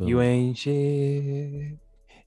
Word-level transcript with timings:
You 0.00 0.20
ain't 0.20 0.56
shit. 0.56 0.72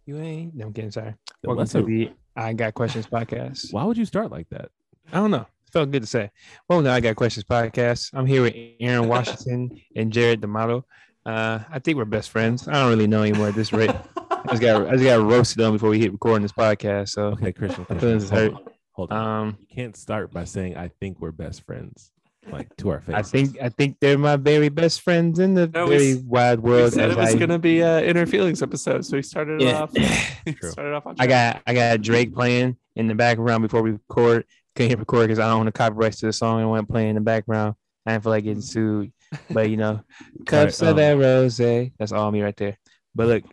You 0.05 0.17
ain't. 0.17 0.55
No, 0.55 0.65
I'm 0.67 0.73
kidding. 0.73 0.91
Sorry. 0.91 1.15
Welcome 1.43 1.65
to 1.67 1.81
the 1.83 2.11
I 2.35 2.53
Got 2.53 2.73
Questions 2.73 3.07
podcast. 3.07 3.71
Why 3.73 3.83
would 3.85 3.97
you 3.97 4.05
start 4.05 4.31
like 4.31 4.49
that? 4.49 4.69
I 5.11 5.17
don't 5.17 5.31
know. 5.31 5.45
Felt 5.71 5.89
good 5.91 6.01
to 6.03 6.07
say. 6.07 6.31
Well, 6.67 6.81
now 6.81 6.93
I 6.93 6.99
Got 6.99 7.15
Questions 7.15 7.45
podcast. 7.45 8.09
I'm 8.13 8.25
here 8.25 8.41
with 8.41 8.55
Aaron 8.79 9.07
Washington 9.07 9.79
and 9.95 10.11
Jared 10.11 10.41
D'Amato. 10.41 10.85
Uh, 11.25 11.59
I 11.71 11.79
think 11.79 11.97
we're 11.97 12.05
best 12.05 12.29
friends. 12.29 12.67
I 12.67 12.73
don't 12.73 12.89
really 12.89 13.07
know 13.07 13.21
anymore 13.23 13.47
at 13.49 13.55
this 13.55 13.71
rate. 13.71 13.89
I 14.17 14.43
just 14.49 14.61
got 14.61 14.87
I 14.87 14.91
just 14.93 15.03
got 15.03 15.21
roasted 15.21 15.61
on 15.63 15.73
before 15.73 15.89
we 15.91 15.99
hit 15.99 16.11
recording 16.11 16.41
this 16.41 16.51
podcast. 16.51 17.09
So, 17.09 17.27
Okay, 17.33 17.53
Christian. 17.53 17.85
Christian 17.85 18.19
hold 18.19 18.31
hurt. 18.31 18.53
on, 18.53 18.61
Hold 18.93 19.11
on. 19.11 19.27
um, 19.47 19.57
you 19.61 19.67
can't 19.75 19.95
start 19.95 20.33
by 20.33 20.43
saying 20.43 20.75
I 20.77 20.89
think 20.99 21.19
we're 21.21 21.31
best 21.31 21.63
friends, 21.65 22.11
like 22.49 22.75
to 22.77 22.89
our 22.89 23.01
face. 23.01 23.15
I 23.15 23.21
think 23.21 23.57
I 23.61 23.69
think 23.69 23.97
they're 23.99 24.17
my 24.17 24.35
very 24.35 24.69
best 24.69 25.01
friends 25.01 25.39
in 25.39 25.53
the 25.53 25.67
No, 25.67 25.87
very 25.87 26.11
s- 26.13 26.17
wide 26.19 26.59
We 26.59 26.71
world. 26.71 26.93
said 26.93 27.11
it 27.11 27.17
was 27.17 27.35
I- 27.35 27.37
going 27.37 27.49
to 27.49 27.59
be 27.59 27.81
an 27.81 28.03
inner 28.03 28.25
feelings 28.25 28.61
episode, 28.61 29.05
so 29.05 29.17
we 29.17 29.21
started 29.21 29.61
it 29.61 29.65
Yeah. 29.67 29.81
off. 29.81 29.93
True. 30.59 30.71
started 30.71 30.93
off 30.93 31.05
on. 31.05 31.15
I 31.19 31.27
got 31.27 31.61
I 31.67 31.73
got 31.73 32.01
Drake 32.01 32.33
playing 32.33 32.77
in 32.95 33.07
the 33.07 33.15
background 33.15 33.61
before 33.61 33.81
we 33.81 33.91
record. 33.91 34.45
Couldn't 34.75 34.89
hit 34.89 34.99
record 34.99 35.27
because 35.27 35.39
I 35.39 35.47
don't 35.49 35.59
own 35.59 35.65
the 35.65 35.71
copyrights 35.71 36.19
to 36.21 36.27
the 36.27 36.33
song. 36.33 36.61
I 36.61 36.65
went 36.65 36.89
playing 36.89 37.09
in 37.09 37.15
the 37.15 37.21
background. 37.21 37.75
I 38.05 38.13
didn't 38.13 38.23
feel 38.23 38.31
like 38.31 38.43
getting 38.45 38.61
sued. 38.61 39.11
But 39.49 39.69
you 39.69 39.77
know, 39.77 40.01
cups 40.45 40.81
of 40.81 40.89
um, 40.89 40.95
that 40.97 41.17
rose. 41.17 41.57
That's 41.57 42.11
all 42.11 42.31
me 42.31 42.41
right 42.41 42.55
there. 42.57 42.77
But 43.13 43.27
look, 43.27 43.43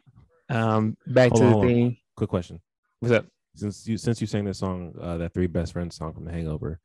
um, 0.48 0.96
back 1.06 1.32
to 1.34 1.44
on, 1.44 1.60
the 1.60 1.66
thing. 1.66 1.96
Quick 2.16 2.30
question. 2.30 2.60
What's 3.00 3.12
up? 3.14 3.26
Since 3.54 3.86
you 3.86 3.96
since 3.98 4.20
you 4.20 4.26
sang 4.26 4.44
this 4.44 4.58
song, 4.58 4.94
uh, 5.00 5.18
that 5.18 5.34
three 5.34 5.46
best 5.48 5.72
friends 5.72 5.96
song 5.96 6.12
from 6.14 6.24
The 6.24 6.32
Hangover, 6.32 6.78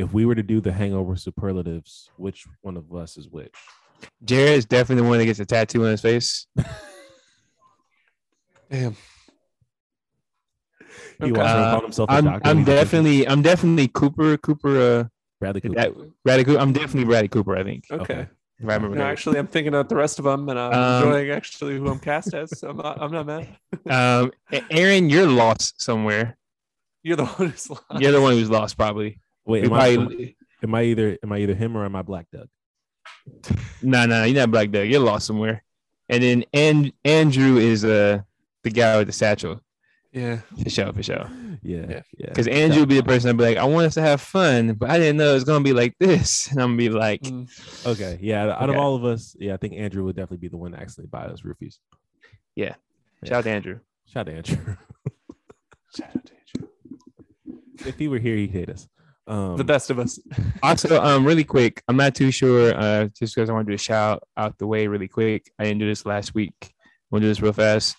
if 0.00 0.12
we 0.12 0.24
were 0.26 0.34
to 0.34 0.42
do 0.42 0.60
the 0.60 0.72
Hangover 0.72 1.14
superlatives, 1.16 2.10
which 2.16 2.46
one 2.62 2.76
of 2.76 2.92
us 2.94 3.16
is 3.16 3.28
which? 3.28 3.54
Jared 4.24 4.54
is 4.58 4.64
definitely 4.64 5.02
the 5.02 5.08
one 5.08 5.18
that 5.18 5.26
gets 5.26 5.40
a 5.40 5.44
tattoo 5.46 5.84
on 5.84 5.90
his 5.90 6.00
face. 6.00 6.46
Damn. 8.70 8.96
He 11.18 11.30
Okay. 11.30 11.32
walks 11.32 11.52
around 11.52 11.64
Uh, 11.64 11.70
calling 11.70 11.82
himself 11.84 12.10
a 12.10 12.12
I'm 12.14 12.24
doctor. 12.24 12.48
I'm 12.48 12.58
He's 12.58 12.62
a 12.66 12.70
patient. 12.70 12.80
definitely 12.90 13.28
I'm 13.28 13.42
definitely 13.42 13.88
Cooper 13.88 14.36
Cooper 14.38 14.80
uh 14.80 15.04
Bradley 15.38 15.60
Cooper. 15.60 15.74
that, 15.74 15.92
Bradley 16.24 16.44
Cooper. 16.44 16.60
I'm 16.60 16.72
definitely 16.72 17.04
Bradley 17.04 17.28
Cooper. 17.28 17.56
I 17.56 17.64
think. 17.64 17.84
Okay. 17.90 18.02
Okay. 18.02 18.26
If 18.58 18.68
I 18.68 18.74
remember. 18.74 18.96
No, 18.96 19.04
actually, 19.04 19.38
I'm 19.38 19.46
thinking 19.46 19.74
of 19.74 19.88
the 19.88 19.96
rest 19.96 20.18
of 20.18 20.26
them, 20.26 20.48
and 20.50 20.58
I'm 20.58 20.72
Um, 20.72 21.02
enjoying 21.04 21.30
actually 21.30 21.78
who 21.78 21.88
I'm 21.88 21.98
cast 21.98 22.34
as. 22.34 22.58
So 22.58 22.68
I'm 22.70 22.76
not. 22.76 23.00
I'm 23.00 23.10
not 23.12 23.26
mad. 23.26 23.46
Um, 23.90 24.32
Aaron, 24.70 25.08
you're 25.10 25.26
lost 25.26 25.80
somewhere. 25.80 26.36
You're 27.02 27.16
the 27.16 27.24
one 27.38 27.48
who's 27.50 27.68
lost. 27.70 27.84
You're 27.98 28.12
the 28.12 28.20
one 28.20 28.34
who's 28.34 28.50
lost, 28.50 28.76
probably. 28.76 29.18
Wait, 29.50 29.64
am 29.64 29.72
I, 29.72 29.94
probably- 29.96 30.36
am 30.62 30.74
I 30.74 30.82
either 30.84 31.18
am 31.22 31.32
I 31.32 31.38
either 31.38 31.54
him 31.54 31.76
or 31.76 31.84
am 31.84 31.96
I 31.96 32.02
Black 32.02 32.26
Doug? 32.32 32.48
No, 33.82 34.04
no, 34.06 34.24
you're 34.24 34.36
not 34.36 34.50
Black 34.50 34.70
Doug. 34.70 34.88
You're 34.88 35.00
lost 35.00 35.26
somewhere. 35.26 35.62
And 36.08 36.22
then 36.22 36.44
and 36.52 36.92
Andrew 37.04 37.56
is 37.56 37.84
uh 37.84 38.20
the 38.62 38.70
guy 38.70 38.96
with 38.98 39.06
the 39.06 39.12
satchel. 39.12 39.60
Yeah. 40.12 40.40
For 40.62 40.68
sure, 40.70 40.92
for 40.92 41.02
sure. 41.02 41.30
Yeah, 41.62 41.86
Yeah. 41.88 42.02
yeah. 42.18 42.26
Because 42.28 42.48
Andrew 42.48 42.80
would 42.80 42.88
be 42.88 42.96
the 42.96 43.02
person 43.04 43.26
that'd 43.28 43.38
be 43.38 43.44
like, 43.44 43.56
I 43.56 43.64
want 43.64 43.86
us 43.86 43.94
to 43.94 44.00
have 44.02 44.20
fun, 44.20 44.74
but 44.74 44.90
I 44.90 44.98
didn't 44.98 45.16
know 45.18 45.30
it 45.30 45.34
was 45.34 45.44
gonna 45.44 45.62
be 45.64 45.72
like 45.72 45.94
this. 45.98 46.48
And 46.50 46.60
I'm 46.60 46.70
gonna 46.70 46.76
be 46.76 46.88
like, 46.90 47.22
Mm. 47.22 47.86
Okay, 47.86 48.18
yeah. 48.20 48.50
Out 48.50 48.68
of 48.70 48.76
all 48.76 48.96
of 48.96 49.04
us, 49.04 49.36
yeah, 49.38 49.54
I 49.54 49.56
think 49.56 49.74
Andrew 49.74 50.04
would 50.04 50.16
definitely 50.16 50.38
be 50.38 50.48
the 50.48 50.56
one 50.56 50.72
to 50.72 50.80
actually 50.80 51.06
buy 51.06 51.24
us 51.24 51.42
roofies. 51.42 51.78
Yeah. 52.56 52.74
yeah. 53.22 53.28
Shout 53.28 53.38
out 53.38 53.44
to 53.44 53.50
Andrew. 53.50 53.78
Shout 54.06 54.28
out 54.28 54.44
to 54.44 54.52
Andrew. 54.52 54.76
Shout 55.96 56.08
out 56.16 56.26
to 56.26 56.32
Andrew. 56.56 56.68
if 57.86 57.98
he 57.98 58.08
were 58.08 58.18
here, 58.18 58.36
he'd 58.36 58.50
hate 58.50 58.68
us. 58.68 58.88
Um, 59.30 59.56
The 59.56 59.64
best 59.64 59.90
of 59.90 59.98
us. 59.98 60.18
Also, 60.62 61.00
um, 61.02 61.24
really 61.24 61.44
quick, 61.44 61.82
I'm 61.88 61.96
not 61.96 62.14
too 62.14 62.30
sure. 62.30 62.74
Uh, 62.76 63.08
just 63.18 63.34
because 63.34 63.48
I 63.48 63.52
want 63.52 63.66
to 63.66 63.70
do 63.70 63.74
a 63.76 63.78
shout 63.78 64.22
out 64.36 64.58
the 64.58 64.66
way 64.66 64.86
really 64.88 65.08
quick. 65.08 65.50
I 65.58 65.64
didn't 65.64 65.78
do 65.78 65.86
this 65.86 66.04
last 66.04 66.34
week. 66.34 66.54
I'm 66.62 67.16
gonna 67.16 67.22
do 67.22 67.28
this 67.28 67.40
real 67.40 67.52
fast. 67.52 67.96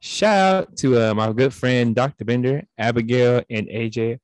Shout 0.00 0.54
out 0.54 0.76
to 0.78 1.00
uh, 1.00 1.14
my 1.14 1.32
good 1.32 1.54
friend 1.54 1.94
Dr. 1.94 2.24
Bender, 2.24 2.64
Abigail, 2.76 3.42
and 3.48 3.68
AJ 3.68 4.18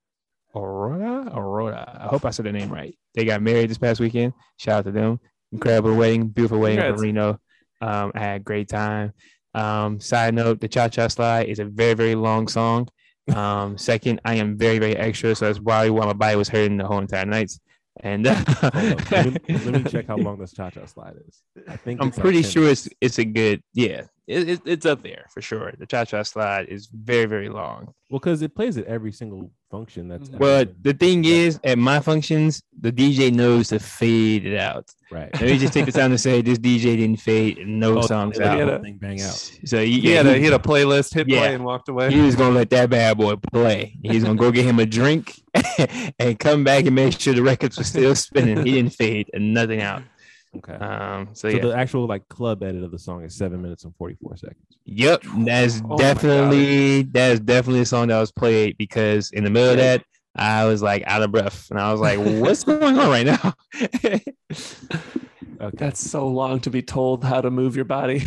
Aurora. 0.54 1.30
Aurora. 1.32 2.00
I 2.02 2.08
hope 2.08 2.24
I 2.24 2.30
said 2.30 2.46
the 2.46 2.52
name 2.52 2.68
right. 2.70 2.96
They 3.14 3.24
got 3.24 3.40
married 3.42 3.70
this 3.70 3.78
past 3.78 4.00
weekend. 4.00 4.32
Shout 4.58 4.80
out 4.80 4.84
to 4.86 4.90
them. 4.92 5.20
Incredible 5.52 5.94
wedding, 5.94 6.28
beautiful 6.28 6.58
wedding 6.58 6.78
Congrats. 6.78 7.00
in 7.00 7.06
Reno. 7.08 7.40
Um, 7.80 8.12
I 8.14 8.20
had 8.20 8.40
a 8.40 8.44
great 8.44 8.68
time. 8.68 9.12
Um, 9.54 10.00
side 10.00 10.34
note, 10.34 10.60
the 10.60 10.68
Cha 10.68 10.88
Cha 10.88 11.08
Slide 11.08 11.48
is 11.48 11.58
a 11.58 11.64
very, 11.64 11.94
very 11.94 12.14
long 12.14 12.48
song. 12.48 12.88
Um, 13.34 13.78
second, 13.78 14.20
I 14.24 14.34
am 14.36 14.56
very, 14.56 14.78
very 14.78 14.96
extra, 14.96 15.34
so 15.34 15.46
that's 15.46 15.58
probably 15.58 15.90
why 15.90 16.06
my 16.06 16.12
body 16.12 16.36
was 16.36 16.48
hurting 16.48 16.76
the 16.78 16.86
whole 16.86 16.98
entire 16.98 17.26
night. 17.26 17.52
And 18.00 18.26
uh, 18.26 18.42
let, 19.10 19.26
me, 19.26 19.40
let 19.48 19.66
me 19.66 19.90
check 19.90 20.06
how 20.06 20.16
long 20.16 20.38
this 20.38 20.52
cha 20.52 20.70
cha 20.70 20.86
slide 20.86 21.16
is. 21.26 21.42
I 21.68 21.76
think 21.76 22.00
I'm 22.00 22.08
it's 22.08 22.16
like 22.16 22.22
pretty 22.22 22.42
sure 22.42 22.68
it's 22.68 22.88
it's 23.00 23.18
a 23.18 23.24
good 23.24 23.62
yeah. 23.74 24.02
It, 24.28 24.48
it, 24.48 24.60
it's 24.66 24.84
up 24.86 25.02
there 25.02 25.24
for 25.30 25.40
sure. 25.40 25.72
The 25.78 25.86
Cha 25.86 26.04
Cha 26.04 26.22
Slide 26.22 26.66
is 26.68 26.86
very, 26.92 27.24
very 27.24 27.48
long. 27.48 27.94
Well, 28.10 28.20
because 28.20 28.42
it 28.42 28.54
plays 28.54 28.76
at 28.76 28.84
every 28.84 29.10
single 29.10 29.50
function. 29.70 30.06
That's 30.08 30.28
Mhm. 30.28 30.34
ever 30.34 30.44
Well, 30.44 30.64
been- 30.66 30.74
the 30.82 30.92
thing 30.92 31.24
is, 31.24 31.58
at 31.64 31.78
my 31.78 31.98
functions, 32.00 32.62
the 32.78 32.92
DJ 32.92 33.30
knows 33.32 33.68
to 33.68 33.78
fade 33.78 34.44
it 34.46 34.56
out. 34.58 34.86
right. 35.10 35.30
Let 35.40 35.42
me 35.50 35.56
just 35.58 35.72
take 35.72 35.86
the 35.86 35.92
time 35.92 36.10
to 36.10 36.18
say 36.18 36.42
this 36.48 36.58
DJ 36.58 36.96
didn't 36.96 37.20
fade 37.20 37.66
no 37.66 37.98
Oh, 37.98 38.02
songs 38.02 38.36
they 38.36 38.44
let 38.44 38.60
out. 38.60 38.68
whole 38.68 38.82
thing 38.82 38.98
bang 39.00 39.20
out. 39.22 39.32
So 39.64 39.82
he, 39.82 40.00
He 40.00 40.10
yeah, 40.10 40.18
had 40.18 40.26
a 40.26 40.32
he, 40.34 40.38
he 40.40 40.44
had 40.44 40.54
a 40.54 40.58
playlist, 40.58 41.14
hit 41.14 41.26
Yeah. 41.28 41.38
play, 41.40 41.54
and 41.54 41.64
walked 41.64 41.88
away. 41.88 42.10
he 42.12 42.20
was 42.20 42.36
gonna 42.36 42.54
let 42.54 42.68
that 42.70 42.90
bad 42.90 43.16
boy 43.16 43.36
play. 43.36 43.96
He's 44.02 44.24
gonna 44.24 44.36
go 44.38 44.50
get 44.52 44.66
him 44.66 44.78
a 44.78 44.84
drink 44.86 45.40
and 46.18 46.38
come 46.38 46.64
back 46.64 46.84
and 46.84 46.94
make 46.94 47.18
sure 47.18 47.32
the 47.32 47.42
records 47.42 47.78
were 47.78 47.84
still 47.84 48.14
spinning. 48.14 48.64
He 48.66 48.72
didn't 48.72 48.92
fade 48.94 49.30
and 49.32 49.54
nothing 49.54 49.80
out. 49.80 50.02
Okay. 50.58 50.74
Um, 50.74 51.28
so 51.32 51.48
so 51.50 51.56
yeah, 51.56 51.62
the 51.62 51.76
actual 51.76 52.06
like 52.06 52.28
club 52.28 52.62
edit 52.62 52.82
of 52.82 52.90
the 52.90 52.98
song 52.98 53.24
is 53.24 53.34
seven 53.34 53.62
minutes 53.62 53.84
and 53.84 53.94
forty 53.96 54.16
four 54.20 54.36
seconds. 54.36 54.58
Yep, 54.84 55.22
that's 55.38 55.82
Oh 55.88 55.96
definitely 55.96 57.02
that's 57.02 57.40
definitely 57.40 57.80
a 57.80 57.86
song 57.86 58.08
that 58.08 58.18
was 58.18 58.32
played 58.32 58.76
because 58.78 59.30
in 59.32 59.44
the 59.44 59.50
middle 59.50 59.70
of 59.70 59.76
that 59.78 60.04
I 60.34 60.64
was 60.64 60.82
like 60.82 61.02
out 61.06 61.22
of 61.22 61.32
breath 61.32 61.70
and 61.70 61.78
I 61.78 61.92
was 61.92 62.00
like, 62.00 62.18
"What's 62.18 62.64
going 62.64 62.98
on 62.98 63.08
right 63.08 63.26
now?" 63.26 63.54
Okay. 65.60 65.76
That's 65.76 66.08
so 66.08 66.28
long 66.28 66.60
to 66.60 66.70
be 66.70 66.82
told 66.82 67.24
how 67.24 67.40
to 67.40 67.50
move 67.50 67.74
your 67.74 67.84
body. 67.84 68.24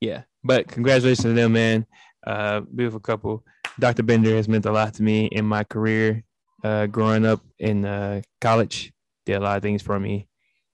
yeah, 0.00 0.22
but 0.42 0.66
congratulations 0.66 1.24
to 1.24 1.34
them, 1.34 1.52
man. 1.52 1.84
Uh, 2.26 2.60
beautiful 2.60 3.00
couple. 3.00 3.44
Dr. 3.78 4.02
Bender 4.02 4.34
has 4.34 4.48
meant 4.48 4.64
a 4.64 4.72
lot 4.72 4.94
to 4.94 5.02
me 5.02 5.26
in 5.26 5.44
my 5.44 5.62
career. 5.64 6.24
Uh, 6.64 6.86
growing 6.86 7.26
up 7.26 7.40
in 7.58 7.84
uh, 7.84 8.22
college, 8.40 8.92
did 9.26 9.36
a 9.36 9.40
lot 9.40 9.56
of 9.58 9.62
things 9.62 9.82
for 9.82 10.00
me. 10.00 10.26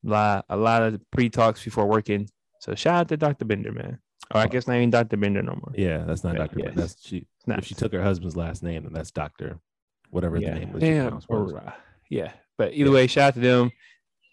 A 0.04 0.08
lot, 0.08 0.44
a 0.48 0.56
lot 0.56 0.82
of 0.82 1.00
pre 1.10 1.28
talks 1.28 1.62
before 1.64 1.86
working. 1.86 2.28
So 2.60 2.74
shout 2.74 2.94
out 2.94 3.08
to 3.08 3.16
Dr. 3.16 3.44
Bender, 3.44 3.72
man. 3.72 3.98
Or 4.34 4.40
I 4.40 4.46
guess 4.48 4.66
not 4.66 4.74
even 4.76 4.90
Dr. 4.90 5.16
Bender 5.16 5.42
no 5.42 5.52
more. 5.52 5.72
Yeah, 5.76 5.98
that's 6.04 6.24
not 6.24 6.36
Doctor. 6.36 6.58
yes. 6.60 6.72
That's 6.74 7.06
she. 7.06 7.26
If 7.46 7.64
she 7.64 7.74
took 7.74 7.92
her 7.92 8.02
husband's 8.02 8.36
last 8.36 8.62
name, 8.62 8.82
then 8.84 8.92
that's 8.92 9.10
Doctor. 9.12 9.60
Whatever 10.10 10.36
Yeah. 10.38 10.54
the 10.54 10.60
name 10.60 10.72
was. 10.72 10.80
Damn. 10.80 11.20
Or, 11.28 11.56
uh, 11.58 11.72
yeah. 12.10 12.32
But 12.58 12.74
either 12.74 12.90
way, 12.90 13.06
shout 13.06 13.28
out 13.28 13.34
to 13.34 13.40
them. 13.40 13.70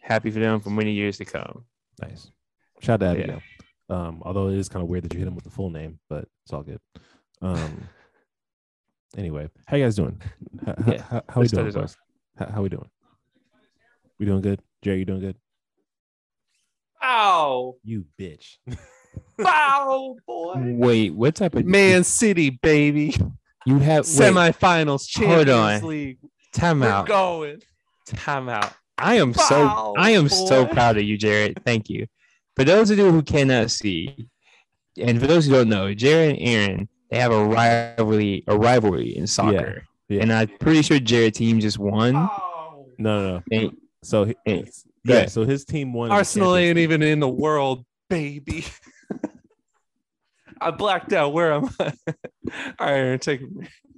Happy 0.01 0.31
for 0.31 0.39
them 0.39 0.59
for 0.59 0.69
many 0.71 0.91
years 0.93 1.17
to 1.17 1.25
come. 1.25 1.65
Nice. 2.01 2.31
Shout 2.81 3.03
out 3.03 3.13
to 3.15 3.27
Yeah. 3.27 3.39
Um, 3.89 4.21
although 4.25 4.47
it 4.49 4.57
is 4.57 4.69
kind 4.69 4.81
of 4.81 4.89
weird 4.89 5.03
that 5.03 5.13
you 5.13 5.19
hit 5.19 5.27
him 5.27 5.35
with 5.35 5.43
the 5.43 5.49
full 5.51 5.69
name, 5.69 5.99
but 6.09 6.27
it's 6.43 6.53
all 6.53 6.63
good. 6.63 6.79
Um. 7.41 7.87
Anyway, 9.15 9.47
how 9.67 9.77
you 9.77 9.83
guys 9.83 9.95
doing? 9.95 10.19
How, 10.65 10.73
how- 10.83 10.91
Yeah, 10.91 11.01
how, 11.03 11.23
how 11.29 11.41
we 11.41 11.47
doing, 11.47 11.71
How, 12.35 12.45
how 12.49 12.61
we 12.63 12.69
doing? 12.69 12.89
We 14.19 14.25
doing 14.25 14.41
good? 14.41 14.59
Jerry, 14.81 14.97
you 14.97 15.05
doing 15.05 15.19
good? 15.19 15.35
Ow! 17.03 17.75
You 17.83 18.05
bitch. 18.19 18.57
Ow, 19.45 20.15
boy! 20.25 20.53
Wait, 20.77 21.13
what 21.13 21.35
type 21.35 21.55
of 21.55 21.65
Man 21.65 22.03
City, 22.03 22.49
baby. 22.51 23.15
You 23.65 23.79
have 23.79 24.05
wait, 24.05 24.33
Semifinals, 24.33 24.87
Hold 25.17 25.47
Champions 25.47 25.83
on. 25.83 25.89
League. 25.89 26.17
time 26.53 26.81
We're 26.81 26.87
out. 26.89 27.07
going. 27.07 27.61
Time 28.05 28.49
out. 28.49 28.73
I 28.97 29.15
am 29.15 29.33
so 29.33 29.93
I 29.97 30.11
am 30.11 30.29
so 30.29 30.65
boy. 30.65 30.73
proud 30.73 30.97
of 30.97 31.03
you, 31.03 31.17
Jared. 31.17 31.61
Thank 31.65 31.89
you. 31.89 32.07
For 32.55 32.63
those 32.63 32.89
of 32.91 32.97
you 32.97 33.09
who 33.11 33.21
cannot 33.23 33.71
see, 33.71 34.27
and 34.97 35.19
for 35.19 35.27
those 35.27 35.45
who 35.45 35.53
don't 35.53 35.69
know, 35.69 35.93
Jared 35.93 36.37
and 36.37 36.47
Aaron 36.47 36.89
they 37.09 37.19
have 37.19 37.31
a 37.31 37.43
rivalry 37.45 38.43
a 38.47 38.57
rivalry 38.57 39.15
in 39.15 39.27
soccer, 39.27 39.83
yeah. 40.09 40.21
and 40.21 40.31
I'm 40.33 40.49
pretty 40.59 40.81
sure 40.81 40.99
Jared 40.99 41.33
team 41.35 41.59
just 41.59 41.79
won. 41.79 42.15
Ow. 42.15 42.85
No, 42.97 43.21
no, 43.21 43.31
no. 43.37 43.43
And- 43.51 43.77
So 44.03 44.25
he- 44.25 44.35
Hey, 44.45 44.65
yeah, 45.05 45.15
ahead. 45.17 45.31
so 45.31 45.45
his 45.45 45.65
team 45.65 45.93
won. 45.93 46.07
in 46.07 46.09
the 46.09 46.15
Arsenal 46.15 46.55
ain't 46.55 46.77
even 46.77 47.01
in 47.01 47.19
the 47.19 47.29
world, 47.29 47.85
baby. 48.09 48.65
I 50.61 50.71
blacked 50.71 51.13
out. 51.13 51.33
Where 51.33 51.53
am 51.53 51.69
I? 51.79 51.83
All 52.79 52.87
right, 52.87 52.91
Aaron, 52.91 53.19
take 53.19 53.41
it. 53.41 53.49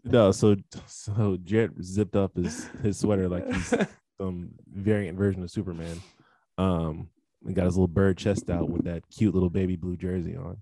No, 0.03 0.31
so 0.31 0.55
so 0.87 1.37
Jared 1.43 1.83
zipped 1.83 2.15
up 2.15 2.35
his 2.35 2.67
his 2.81 2.97
sweater 2.99 3.27
like 3.27 3.45
he's 3.51 3.73
some 4.19 4.51
variant 4.73 5.17
version 5.17 5.43
of 5.43 5.51
Superman. 5.51 6.01
Um, 6.57 7.09
and 7.45 7.55
got 7.55 7.65
his 7.65 7.75
little 7.75 7.87
bird 7.87 8.17
chest 8.17 8.49
out 8.49 8.69
with 8.69 8.85
that 8.85 9.03
cute 9.09 9.33
little 9.33 9.49
baby 9.49 9.75
blue 9.75 9.97
jersey 9.97 10.35
on. 10.35 10.57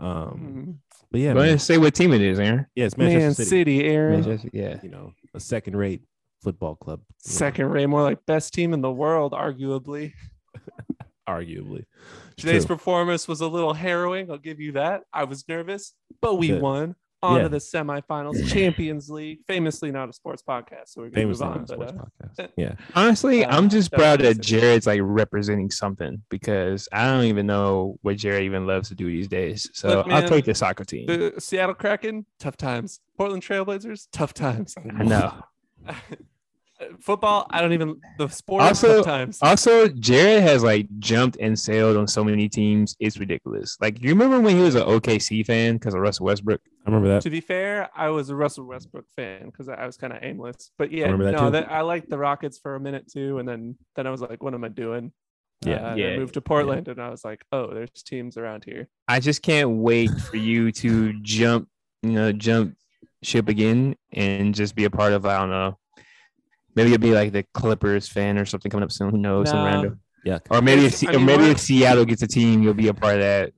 Um, 0.00 0.80
but 1.10 1.20
yeah, 1.20 1.34
Go 1.34 1.40
man, 1.40 1.58
say 1.58 1.76
what 1.78 1.94
team 1.94 2.12
it 2.12 2.20
is, 2.22 2.38
Aaron. 2.38 2.66
yeah, 2.74 2.86
it's 2.86 2.96
Manchester 2.96 3.20
Man 3.20 3.34
City. 3.34 3.48
City, 3.48 3.84
Aaron. 3.84 4.20
Manchester- 4.20 4.50
yeah. 4.52 4.78
You 4.82 4.88
know, 4.90 5.12
a 5.34 5.40
second-rate 5.40 6.02
football 6.44 6.76
club. 6.76 7.00
Second 7.18 7.70
rate, 7.70 7.86
more 7.86 8.02
like 8.02 8.24
best 8.26 8.54
team 8.54 8.72
in 8.72 8.80
the 8.82 8.92
world, 8.92 9.32
arguably. 9.32 10.12
Arguably, 11.26 11.86
Today's 12.36 12.66
true. 12.66 12.76
performance 12.76 13.26
was 13.26 13.40
a 13.40 13.48
little 13.48 13.72
harrowing. 13.72 14.30
I'll 14.30 14.36
give 14.36 14.60
you 14.60 14.72
that. 14.72 15.04
I 15.10 15.24
was 15.24 15.48
nervous, 15.48 15.94
but 16.20 16.34
we 16.34 16.48
Good. 16.48 16.60
won. 16.60 16.96
On 17.22 17.36
Yeah. 17.38 17.44
to 17.44 17.48
the 17.48 17.56
semifinals, 17.56 18.46
Champions 18.52 19.08
League. 19.08 19.38
Famously 19.46 19.90
not 19.90 20.10
a 20.10 20.12
sports 20.12 20.42
podcast, 20.46 20.88
so 20.88 21.00
we're 21.00 21.06
gonna 21.08 21.22
famous 21.22 21.40
move 21.40 21.48
on 21.50 21.58
on. 21.60 21.66
sports 21.66 21.92
But, 21.92 22.00
uh, 22.38 22.44
podcast. 22.44 22.50
Yeah, 22.58 22.74
Honestly, 22.94 23.42
Uh, 23.46 23.56
I'm 23.56 23.70
just 23.70 23.90
proud 23.92 24.20
that. 24.20 24.38
Jared's 24.42 24.86
like 24.86 25.00
representing 25.02 25.70
something 25.70 26.22
because 26.28 26.86
I 26.92 27.06
don't 27.06 27.24
even 27.24 27.46
know 27.46 27.96
what 28.02 28.18
Jared 28.18 28.42
even 28.44 28.66
loves 28.66 28.90
to 28.90 28.94
do 28.94 29.06
these 29.06 29.26
days. 29.26 29.66
So 29.72 29.88
Look, 29.88 30.08
I'll 30.08 30.28
take 30.28 30.44
the 30.44 30.54
soccer 30.54 30.84
team. 30.84 31.06
the 31.06 31.32
Seattle 31.38 31.74
Kraken, 31.74 32.26
tough 32.38 32.58
times. 32.58 33.00
Portland 33.16 33.42
Trailblazers, 33.42 34.08
tough 34.12 34.34
times. 34.34 34.74
I 34.76 35.04
know. 35.04 35.32
Football, 37.00 37.46
I 37.50 37.60
don't 37.60 37.72
even 37.72 38.00
the 38.18 38.28
sport 38.28 38.62
Also- 38.62 38.96
tough 38.96 39.04
times. 39.06 39.38
Also, 39.42 39.88
Jared 39.88 40.42
has 40.42 40.62
like 40.62 40.88
jumped 40.98 41.36
and 41.40 41.58
sailed 41.58 41.96
on 41.96 42.06
so 42.06 42.22
many 42.24 42.48
teams. 42.48 42.96
It's 43.00 43.18
ridiculous. 43.18 43.76
Like, 43.80 44.02
you 44.02 44.10
remember 44.10 44.40
when 44.40 44.56
he 44.56 44.62
was 44.62 44.74
an 44.74 44.82
OKC 44.82 45.44
fan 45.44 45.74
because 45.74 45.94
of 45.94 46.00
Russell 46.00 46.26
Westbrook? 46.26 46.60
I 46.86 46.90
remember 46.90 47.08
that. 47.08 47.22
to 47.22 47.30
be 47.30 47.40
fair, 47.40 47.88
I 47.96 48.08
was 48.10 48.28
a 48.30 48.36
Russell 48.36 48.64
Westbrook 48.66 49.06
fan 49.16 49.46
because 49.46 49.68
I 49.68 49.86
was 49.86 49.96
kind 49.96 50.12
of 50.12 50.18
aimless. 50.22 50.70
But 50.76 50.92
yeah, 50.92 51.04
remember 51.04 51.24
that 51.24 51.32
no, 51.34 51.50
that, 51.50 51.70
I 51.72 51.80
liked 51.80 52.10
the 52.10 52.18
Rockets 52.18 52.58
for 52.58 52.74
a 52.74 52.80
minute 52.80 53.10
too, 53.10 53.38
and 53.38 53.48
then 53.48 53.76
then 53.96 54.06
I 54.06 54.10
was 54.10 54.20
like, 54.20 54.42
what 54.42 54.52
am 54.54 54.64
I 54.64 54.68
doing? 54.68 55.12
Yeah. 55.64 55.92
Uh, 55.92 55.94
Yeah. 55.94 56.08
I 56.08 56.18
moved 56.18 56.34
to 56.34 56.40
Portland, 56.42 56.88
and 56.88 57.00
I 57.00 57.08
was 57.08 57.24
like, 57.24 57.42
oh, 57.52 57.72
there's 57.72 57.90
teams 58.04 58.36
around 58.36 58.64
here. 58.64 58.88
I 59.08 59.20
just 59.20 59.40
can't 59.42 59.70
wait 59.78 60.10
for 60.10 60.36
you 60.36 60.72
to 60.72 61.14
jump, 61.22 61.68
you 62.02 62.12
know, 62.12 62.32
jump 62.32 62.76
ship 63.22 63.48
again 63.48 63.96
and 64.12 64.54
just 64.54 64.74
be 64.74 64.84
a 64.84 64.90
part 64.90 65.14
of, 65.14 65.24
I 65.24 65.38
don't 65.40 65.48
know, 65.48 65.78
maybe 66.74 66.90
you'll 66.90 66.98
be 66.98 67.12
like 67.12 67.32
the 67.32 67.44
Clippers 67.54 68.08
fan 68.08 68.38
or 68.38 68.44
something 68.44 68.70
coming 68.70 68.84
up 68.84 68.92
soon. 68.92 69.10
Who 69.10 69.18
knows? 69.18 69.48
Some 69.50 69.58
Nah. 69.58 69.64
random. 69.66 70.00
Yeah, 70.24 70.38
Or 70.50 70.62
maybe 70.62 70.86
if, 70.86 70.94
It's- 71.02 71.04
I 71.04 71.14
or 71.14 71.18
mean, 71.18 71.26
maybe 71.26 71.42
we're- 71.42 71.50
if 71.52 71.60
Seattle 71.60 72.04
gets 72.06 72.22
a 72.22 72.26
team, 72.26 72.62
you'll 72.62 72.72
be 72.74 72.88
a 72.88 72.94
part 72.94 73.16
of 73.16 73.20
that. 73.20 73.52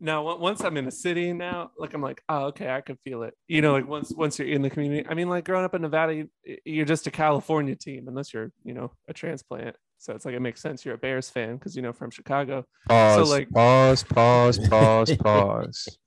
Now, 0.00 0.24
on- 0.28 0.40
once 0.40 0.60
I'm 0.62 0.76
in 0.76 0.86
a 0.86 0.92
city 0.92 1.32
now, 1.32 1.72
like 1.76 1.92
I'm 1.94 2.00
like, 2.02 2.22
oh, 2.28 2.44
okay, 2.46 2.70
I 2.70 2.80
can 2.80 2.96
feel 3.04 3.24
it. 3.24 3.34
You 3.48 3.60
know, 3.62 3.72
like 3.72 3.88
once 3.88 4.12
once 4.16 4.38
you're 4.38 4.46
in 4.46 4.62
the 4.62 4.70
community. 4.70 5.04
I 5.08 5.14
mean, 5.14 5.28
like 5.28 5.44
growing 5.44 5.64
up 5.64 5.74
in 5.74 5.82
Nevada, 5.82 6.14
you- 6.14 6.30
you're 6.64 6.84
just 6.84 7.08
a 7.08 7.10
California 7.10 7.74
team 7.74 8.06
unless 8.06 8.32
you're, 8.32 8.52
you 8.62 8.74
know, 8.74 8.92
a 9.08 9.12
transplant. 9.12 9.74
So 9.98 10.14
it's 10.14 10.24
like 10.24 10.36
it 10.36 10.40
makes 10.40 10.60
sense 10.62 10.84
you're 10.84 10.94
a 10.94 10.98
Bears 10.98 11.28
fan 11.28 11.56
because 11.56 11.74
you 11.74 11.82
know 11.82 11.92
from 11.92 12.10
Chicago. 12.12 12.64
Pause. 12.88 13.28
like- 13.30 13.50
pause. 13.50 14.04
Pause. 14.04 14.68
Pause. 14.68 15.16
Pause. 15.20 15.98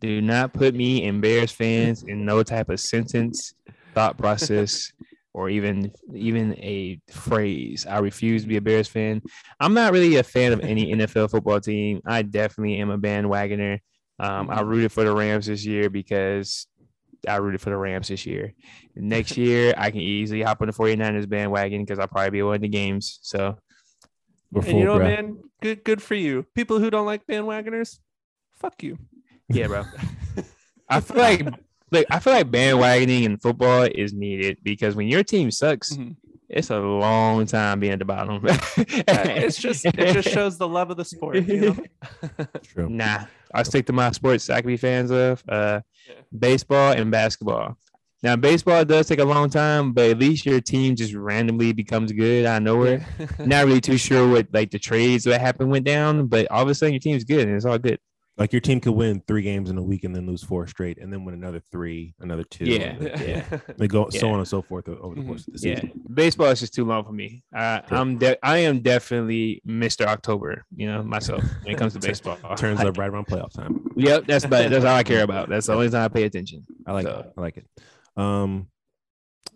Do 0.00 0.22
not 0.22 0.54
put 0.54 0.74
me 0.74 1.06
and 1.06 1.20
Bears 1.20 1.52
fans 1.52 2.02
in 2.04 2.24
no 2.24 2.42
type 2.42 2.70
of 2.70 2.80
sentence, 2.80 3.52
thought 3.94 4.16
process, 4.16 4.90
or 5.34 5.50
even 5.50 5.92
even 6.14 6.54
a 6.54 7.00
phrase. 7.10 7.86
I 7.86 7.98
refuse 7.98 8.42
to 8.42 8.48
be 8.48 8.56
a 8.56 8.60
Bears 8.62 8.88
fan. 8.88 9.20
I'm 9.60 9.74
not 9.74 9.92
really 9.92 10.16
a 10.16 10.22
fan 10.22 10.52
of 10.52 10.60
any 10.60 10.92
NFL 10.94 11.30
football 11.30 11.60
team. 11.60 12.00
I 12.06 12.22
definitely 12.22 12.76
am 12.78 12.90
a 12.90 12.98
bandwagoner. 12.98 13.80
Um, 14.18 14.48
I 14.48 14.60
rooted 14.62 14.92
for 14.92 15.02
the 15.04 15.12
Rams 15.14 15.46
this 15.46 15.66
year 15.66 15.90
because 15.90 16.68
I 17.28 17.36
rooted 17.36 17.60
for 17.60 17.70
the 17.70 17.76
Rams 17.76 18.08
this 18.08 18.24
year. 18.26 18.54
Next 18.94 19.36
year, 19.44 19.74
I 19.76 19.90
can 19.90 20.00
easily 20.00 20.42
hop 20.42 20.60
on 20.60 20.68
the 20.68 20.72
49ers 20.72 21.28
bandwagon 21.28 21.84
because 21.84 21.98
I'll 21.98 22.06
probably 22.08 22.30
be 22.30 22.42
one 22.42 22.54
of 22.56 22.60
the 22.60 22.68
games. 22.68 23.18
So 23.22 23.58
we're 24.52 24.60
And 24.62 24.70
full, 24.70 24.78
you 24.78 24.84
know, 24.84 24.98
bruh. 24.98 25.02
man, 25.02 25.38
good 25.60 25.82
good 25.82 26.00
for 26.00 26.14
you. 26.14 26.46
People 26.54 26.78
who 26.78 26.90
don't 26.90 27.06
like 27.06 27.26
bandwagoners, 27.26 27.98
fuck 28.56 28.82
you. 28.84 28.98
yeah, 29.48 29.66
bro. 29.66 29.82
I 30.88 31.00
feel 31.00 31.16
like 31.16 31.48
like 31.94 32.06
I 32.10 32.18
feel 32.20 32.32
like 32.32 32.50
bandwagoning 32.50 33.24
in 33.24 33.36
football 33.38 33.82
is 33.94 34.12
needed 34.12 34.58
because 34.62 34.94
when 34.94 35.08
your 35.08 35.22
team 35.22 35.50
sucks, 35.50 35.92
Mhm. 35.96 36.16
it's 36.48 36.70
a 36.70 36.78
long 36.78 37.46
time 37.46 37.80
being 37.80 37.92
at 37.94 37.98
the 38.00 38.04
bottom. 38.04 38.40
it's 38.76 39.56
just 39.56 39.84
it 39.86 40.12
just 40.12 40.28
shows 40.28 40.58
the 40.58 40.68
love 40.68 40.90
of 40.90 40.96
the 40.96 41.04
sport. 41.04 41.36
You 41.46 41.60
know? 41.60 41.76
True. 42.62 42.88
nah. 42.88 43.24
I 43.54 43.62
stick 43.62 43.86
to 43.86 43.92
my 43.92 44.10
sports 44.10 44.50
I 44.50 44.60
can 44.60 44.68
be 44.68 44.76
fans 44.76 45.10
of 45.10 45.42
uh 45.48 45.80
Yeah. 46.08 46.14
baseball 46.38 46.92
and 46.92 47.10
basketball. 47.10 47.76
Now 48.22 48.36
baseball 48.36 48.84
does 48.84 49.06
take 49.06 49.18
a 49.20 49.24
long 49.24 49.50
time, 49.50 49.92
but 49.92 50.10
at 50.10 50.18
least 50.18 50.46
your 50.46 50.60
team 50.60 50.96
just 50.96 51.14
randomly 51.14 51.72
becomes 51.72 52.10
good 52.10 52.46
out 52.46 52.56
of 52.58 52.62
nowhere. 52.62 53.06
Not 53.38 53.66
really 53.66 53.80
too 53.82 53.98
sure 53.98 54.26
what 54.28 54.48
like 54.52 54.70
the 54.70 54.78
trades 54.78 55.24
that 55.24 55.40
happened 55.40 55.70
went 55.70 55.84
down, 55.84 56.26
but 56.26 56.50
all 56.50 56.62
of 56.62 56.68
a 56.68 56.74
sudden 56.74 56.94
your 56.94 57.00
team's 57.00 57.24
good 57.24 57.46
and 57.46 57.54
it's 57.56 57.64
all 57.66 57.78
good. 57.78 57.98
Like 58.36 58.52
your 58.52 58.60
team 58.60 58.80
could 58.80 58.94
win 58.94 59.22
three 59.28 59.42
games 59.42 59.70
in 59.70 59.78
a 59.78 59.82
week 59.82 60.02
and 60.02 60.14
then 60.14 60.26
lose 60.26 60.42
four 60.42 60.66
straight, 60.66 60.98
and 60.98 61.12
then 61.12 61.24
win 61.24 61.34
another 61.36 61.60
three, 61.70 62.14
another 62.18 62.42
two. 62.42 62.64
Yeah, 62.64 62.96
yeah. 63.00 63.44
They 63.78 63.86
go 63.86 64.08
so 64.10 64.28
on 64.30 64.40
and 64.40 64.48
so 64.48 64.60
forth 64.60 64.88
over 64.88 65.14
the 65.14 65.20
Mhm. 65.20 65.26
course 65.28 65.46
of 65.46 65.52
the 65.52 65.58
season. 65.60 65.70
Yeah, 65.70 65.80
season. 65.92 66.02
baseball 66.12 66.46
is 66.48 66.58
just 66.58 66.74
too 66.74 66.84
long 66.84 67.04
for 67.04 67.12
me. 67.12 67.44
I, 67.54 67.82
Sure. 67.88 67.96
I'm 67.98 68.18
de- 68.18 68.44
I 68.44 68.58
am 68.58 68.80
definitely 68.80 69.62
Mr. 69.64 70.04
October. 70.06 70.64
You 70.74 70.88
know 70.88 71.02
myself 71.04 71.44
when 71.62 71.74
it 71.76 71.78
comes 71.78 71.92
to 71.92 72.00
baseball. 72.08 72.36
Turns 72.56 72.78
Like, 72.80 72.88
up 72.88 72.98
right 72.98 73.08
around 73.08 73.28
playoff 73.28 73.52
time. 73.52 73.86
Yep, 73.94 74.24
that's 74.26 74.44
about, 74.44 74.68
that's 74.68 74.84
all 74.84 74.96
I 74.96 75.04
care 75.04 75.22
about. 75.22 75.48
That's 75.48 75.66
the 75.68 75.74
only 75.74 75.88
time 75.90 76.02
I 76.02 76.08
pay 76.08 76.24
attention. 76.24 76.64
I 76.86 76.92
like 76.92 77.06
So- 77.06 77.20
it. 77.20 77.32
I 77.36 77.40
like 77.40 77.56
it. 77.58 77.66
Um. 78.16 78.66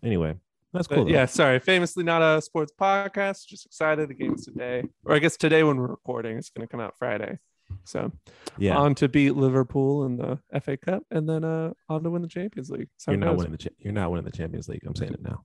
Anyway, 0.04 0.36
that's 0.72 0.86
cool. 0.86 1.04
though. 1.04 1.10
yeah, 1.10 1.26
sorry. 1.26 1.58
Famously 1.58 2.04
not 2.04 2.22
a 2.22 2.40
sports 2.40 2.72
podcast. 2.80 3.46
Just 3.48 3.66
excited. 3.66 4.08
The 4.08 4.14
game's 4.14 4.44
today, 4.44 4.84
or 5.04 5.16
I 5.16 5.18
guess 5.18 5.36
today 5.36 5.64
when 5.64 5.78
we're 5.78 5.88
recording, 5.88 6.38
it's 6.38 6.50
going 6.50 6.64
to 6.66 6.70
come 6.70 6.78
out 6.78 6.94
Friday. 6.96 7.38
So 7.84 8.12
yeah. 8.58 8.76
on 8.76 8.94
to 8.96 9.08
beat 9.08 9.32
Liverpool 9.32 10.04
in 10.06 10.16
the 10.16 10.38
FA 10.60 10.76
Cup, 10.76 11.02
and 11.10 11.28
then 11.28 11.44
uh 11.44 11.72
on 11.88 12.02
to 12.04 12.10
win 12.10 12.22
the 12.22 12.28
Champions 12.28 12.70
League. 12.70 12.88
So 12.96 13.10
You're 13.12 13.20
not 13.20 13.26
knows? 13.30 13.36
winning 13.38 13.52
the. 13.52 13.58
Cha- 13.58 13.70
you're 13.78 13.92
not 13.92 14.10
winning 14.10 14.24
the 14.26 14.30
Champions 14.36 14.68
League. 14.68 14.82
I'm 14.86 14.94
saying 14.94 15.14
it 15.14 15.22
now. 15.22 15.44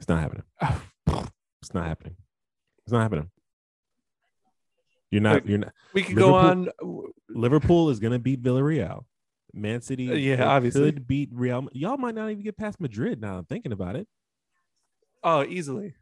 It's 0.00 0.08
not 0.08 0.20
happening. 0.20 0.44
It's 1.62 1.74
not 1.74 1.86
happening. 1.86 2.16
It's 2.84 2.92
not 2.92 3.02
happening. 3.02 3.30
You're 5.12 5.20
not. 5.22 5.34
Like, 5.34 5.46
You're 5.46 5.58
not. 5.58 5.72
We 5.94 6.02
could 6.02 6.16
go 6.16 6.34
on. 6.34 6.68
Liverpool 7.28 7.90
is 7.90 8.00
gonna 8.00 8.18
beat 8.18 8.42
Villarreal. 8.42 9.04
Man 9.54 9.80
City, 9.82 10.10
Uh, 10.10 10.14
yeah, 10.14 10.36
could- 10.36 10.44
obviously. 10.46 10.92
could 10.92 11.06
beat 11.06 11.28
Real. 11.32 11.68
Y'all 11.72 11.98
might 11.98 12.14
not 12.14 12.30
even 12.30 12.42
get 12.42 12.56
past 12.56 12.80
Madrid. 12.80 13.20
Now 13.20 13.36
I'm 13.38 13.44
thinking 13.44 13.70
about 13.72 13.94
it. 13.96 14.08
Oh, 15.22 15.44
easily. 15.44 15.94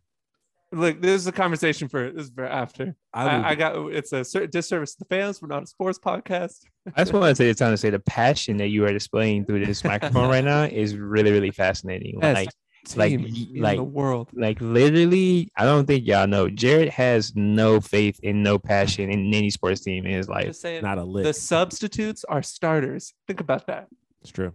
Look, 0.73 1.01
this 1.03 1.21
is 1.21 1.27
a 1.27 1.33
conversation 1.33 1.89
for 1.89 2.11
this 2.13 2.27
is 2.27 2.31
for 2.33 2.45
after. 2.47 2.95
I, 3.13 3.25
would, 3.25 3.33
I, 3.45 3.49
I 3.51 3.55
got 3.57 3.77
it's 3.93 4.13
a 4.13 4.25
certain 4.25 4.51
disservice 4.51 4.93
to 4.95 5.01
the 5.01 5.05
fans. 5.07 5.43
We're 5.43 5.49
not 5.49 5.65
a 5.65 5.67
sports 5.67 5.99
podcast. 5.99 6.61
I 6.97 7.01
just 7.03 7.13
want 7.13 7.37
to 7.37 7.43
take 7.43 7.57
the 7.57 7.59
time 7.65 7.73
to 7.73 7.77
say 7.77 7.91
the 7.91 7.99
passion 7.99 8.57
that 8.59 8.69
you 8.69 8.85
are 8.87 8.93
displaying 8.93 9.47
through 9.47 9.67
this 9.67 9.83
microphone 9.93 10.29
right 10.31 10.45
now 10.45 10.63
is 10.65 10.97
really 10.97 11.33
really 11.33 11.51
fascinating. 11.51 12.19
Yes. 12.23 12.37
Like 12.37 12.49
like- 12.97 13.21
like- 13.57 13.77
the 13.79 13.83
world. 13.85 14.31
like 14.33 14.59
literally, 14.61 15.51
I 15.57 15.65
don't 15.65 15.87
think 15.87 16.07
y'all 16.07 16.27
know. 16.27 16.49
Jared 16.49 16.89
has 16.91 17.35
no 17.35 17.81
faith 17.81 18.19
and 18.23 18.43
no 18.43 18.59
passion 18.59 19.11
in 19.11 19.35
any 19.35 19.51
sports 19.51 19.81
team 19.83 20.07
in 20.07 20.13
his 20.13 20.29
life. 20.29 20.47
Just 20.47 20.61
saying, 20.63 20.83
not 20.83 20.99
a 20.99 21.05
lick. 21.05 21.25
the 21.25 21.35
substitutes 21.35 22.25
are 22.25 22.43
starters. 22.43 23.13
Think 23.27 23.41
about 23.41 23.67
that. 23.67 23.89
it's 24.23 24.31
true. 24.31 24.53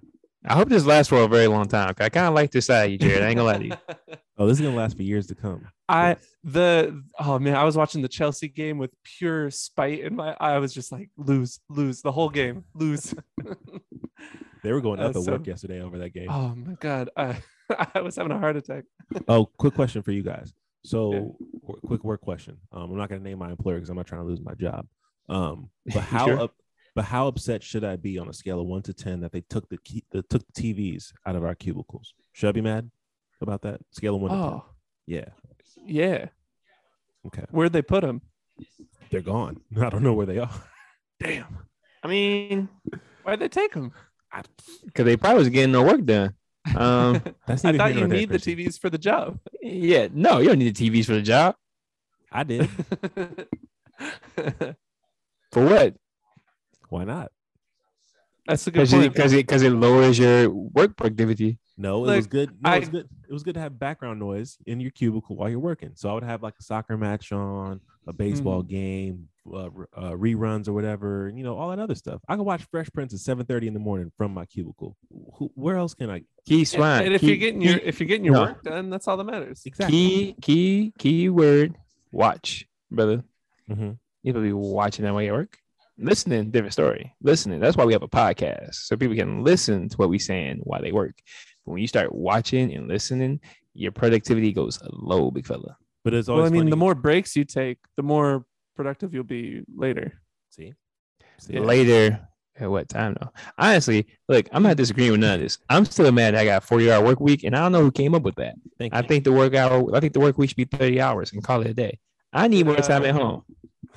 I 0.48 0.54
hope 0.56 0.70
this 0.70 0.86
lasts 0.86 1.10
for 1.10 1.22
a 1.24 1.28
very 1.28 1.48
long 1.48 1.68
time. 1.68 1.94
'cause 1.94 2.06
I 2.06 2.10
kind 2.10 2.28
of 2.28 2.34
like 2.34 2.52
this 2.52 2.68
side 2.68 2.86
of 2.86 2.92
you, 2.92 2.98
Jared. 3.00 3.22
I 3.22 3.28
ain't 3.28 3.36
gonna 3.38 3.48
lie 3.52 3.58
to 3.58 3.66
you. 3.66 3.74
Oh, 4.38 4.48
this 4.48 4.58
is 4.60 4.66
gonna 4.66 4.76
last 4.76 4.98
for 4.98 5.04
years 5.04 5.28
to 5.28 5.36
come. 5.36 5.66
I 5.88 6.18
the 6.44 7.04
oh 7.20 7.38
man, 7.40 7.56
I 7.56 7.64
was 7.64 7.78
watching 7.78 8.02
the 8.02 8.08
Chelsea 8.08 8.48
game 8.48 8.78
with 8.78 8.92
pure 9.04 9.52
spite 9.52 10.00
in 10.02 10.16
my 10.16 10.36
I 10.40 10.58
was 10.58 10.74
just 10.74 10.92
like 10.92 11.10
lose, 11.18 11.60
lose 11.70 12.02
the 12.02 12.12
whole 12.12 12.30
game, 12.30 12.64
lose. 12.74 13.14
They 14.64 14.72
were 14.74 14.82
going 14.82 15.00
up 15.00 15.16
Uh, 15.16 15.20
at 15.20 15.26
so- 15.26 15.32
work 15.34 15.46
yesterday 15.46 15.80
over 15.82 16.00
that 16.00 16.10
game. 16.14 16.28
oh 16.30 16.56
my 16.56 16.74
god, 16.80 17.10
I 17.16 17.38
I 17.94 18.02
was 18.02 18.16
having 18.16 18.32
a 18.32 18.40
heart 18.40 18.56
attack. 18.56 18.86
Oh, 19.28 19.46
quick 19.46 19.76
question 19.76 20.02
for 20.02 20.12
you 20.12 20.24
guys. 20.24 20.54
So, 20.84 21.36
w- 21.62 21.80
quick 21.86 22.04
work 22.04 22.22
question. 22.22 22.58
Um, 22.72 22.92
I'm 22.92 22.98
not 22.98 23.10
gonna 23.10 23.22
name 23.22 23.38
my 23.40 23.52
employer 23.52 23.76
because 23.76 23.90
I'm 23.90 23.96
not 23.98 24.08
trying 24.08 24.22
to 24.22 24.28
lose 24.28 24.42
my 24.42 24.54
job. 24.56 24.88
Um, 25.30 25.70
but 25.94 26.02
how 26.16 26.26
Sure. 26.26 26.40
up, 26.40 26.56
but 26.96 27.06
how 27.06 27.28
upset 27.28 27.62
should 27.62 27.84
I 27.84 27.96
be 27.96 28.18
on 28.18 28.28
a 28.28 28.34
scale 28.34 28.60
of 28.60 28.66
one 28.66 28.82
to 28.84 28.94
ten 28.94 29.20
that 29.22 29.32
they 29.32 29.42
took 29.42 29.70
the 29.70 29.78
key, 29.78 30.04
the 30.12 30.24
took 30.24 30.42
the 30.54 30.62
TVs 30.74 31.12
out 31.28 31.36
of 31.36 31.44
our 31.44 31.54
cubicles? 31.56 32.16
Should 32.34 32.50
I 32.50 32.52
be 32.52 32.62
mad 32.62 32.90
about 33.42 33.62
that? 33.64 33.82
Scale 33.92 34.16
of 34.16 34.22
one 34.22 34.32
to 34.32 34.38
ten. 34.38 34.46
Oh 34.46 34.66
Yeah. 35.06 35.26
Yeah, 35.84 36.28
Okay. 37.28 37.44
where'd 37.52 37.74
they 37.74 37.82
put 37.82 38.02
them? 38.02 38.22
They're 39.12 39.22
gone. 39.22 39.62
I 39.82 39.90
don't 39.90 40.04
know 40.04 40.14
where 40.14 40.26
they 40.26 40.40
are. 40.40 40.52
Damn, 41.20 41.58
I 42.04 42.08
mean, 42.08 42.70
why'd 43.24 43.40
they 43.40 43.48
take 43.50 43.74
them? 43.74 43.92
because 44.86 45.06
they 45.06 45.16
probably 45.16 45.40
was 45.40 45.50
getting 45.50 45.72
no 45.72 45.84
work 45.84 46.04
done. 46.04 46.34
Um, 46.76 47.22
That's 47.48 47.64
I 47.64 47.78
thought 47.78 47.94
you 47.94 48.02
nor 48.02 48.10
there, 48.10 48.18
need 48.18 48.30
the 48.30 48.34
Christian. 48.34 48.58
TVs 48.58 48.80
for 48.80 48.90
the 48.90 48.98
job. 48.98 49.40
yeah, 49.62 50.08
no, 50.12 50.40
you 50.40 50.50
don't 50.50 50.60
need 50.60 50.76
the 50.76 50.90
TVs 50.90 51.06
for 51.06 51.14
the 51.14 51.22
job. 51.22 51.56
I 52.32 52.44
did. 52.44 52.70
For 55.52 55.66
what? 55.66 55.96
Why 56.90 57.06
not? 57.06 57.32
That's 58.46 58.68
a 58.68 58.72
good 58.72 58.80
Because 58.80 58.92
point. 58.92 59.06
it, 59.06 59.14
because 59.14 59.34
it, 59.34 59.38
because 59.48 59.62
it 59.64 59.70
lowers 59.72 60.20
your 60.20 60.50
work 60.50 60.98
productivity. 60.98 61.58
No, 61.78 62.06
it 62.06 62.16
was 62.16 62.28
good. 62.28 62.52
No, 62.62 62.70
I- 62.70 62.78
it 62.78 62.80
was 62.82 62.90
good. 62.90 63.10
It 63.30 63.34
was 63.34 63.44
good 63.44 63.56
to 63.56 63.60
have 63.60 63.78
background 63.78 64.20
noise 64.20 64.58
in 64.66 64.80
your 64.80 64.92
cubicle 64.92 65.36
while 65.36 65.50
you're 65.50 65.60
working. 65.60 65.92
So 65.96 66.10
I 66.10 66.14
would 66.14 66.24
have 66.24 66.42
like 66.42 66.54
a 66.60 66.64
soccer 66.64 66.98
match 66.98 67.32
on, 67.32 67.82
a 68.08 68.14
baseball 68.14 68.62
Mm-hmm. 68.62 68.70
game, 68.72 69.30
uh, 69.52 69.66
uh, 69.98 70.12
reruns 70.12 70.68
or 70.68 70.74
whatever. 70.74 71.32
You 71.36 71.44
know, 71.44 71.58
all 71.58 71.70
that 71.72 71.80
other 71.80 71.96
stuff. 71.96 72.22
I 72.30 72.36
could 72.36 72.46
watch 72.46 72.64
Fresh 72.72 72.90
Prince 72.94 73.14
at 73.14 73.20
7:30 73.20 73.68
in 73.68 73.74
the 73.74 73.80
morning 73.80 74.12
from 74.16 74.32
my 74.34 74.46
cubicle. 74.46 74.96
Who, 75.34 75.52
where 75.56 75.76
else 75.76 75.96
can 75.96 76.10
I? 76.12 76.22
Key 76.46 76.60
and, 76.60 76.68
swine. 76.68 77.06
and 77.08 77.16
if 77.16 77.22
key, 77.22 77.28
you're 77.30 77.38
getting 77.38 77.62
your 77.62 77.78
if 77.80 78.00
you're 78.00 78.08
getting 78.08 78.26
your 78.26 78.36
No. 78.36 78.42
work 78.44 78.62
done, 78.64 78.90
that's 78.92 79.08
all 79.08 79.18
that 79.18 79.24
matters. 79.24 79.64
Exactly. 79.66 79.98
key, 79.98 80.36
key, 80.42 80.94
key 81.00 81.30
word, 81.30 81.76
watch, 82.12 82.68
brother. 82.92 83.24
Mhm. 83.70 83.98
You 84.24 84.32
supposed 84.32 84.44
to 84.44 84.48
be 84.50 84.54
watching 84.54 85.04
that 85.06 85.14
while 85.14 85.24
you 85.24 85.34
work. 85.34 85.58
Listening, 85.98 86.52
different 86.52 86.74
story. 86.74 87.16
Listening. 87.22 87.60
That's 87.60 87.76
why 87.78 87.86
we 87.86 87.94
have 87.94 88.04
a 88.04 88.08
podcast. 88.08 88.76
So 88.76 88.96
people 88.98 89.16
can 89.16 89.44
listen 89.44 89.90
to 89.90 89.98
what 89.98 90.10
we 90.10 90.20
saying 90.20 90.60
while 90.64 90.82
they 90.82 90.92
work. 90.92 91.16
But 91.66 91.72
when 91.74 91.82
you 91.82 91.88
start 91.88 92.14
watching 92.14 92.74
and 92.74 92.88
listening, 92.88 93.40
your 93.74 93.92
productivity 93.92 94.54
goes 94.54 94.80
low, 94.92 95.32
big 95.32 95.46
fella. 95.48 95.78
But 96.04 96.14
it's 96.14 96.28
Well, 96.28 96.38
always 96.38 96.52
I 96.52 96.54
mean, 96.54 96.62
funny- 96.62 96.70
the 96.72 96.78
more 96.78 96.96
breaks 96.96 97.36
you 97.36 97.44
take, 97.46 97.80
the 97.98 98.04
more 98.04 98.46
productive 98.76 99.14
you'll 99.14 99.24
be 99.24 99.64
later. 99.76 100.22
see, 100.50 100.74
see 101.40 101.60
Later, 101.60 102.28
at 102.58 102.70
what 102.70 102.88
time 102.88 103.18
though? 103.20 103.32
Honestly, 103.58 104.06
look, 104.30 104.48
I'm 104.54 104.64
not 104.64 104.78
disagreeing 104.78 105.12
with 105.12 105.20
none 105.22 105.36
of 105.36 105.42
this. 105.42 105.58
I'm 105.70 105.84
still 105.86 106.12
mad 106.12 106.36
I 106.36 106.46
got 106.46 106.64
a 106.64 106.66
40 106.66 106.92
hour 106.92 107.04
work 107.04 107.20
week, 107.20 107.44
and 107.44 107.56
I 107.56 107.60
don't 107.60 107.72
know 107.72 107.82
who 107.82 107.92
came 107.92 108.14
up 108.16 108.24
with 108.24 108.36
that. 108.36 108.56
Thank 108.78 108.94
I 108.94 109.02
you. 109.02 109.08
think 109.08 109.24
the 109.24 109.32
work 109.34 109.56
hour, 109.56 109.94
I 109.96 110.00
think 110.00 110.14
the 110.14 110.20
work 110.20 110.38
week 110.38 110.52
should 110.52 110.58
be 110.58 110.66
30 110.66 111.02
hours 111.02 111.34
and 111.34 111.44
call 111.44 111.62
it 111.62 111.68
a 111.68 111.74
day. 111.74 112.00
I 112.32 112.48
need 112.48 112.66
more 112.66 112.76
time 112.78 113.04
at 113.06 113.16
home. 113.16 113.44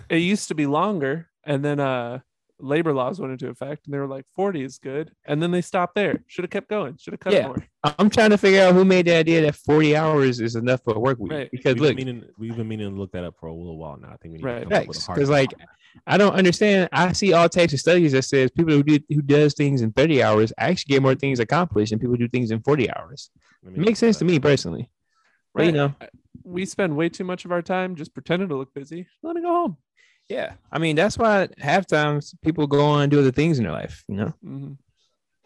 It 0.09 0.19
used 0.19 0.49
to 0.49 0.55
be 0.55 0.67
longer, 0.67 1.29
and 1.45 1.65
then 1.65 1.79
uh 1.81 2.21
labor 2.61 2.93
laws 2.93 3.21
went 3.21 3.33
into 3.33 3.49
effect, 3.49 3.87
and 3.87 3.95
they 3.95 3.99
were 3.99 4.07
like 4.07 4.25
40 4.35 4.63
is 4.65 4.79
good, 4.79 5.13
and 5.27 5.43
then 5.43 5.51
they 5.51 5.61
stopped 5.61 5.95
there. 5.95 6.23
Should 6.27 6.45
have 6.45 6.51
kept 6.51 6.69
going. 6.69 6.97
Should 6.97 7.13
have 7.15 7.21
cut 7.21 7.33
Yeah. 7.33 7.47
more. 7.49 7.57
I'm 7.85 8.11
trying 8.11 8.31
to 8.31 8.39
figure 8.39 8.63
out 8.63 8.75
who 8.75 8.85
made 8.85 9.07
the 9.07 9.15
idea 9.15 9.41
that 9.43 9.55
40 9.55 9.95
hours 9.97 10.41
is 10.41 10.57
enough 10.57 10.83
for 10.85 10.95
a 10.95 10.99
work 10.99 11.19
week. 11.19 11.33
Right. 11.33 11.51
Because 11.51 11.75
we've 11.75 11.83
look, 11.83 11.97
been 11.97 12.07
meaning 12.07 12.25
we've 12.39 12.57
been 12.57 12.69
meaning 12.69 12.91
to 12.91 12.97
look 13.01 13.13
that 13.13 13.25
up 13.25 13.37
for 13.39 13.47
a 13.47 13.55
little 13.55 13.79
while 13.79 13.97
now. 13.97 14.09
I 14.09 14.17
think 14.17 14.33
we 14.33 14.39
need 14.39 14.45
Right. 14.45 14.59
to 14.61 14.65
come 14.65 14.73
up 14.73 14.87
with 14.89 14.97
a 14.97 15.01
Facts, 15.01 15.07
hard 15.07 15.19
'cause, 15.19 15.31
like. 15.31 15.55
I 16.07 16.19
don't 16.19 16.35
understand. 16.35 16.89
I 16.93 17.13
see 17.13 17.33
all 17.33 17.49
types 17.49 17.73
of 17.73 17.81
studies 17.81 18.13
that 18.13 18.23
says 18.23 18.51
people 18.51 18.73
who 18.75 18.83
do 18.83 18.99
who 19.09 19.23
does 19.23 19.55
things 19.55 19.81
in 19.81 19.91
30 19.93 20.23
hours 20.23 20.53
actually 20.59 20.93
get 20.95 21.03
more 21.03 21.15
things 21.15 21.41
accomplished 21.41 21.91
than 21.91 21.99
people 21.99 22.13
who 22.15 22.19
do 22.19 22.29
things 22.29 22.51
in 22.51 22.61
40 22.61 22.91
hours. 22.93 23.31
It 23.67 23.77
makes 23.79 23.99
sense 23.99 24.19
that 24.19 24.25
to 24.27 24.31
me 24.31 24.39
personally. 24.39 24.91
But 25.55 25.65
you 25.65 25.73
know, 25.73 25.95
we 26.45 26.67
spend 26.67 26.95
way 26.97 27.09
too 27.09 27.25
much 27.25 27.45
of 27.47 27.53
our 27.53 27.63
time 27.63 27.97
just 27.97 28.13
pretending 28.15 28.49
to 28.51 28.57
look 28.57 28.73
busy. 28.75 29.09
Let 29.23 29.35
me 29.35 29.41
go 29.43 29.49
home. 29.49 29.77
Yeah. 30.29 30.55
I 30.71 30.79
mean, 30.79 30.97
that's 30.97 31.17
why 31.19 31.49
half 31.59 31.87
times 31.87 32.35
people 32.43 32.67
go 32.67 32.85
on 32.85 33.03
and 33.03 33.11
do 33.11 33.21
other 33.21 33.33
things 33.33 33.59
in 33.59 33.65
their 33.65 33.73
life. 33.73 34.05
You 34.09 34.17
know, 34.17 34.35
Mhm. 34.45 34.77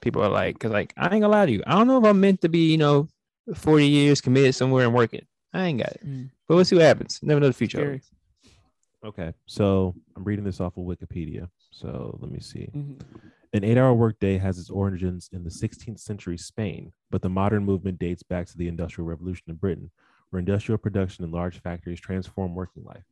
people 0.00 0.22
are 0.22 0.28
like, 0.28 0.54
because 0.56 0.72
like 0.72 0.92
I 0.96 1.04
ain't 1.04 1.22
gonna 1.22 1.28
lie 1.28 1.46
to 1.46 1.52
you, 1.52 1.62
I 1.66 1.72
don't 1.76 1.86
know 1.86 1.98
if 1.98 2.04
I'm 2.04 2.20
meant 2.20 2.40
to 2.42 2.48
be, 2.48 2.70
you 2.70 2.78
know, 2.78 3.08
40 3.54 3.86
years 3.86 4.20
committed 4.20 4.54
somewhere 4.54 4.84
and 4.86 4.94
working. 4.94 5.24
I 5.52 5.64
ain't 5.66 5.78
got 5.78 5.92
it. 5.92 6.00
Mm. 6.06 6.30
But 6.48 6.54
we'll 6.56 6.64
see 6.64 6.76
what 6.76 6.84
happens. 6.84 7.20
Never 7.22 7.40
know 7.40 7.48
the 7.48 7.52
future. 7.52 7.78
Scary. 7.78 8.02
Okay, 9.04 9.32
so 9.46 9.94
I'm 10.16 10.24
reading 10.24 10.44
this 10.44 10.60
off 10.60 10.76
of 10.76 10.84
Wikipedia. 10.84 11.48
So 11.70 12.16
let 12.20 12.30
me 12.30 12.40
see. 12.40 12.68
Mhm. 12.74 13.00
An 13.52 13.64
eight-hour 13.64 13.92
workday 13.94 14.38
has 14.38 14.58
its 14.58 14.70
origins 14.70 15.28
in 15.32 15.44
the 15.44 15.50
16th 15.50 15.98
century 15.98 16.38
Spain, 16.38 16.92
but 17.10 17.20
the 17.20 17.28
modern 17.28 17.64
movement 17.64 17.98
dates 17.98 18.22
back 18.22 18.46
to 18.46 18.56
the 18.56 18.68
Industrial 18.68 19.06
Revolution 19.06 19.44
in 19.48 19.56
Britain, 19.56 19.90
where 20.30 20.40
industrial 20.40 20.78
production 20.78 21.24
and 21.24 21.32
large 21.34 21.58
factories 21.58 22.00
transformed 22.00 22.54
working 22.54 22.84
life. 22.84 23.04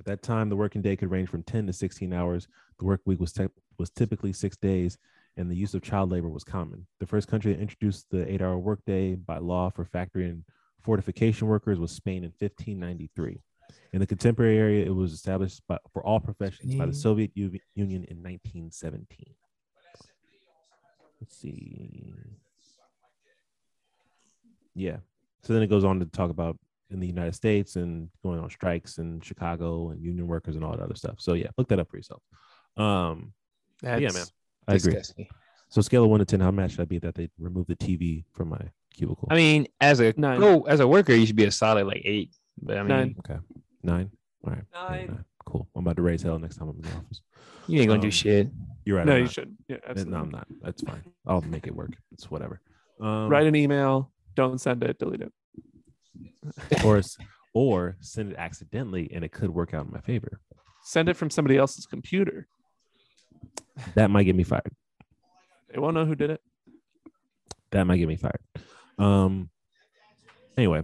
At 0.00 0.06
that 0.06 0.22
time, 0.22 0.48
the 0.48 0.56
working 0.56 0.80
day 0.80 0.96
could 0.96 1.10
range 1.10 1.28
from 1.28 1.42
10 1.42 1.66
to 1.66 1.74
16 1.74 2.10
hours. 2.14 2.48
The 2.78 2.86
work 2.86 3.02
week 3.04 3.20
was, 3.20 3.34
tec- 3.34 3.50
was 3.78 3.90
typically 3.90 4.32
six 4.32 4.56
days, 4.56 4.96
and 5.36 5.50
the 5.50 5.54
use 5.54 5.74
of 5.74 5.82
child 5.82 6.10
labor 6.10 6.30
was 6.30 6.42
common. 6.42 6.86
The 7.00 7.06
first 7.06 7.28
country 7.28 7.52
that 7.52 7.60
introduced 7.60 8.06
the 8.10 8.26
eight-hour 8.32 8.56
workday 8.58 9.14
by 9.14 9.36
law 9.38 9.68
for 9.68 9.84
factory 9.84 10.26
and 10.30 10.42
fortification 10.82 11.48
workers 11.48 11.78
was 11.78 11.92
Spain 11.92 12.24
in 12.24 12.32
1593. 12.38 13.42
In 13.92 14.00
the 14.00 14.06
contemporary 14.06 14.56
area, 14.56 14.86
it 14.86 14.94
was 14.94 15.12
established 15.12 15.60
by, 15.68 15.76
for 15.92 16.02
all 16.02 16.18
professions 16.18 16.74
by 16.74 16.86
the 16.86 16.94
Soviet 16.94 17.30
U- 17.34 17.58
Union 17.74 18.04
in 18.04 18.16
1917. 18.22 19.34
Let's 21.20 21.36
see. 21.36 22.14
Yeah. 24.74 24.96
So 25.42 25.52
then 25.52 25.62
it 25.62 25.66
goes 25.68 25.84
on 25.84 25.98
to 26.00 26.06
talk 26.06 26.30
about 26.30 26.58
in 26.90 27.00
the 27.00 27.06
United 27.06 27.34
States 27.34 27.76
and 27.76 28.08
going 28.22 28.40
on 28.40 28.50
strikes 28.50 28.98
in 28.98 29.20
Chicago 29.20 29.90
and 29.90 30.02
union 30.02 30.26
workers 30.26 30.56
and 30.56 30.64
all 30.64 30.72
that 30.72 30.80
other 30.80 30.94
stuff. 30.96 31.16
So 31.18 31.34
yeah, 31.34 31.48
look 31.56 31.68
that 31.68 31.78
up 31.78 31.88
for 31.90 31.96
yourself. 31.96 32.22
Um, 32.76 33.32
That's 33.82 34.00
yeah, 34.02 34.10
man. 34.12 34.26
I 34.68 34.74
agree. 34.74 34.96
So 35.68 35.80
scale 35.82 36.04
of 36.04 36.10
one 36.10 36.18
to 36.20 36.24
ten, 36.26 36.40
how 36.40 36.50
mad 36.50 36.70
should 36.70 36.80
I 36.80 36.84
be 36.84 36.98
that 36.98 37.14
they 37.14 37.28
remove 37.38 37.66
the 37.68 37.76
TV 37.76 38.24
from 38.32 38.48
my 38.48 38.60
cubicle? 38.92 39.28
I 39.30 39.36
mean, 39.36 39.68
as 39.80 40.00
a 40.00 40.12
Nine. 40.16 40.40
go 40.40 40.62
as 40.62 40.80
a 40.80 40.88
worker, 40.88 41.14
you 41.14 41.26
should 41.26 41.36
be 41.36 41.44
a 41.44 41.50
solid 41.50 41.86
like 41.86 42.02
eight. 42.04 42.34
But 42.60 42.76
I 42.76 42.80
mean, 42.80 42.88
Nine. 42.88 43.14
okay, 43.20 43.38
nine. 43.82 44.10
All 44.44 44.52
right, 44.52 44.64
Nine. 44.74 45.24
Cool. 45.46 45.68
I'm 45.74 45.82
about 45.84 45.96
to 45.96 46.02
raise 46.02 46.22
hell 46.22 46.38
next 46.38 46.56
time 46.56 46.68
I'm 46.68 46.76
in 46.76 46.82
the 46.82 46.96
office. 46.96 47.22
you 47.68 47.80
ain't 47.80 47.88
gonna 47.88 48.00
do 48.00 48.08
Um, 48.08 48.10
shit. 48.10 48.48
You're 48.84 48.96
right. 48.96 49.06
No, 49.06 49.12
I'm 49.12 49.18
you 49.18 49.24
not. 49.24 49.32
should. 49.32 49.56
Yeah, 49.68 49.76
absolutely. 49.86 50.12
No, 50.14 50.20
I'm 50.22 50.30
not. 50.30 50.46
That's 50.62 50.82
fine. 50.82 51.02
I'll 51.26 51.40
make 51.42 51.66
it 51.66 51.74
work. 51.74 51.92
It's 52.12 52.30
whatever. 52.30 52.60
Um, 53.00 53.28
Write 53.28 53.46
an 53.46 53.54
email. 53.54 54.10
Don't 54.34 54.60
send 54.60 54.82
it. 54.82 54.98
Delete 54.98 55.20
it. 55.22 55.32
Or 56.84 57.00
or 57.52 57.96
send 58.00 58.32
it 58.32 58.38
accidentally 58.38 59.10
and 59.12 59.24
it 59.24 59.32
could 59.32 59.50
work 59.50 59.74
out 59.74 59.86
in 59.86 59.92
my 59.92 60.00
favor. 60.00 60.40
Send 60.82 61.08
it 61.08 61.16
from 61.16 61.30
somebody 61.30 61.56
else's 61.56 61.86
computer. 61.86 62.46
That 63.94 64.10
might 64.10 64.24
get 64.24 64.36
me 64.36 64.44
fired. 64.44 64.74
They 65.72 65.78
won't 65.78 65.94
know 65.94 66.04
who 66.04 66.14
did 66.14 66.30
it. 66.30 66.40
That 67.70 67.84
might 67.84 67.98
get 67.98 68.08
me 68.08 68.16
fired. 68.16 68.40
Um. 68.98 69.50
Anyway, 70.56 70.82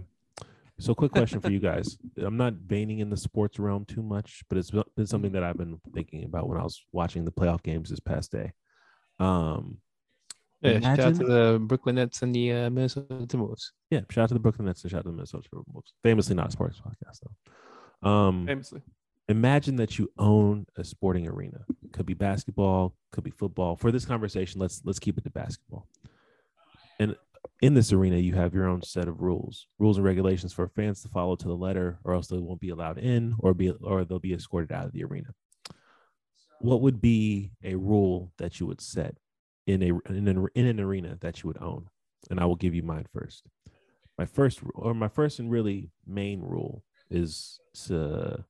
so 0.79 0.95
quick 0.95 1.11
question 1.11 1.41
for 1.41 1.51
you 1.51 1.59
guys. 1.71 1.97
I'm 2.17 2.37
not 2.37 2.53
veining 2.53 2.99
in 2.99 3.09
the 3.09 3.17
sports 3.17 3.59
realm 3.59 3.85
too 3.85 4.01
much, 4.01 4.43
but 4.49 4.57
it's 4.57 4.71
been 4.95 5.05
something 5.05 5.33
that 5.33 5.43
I've 5.43 5.57
been 5.57 5.79
thinking 5.93 6.23
about 6.23 6.47
when 6.47 6.57
I 6.57 6.63
was 6.63 6.81
watching 6.91 7.25
the 7.25 7.31
playoff 7.31 7.61
games 7.63 7.89
this 7.89 7.99
past 7.99 8.31
day. 8.31 8.53
Um. 9.19 9.79
Yeah, 10.61 10.79
shout 10.79 10.99
out 10.99 11.15
to 11.15 11.23
the 11.23 11.59
Brooklyn 11.61 11.95
Nets 11.95 12.21
and 12.23 12.33
the 12.33 12.51
uh, 12.51 12.69
Minnesota 12.69 13.13
Timberwolves. 13.27 13.71
Yeah. 13.91 14.01
Shout 14.09 14.23
out 14.23 14.29
to 14.29 14.33
the 14.33 14.39
Brooklyn 14.39 14.65
Nets 14.65 14.81
and 14.83 14.91
shout 14.91 14.99
out 14.99 15.03
to 15.03 15.09
the 15.09 15.15
Minnesota 15.15 15.47
Timberwolves. 15.53 15.91
Famously 16.03 16.35
not 16.35 16.49
a 16.49 16.51
sports 16.51 16.81
podcast 16.81 17.19
though. 18.01 18.09
Um. 18.09 18.45
Famously. 18.47 18.81
imagine 19.27 19.75
that 19.75 19.99
you 19.99 20.09
own 20.17 20.65
a 20.77 20.83
sporting 20.83 21.27
arena 21.27 21.59
could 21.91 22.05
be 22.05 22.13
basketball 22.13 22.95
could 23.11 23.23
be 23.23 23.31
football 23.31 23.75
for 23.75 23.91
this 23.91 24.05
conversation 24.05 24.59
let's 24.61 24.81
let's 24.85 24.99
keep 24.99 25.17
it 25.17 25.23
to 25.23 25.29
basketball 25.29 25.87
and 26.99 27.15
in 27.61 27.73
this 27.73 27.91
arena 27.91 28.15
you 28.17 28.33
have 28.35 28.53
your 28.53 28.67
own 28.67 28.81
set 28.81 29.07
of 29.07 29.21
rules 29.21 29.67
rules 29.79 29.97
and 29.97 30.05
regulations 30.05 30.53
for 30.53 30.67
fans 30.69 31.01
to 31.01 31.09
follow 31.09 31.35
to 31.35 31.47
the 31.47 31.55
letter 31.55 31.99
or 32.03 32.13
else 32.13 32.27
they 32.27 32.37
won't 32.37 32.61
be 32.61 32.69
allowed 32.69 32.97
in 32.97 33.35
or 33.39 33.53
be 33.53 33.69
or 33.81 34.05
they'll 34.05 34.19
be 34.19 34.33
escorted 34.33 34.71
out 34.71 34.85
of 34.85 34.91
the 34.93 35.03
arena 35.03 35.27
what 36.61 36.81
would 36.81 37.01
be 37.01 37.51
a 37.63 37.75
rule 37.75 38.31
that 38.37 38.59
you 38.59 38.65
would 38.65 38.81
set 38.81 39.17
in 39.67 39.83
a 39.83 39.91
in 40.11 40.27
an, 40.27 40.47
in 40.55 40.65
an 40.65 40.79
arena 40.79 41.17
that 41.21 41.43
you 41.43 41.47
would 41.47 41.61
own 41.61 41.87
and 42.31 42.39
i 42.39 42.45
will 42.45 42.55
give 42.55 42.73
you 42.73 42.81
mine 42.81 43.05
first 43.13 43.43
my 44.17 44.25
first 44.25 44.61
or 44.73 44.93
my 44.93 45.07
first 45.07 45.39
and 45.39 45.51
really 45.51 45.91
main 46.05 46.41
rule 46.41 46.83
is 47.09 47.59
to 47.85 48.43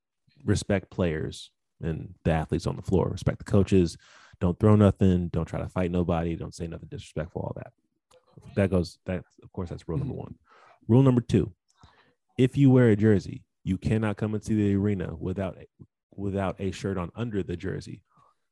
respect 0.46 0.90
players 0.90 1.52
and 1.82 2.14
the 2.24 2.32
athletes 2.32 2.68
on 2.68 2.76
the 2.76 2.82
floor. 2.82 3.10
Respect 3.10 3.40
the 3.40 3.44
coaches. 3.44 3.98
Don't 4.40 4.60
throw 4.60 4.76
nothing. 4.76 5.30
Don't 5.30 5.46
try 5.46 5.60
to 5.60 5.70
fight 5.70 5.92
nobody. 5.92 6.36
Don't 6.36 6.56
say 6.56 6.68
nothing 6.68 6.90
disrespectful. 6.90 7.42
All 7.42 7.54
that. 7.56 7.74
That 8.56 8.70
goes. 8.70 9.00
That 9.06 9.24
of 9.44 9.52
course 9.52 9.70
that's 9.70 9.88
rule 9.88 9.98
number 9.98 10.14
mm-hmm. 10.14 10.22
one. 10.22 10.36
Rule 10.88 11.04
number 11.04 11.22
two: 11.22 11.54
If 12.38 12.56
you 12.56 12.70
wear 12.70 12.90
a 12.90 12.96
jersey, 12.96 13.44
you 13.64 13.78
cannot 13.78 14.18
come 14.18 14.36
into 14.36 14.56
the 14.56 14.76
arena 14.76 15.16
without 15.16 15.58
without 16.16 16.56
a 16.60 16.72
shirt 16.72 16.98
on 16.98 17.12
under 17.16 17.44
the 17.44 17.58
jersey, 17.58 18.04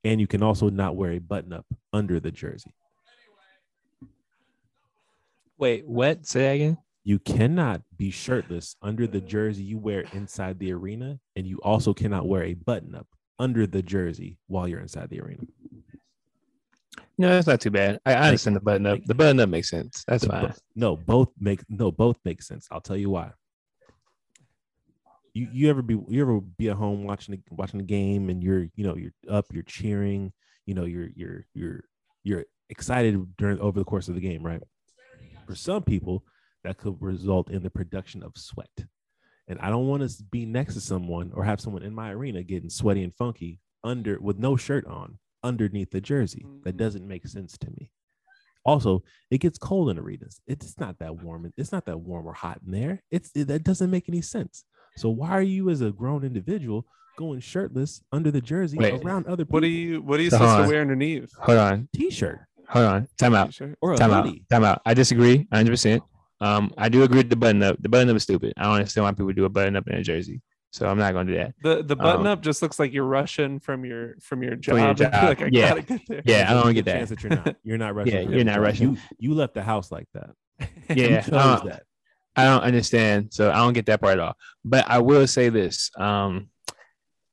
and 0.05 0.21
you 0.21 0.27
can 0.27 0.41
also 0.43 0.69
not 0.69 0.95
wear 0.95 1.11
a 1.13 1.19
button 1.19 1.51
up 1.51 1.65
under 1.91 2.19
the 2.19 2.31
jersey. 2.31 2.71
Wait, 5.57 5.85
what? 5.87 6.25
Say 6.25 6.41
that 6.41 6.51
again. 6.51 6.77
You 7.03 7.19
cannot 7.19 7.81
be 7.97 8.09
shirtless 8.11 8.75
under 8.81 9.05
the 9.07 9.21
jersey 9.21 9.63
you 9.63 9.77
wear 9.77 10.05
inside 10.13 10.59
the 10.59 10.71
arena, 10.73 11.19
and 11.35 11.45
you 11.45 11.59
also 11.61 11.93
cannot 11.93 12.27
wear 12.27 12.43
a 12.43 12.53
button 12.53 12.95
up 12.95 13.07
under 13.39 13.67
the 13.67 13.81
jersey 13.81 14.37
while 14.47 14.67
you're 14.67 14.79
inside 14.79 15.09
the 15.09 15.21
arena. 15.21 15.43
No, 17.17 17.29
that's 17.29 17.47
not 17.47 17.61
too 17.61 17.71
bad. 17.71 17.99
I, 18.05 18.13
I 18.13 18.27
understand 18.27 18.55
the 18.55 18.61
button 18.61 18.85
up. 18.85 18.99
The 19.05 19.13
button 19.15 19.39
up 19.39 19.49
makes 19.49 19.69
sense. 19.69 20.03
That's 20.07 20.23
The 20.23 20.29
fine. 20.29 20.47
bo- 20.47 20.53
no, 20.75 20.95
both 20.97 21.29
make 21.39 21.61
no 21.69 21.91
both 21.91 22.17
make 22.25 22.41
sense. 22.41 22.67
I'll 22.71 22.81
tell 22.81 22.97
you 22.97 23.09
why. 23.09 23.31
You 25.35 25.47
you 25.51 25.69
ever 25.69 25.81
be 25.81 25.95
you 26.07 26.21
ever 26.21 26.39
be 26.39 26.69
at 26.69 26.77
home 26.77 27.03
watching 27.03 27.35
the, 27.35 27.41
watching 27.55 27.77
the 27.79 27.85
game 27.85 28.29
and 28.29 28.41
you're 28.41 28.67
you 28.75 28.85
know 28.87 28.95
you're 28.95 29.11
up 29.29 29.45
you're 29.51 29.63
cheering 29.63 30.31
you 30.65 30.73
know 30.73 30.85
you're 30.85 31.09
you're 31.13 31.45
you're 31.53 31.83
you're 32.23 32.45
excited 32.69 33.35
during 33.37 33.59
over 33.59 33.77
the 33.77 33.85
course 33.85 34.07
of 34.07 34.15
the 34.15 34.21
game 34.21 34.41
right? 34.43 34.63
For 35.45 35.53
some 35.53 35.83
people 35.83 36.23
that 36.63 36.77
could 36.77 36.95
result 37.01 37.51
in 37.51 37.61
the 37.63 37.69
production 37.69 38.23
of 38.23 38.31
sweat, 38.35 38.71
and 39.47 39.59
I 39.59 39.69
don't 39.69 39.87
want 39.87 40.09
to 40.09 40.23
be 40.31 40.45
next 40.45 40.73
to 40.75 40.81
someone 40.81 41.31
or 41.35 41.43
have 41.43 41.61
someone 41.61 41.83
in 41.83 41.93
my 41.93 42.11
arena 42.11 42.41
getting 42.41 42.69
sweaty 42.71 43.03
and 43.03 43.13
funky 43.13 43.59
under 43.83 44.19
with 44.19 44.39
no 44.39 44.55
shirt 44.55 44.87
on 44.87 45.19
underneath 45.43 45.91
the 45.91 46.01
jersey. 46.01 46.43
That 46.63 46.75
Mhm. 46.75 46.77
doesn't 46.79 47.07
make 47.07 47.27
sense 47.27 47.57
to 47.59 47.69
me. 47.69 47.91
Also, 48.63 49.03
it 49.29 49.37
gets 49.41 49.59
cold 49.59 49.91
in 49.91 49.99
arenas. 49.99 50.41
It's 50.47 50.79
not 50.79 50.97
that 50.97 51.21
warm. 51.21 51.53
It's 51.55 51.71
not 51.71 51.85
that 51.85 51.99
warm 51.99 52.25
or 52.25 52.33
hot 52.33 52.61
in 52.65 52.71
there. 52.71 53.03
It's 53.11 53.29
it, 53.35 53.47
that 53.49 53.63
doesn't 53.63 53.91
make 53.91 54.09
any 54.09 54.21
sense. 54.21 54.63
So 54.97 55.09
why 55.09 55.31
are 55.31 55.41
you, 55.41 55.69
as 55.69 55.81
a 55.81 55.91
grown 55.91 56.23
individual, 56.23 56.85
going 57.17 57.39
shirtless 57.39 58.01
under 58.11 58.31
the 58.31 58.41
jersey 58.41 58.77
Wait, 58.77 58.93
around 59.03 59.25
other 59.27 59.45
people? 59.45 59.57
What 59.57 59.63
are 59.63 59.67
you? 59.67 60.01
What 60.01 60.19
are 60.19 60.23
you 60.23 60.29
So 60.29 60.37
supposed 60.37 60.63
to 60.63 60.69
wear 60.71 60.81
underneath? 60.81 61.33
Hold 61.39 61.57
on. 61.57 61.89
T-shirt 61.93 62.39
Hold 62.69 62.85
on. 62.85 63.07
Time 63.17 63.35
out. 63.35 63.47
T-shirt? 63.47 63.77
or 63.81 63.93
a 63.93 63.97
Time 63.97 64.11
out. 64.11 64.25
hoodie? 64.25 64.43
Time 64.49 64.63
out. 64.63 64.81
I 64.85 64.93
disagree 64.93 65.47
100%. 65.53 66.01
Um, 66.41 66.73
I 66.77 66.89
do 66.89 67.03
agree 67.03 67.17
with 67.19 67.29
the 67.29 67.35
button 67.35 67.61
up. 67.63 67.77
The 67.81 67.89
button 67.89 68.09
up 68.09 68.15
is 68.15 68.23
stupid. 68.23 68.53
I 68.57 68.63
don't 68.63 68.73
understand 68.73 69.03
why 69.05 69.11
people 69.11 69.31
do 69.33 69.45
a 69.45 69.49
button 69.49 69.75
up 69.75 69.87
in 69.87 69.95
a 69.95 70.03
jersey. 70.03 70.41
So 70.71 70.85
I'm 70.87 70.97
not 70.97 71.13
gonna 71.13 71.31
do 71.31 71.37
that. 71.37 71.53
The 71.63 71.83
the 71.83 71.95
button 71.95 72.21
Um, 72.21 72.27
up 72.27 72.41
just 72.41 72.61
looks 72.61 72.79
like 72.79 72.91
you're 72.91 73.05
rushing 73.05 73.61
from 73.61 73.85
your 73.85 74.15
from 74.19 74.43
your 74.43 74.57
job. 74.57 74.75
From 74.75 74.83
your 74.83 74.93
job, 74.93 75.13
like, 75.23 75.41
I 75.41 75.49
yeah. 75.49 75.69
gotta 75.69 75.81
get 75.83 76.01
there. 76.09 76.21
Yeah, 76.25 76.47
I 76.51 76.53
don't 76.53 76.73
good 76.73 76.83
get 76.83 76.85
chance 76.87 77.09
that. 77.11 77.23
You're 77.23 77.29
not. 77.29 77.55
You're 77.63 77.77
not 77.77 77.95
rushing. 77.95 78.13
Yeah, 78.13 78.21
you're 78.35 78.43
not 78.43 78.55
job. 78.55 78.63
rushing. 78.63 78.89
You 78.91 78.97
you 79.17 79.33
left 79.35 79.53
the 79.53 79.63
house 79.63 79.89
like 79.91 80.07
that. 80.13 80.31
Yeah, 80.89 81.05
you 81.07 81.15
I 81.17 81.21
chose 81.21 81.29
don't, 81.29 81.65
that. 81.69 81.83
I 82.35 82.43
don't 82.45 82.63
understand. 82.63 83.33
So 83.33 83.51
I 83.51 83.55
don't 83.55 83.73
get 83.73 83.85
that 83.87 84.01
part 84.01 84.13
at 84.13 84.19
all. 84.19 84.35
But 84.63 84.85
I 84.89 84.99
will 84.99 85.27
say 85.27 85.49
this: 85.49 85.91
um, 85.97 86.49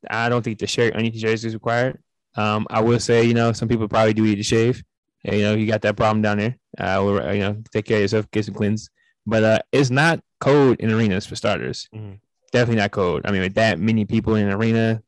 I 0.08 0.28
don't 0.28 0.42
think 0.42 0.58
the 0.58 0.66
shirt 0.66 0.92
underneath 0.94 1.14
the 1.14 1.20
jersey 1.20 1.48
is 1.48 1.54
required. 1.54 1.98
Um, 2.34 2.66
I 2.70 2.80
will 2.80 2.98
say, 3.00 3.24
you 3.24 3.34
know, 3.34 3.52
some 3.52 3.68
people 3.68 3.88
probably 3.88 4.14
do 4.14 4.22
need 4.22 4.36
to 4.36 4.42
shave. 4.42 4.82
And, 5.24 5.36
you 5.36 5.42
know, 5.42 5.54
you 5.54 5.66
got 5.66 5.82
that 5.82 5.96
problem 5.96 6.22
down 6.22 6.38
there. 6.38 6.56
Uh, 6.78 7.30
you 7.32 7.40
know, 7.40 7.62
take 7.72 7.84
care 7.84 7.98
of 7.98 8.02
yourself, 8.02 8.30
get 8.30 8.44
some 8.44 8.54
cleanse. 8.54 8.90
But 9.26 9.44
uh, 9.44 9.58
it's 9.70 9.90
not 9.90 10.20
cold 10.40 10.78
in 10.80 10.90
arenas 10.90 11.26
for 11.26 11.36
starters. 11.36 11.88
Mhm. 11.94 12.18
Definitely 12.50 12.80
not 12.80 12.90
cold. 12.90 13.22
I 13.24 13.30
mean, 13.32 13.42
with 13.42 13.54
that 13.54 13.78
many 13.78 14.04
people 14.04 14.34
in 14.34 14.46
an 14.46 14.52
arena, 14.52 15.02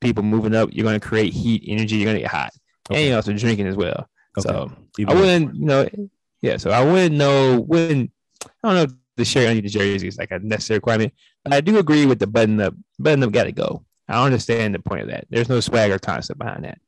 people 0.00 0.22
moving 0.22 0.54
up, 0.54 0.70
you're 0.72 0.84
going 0.84 0.98
to 0.98 1.06
create 1.06 1.32
heat, 1.32 1.62
energy. 1.66 1.96
You're 1.96 2.06
going 2.06 2.16
to 2.16 2.22
get 2.22 2.30
hot, 2.30 2.50
and 2.90 3.06
you're 3.06 3.16
also 3.16 3.32
drinking 3.32 3.66
as 3.66 3.76
well. 3.76 4.08
Okay. 4.38 4.48
So 4.48 4.72
Even 4.98 5.16
I 5.16 5.20
wouldn't, 5.20 5.54
you 5.54 5.64
know, 5.66 5.88
yeah. 6.40 6.56
So 6.56 6.70
I 6.70 6.82
wouldn't 6.84 7.14
know, 7.14 7.60
wouldn't, 7.60 8.10
I 8.46 8.68
don't 8.68 8.74
know 8.74 8.82
if 8.82 8.92
the 9.16 9.24
shirt 9.24 9.48
underneath 9.48 9.64
the 9.72 9.78
jersey 9.78 10.08
is 10.08 10.18
like 10.18 10.30
a 10.30 10.38
necessary 10.38 10.78
requirement. 10.78 11.12
But 11.44 11.52
I 11.54 11.60
do 11.60 11.78
agree 11.78 12.06
with 12.06 12.18
the 12.18 12.26
button 12.26 12.60
up. 12.60 12.74
Button 12.98 13.22
up 13.22 13.32
got 13.32 13.44
to 13.44 13.52
go. 13.52 13.84
I 14.08 14.14
don't 14.14 14.26
understand 14.26 14.74
the 14.74 14.78
point 14.80 15.02
of 15.02 15.08
that. 15.08 15.26
There's 15.30 15.48
no 15.48 15.60
swagger 15.60 15.98
concept 15.98 16.38
behind 16.38 16.64
that. 16.64 16.78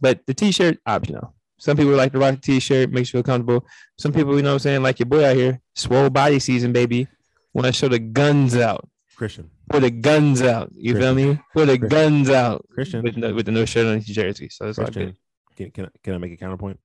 But 0.00 0.26
the 0.26 0.34
t-shirt 0.34 0.78
optional. 0.86 1.34
Some 1.58 1.76
people 1.76 1.92
like 1.92 2.12
to 2.12 2.18
rock 2.18 2.34
the 2.34 2.40
t-shirt, 2.40 2.90
makes 2.90 3.08
you 3.12 3.18
feel 3.18 3.22
comfortable. 3.22 3.66
Some 3.96 4.12
people, 4.12 4.36
you 4.36 4.42
know 4.42 4.50
what 4.50 4.54
I'm 4.54 4.58
saying, 4.60 4.82
like 4.82 4.98
your 4.98 5.06
boy 5.06 5.24
out 5.24 5.36
here, 5.36 5.60
swole 5.74 6.10
body 6.10 6.38
season, 6.38 6.72
baby. 6.72 7.06
Want 7.52 7.66
to 7.66 7.72
show 7.72 7.88
the 7.88 7.98
guns 8.00 8.56
out. 8.56 8.88
Christian. 9.16 9.50
Put 9.70 9.80
the 9.82 9.90
guns 9.90 10.42
out. 10.42 10.70
You 10.74 10.96
feel 10.98 11.14
me? 11.14 11.38
Put 11.54 11.66
the 11.66 11.78
Christian. 11.78 11.88
guns 11.88 12.30
out. 12.30 12.66
Christian. 12.74 13.02
With, 13.02 13.16
no, 13.16 13.32
with 13.32 13.46
the 13.46 13.52
no 13.52 13.64
shirt 13.64 13.86
on 13.86 13.94
the 13.98 14.04
jersey. 14.04 14.48
So 14.50 14.66
it's 14.68 14.78
all 14.78 14.86
Christian. 14.86 15.16
good. 15.56 15.56
Can, 15.56 15.70
can, 15.70 15.84
I- 15.86 15.98
can 16.02 16.14
I 16.14 16.18
make 16.18 16.32
a 16.32 16.36
counterpoint? 16.36 16.78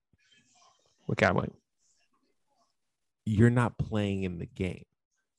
What 1.07 1.17
kind 1.17 1.31
of 1.31 1.37
point? 1.37 1.53
You're 3.29 3.51
not 3.51 3.77
playing 3.77 4.23
in 4.23 4.39
the 4.39 4.47
game. 4.47 4.85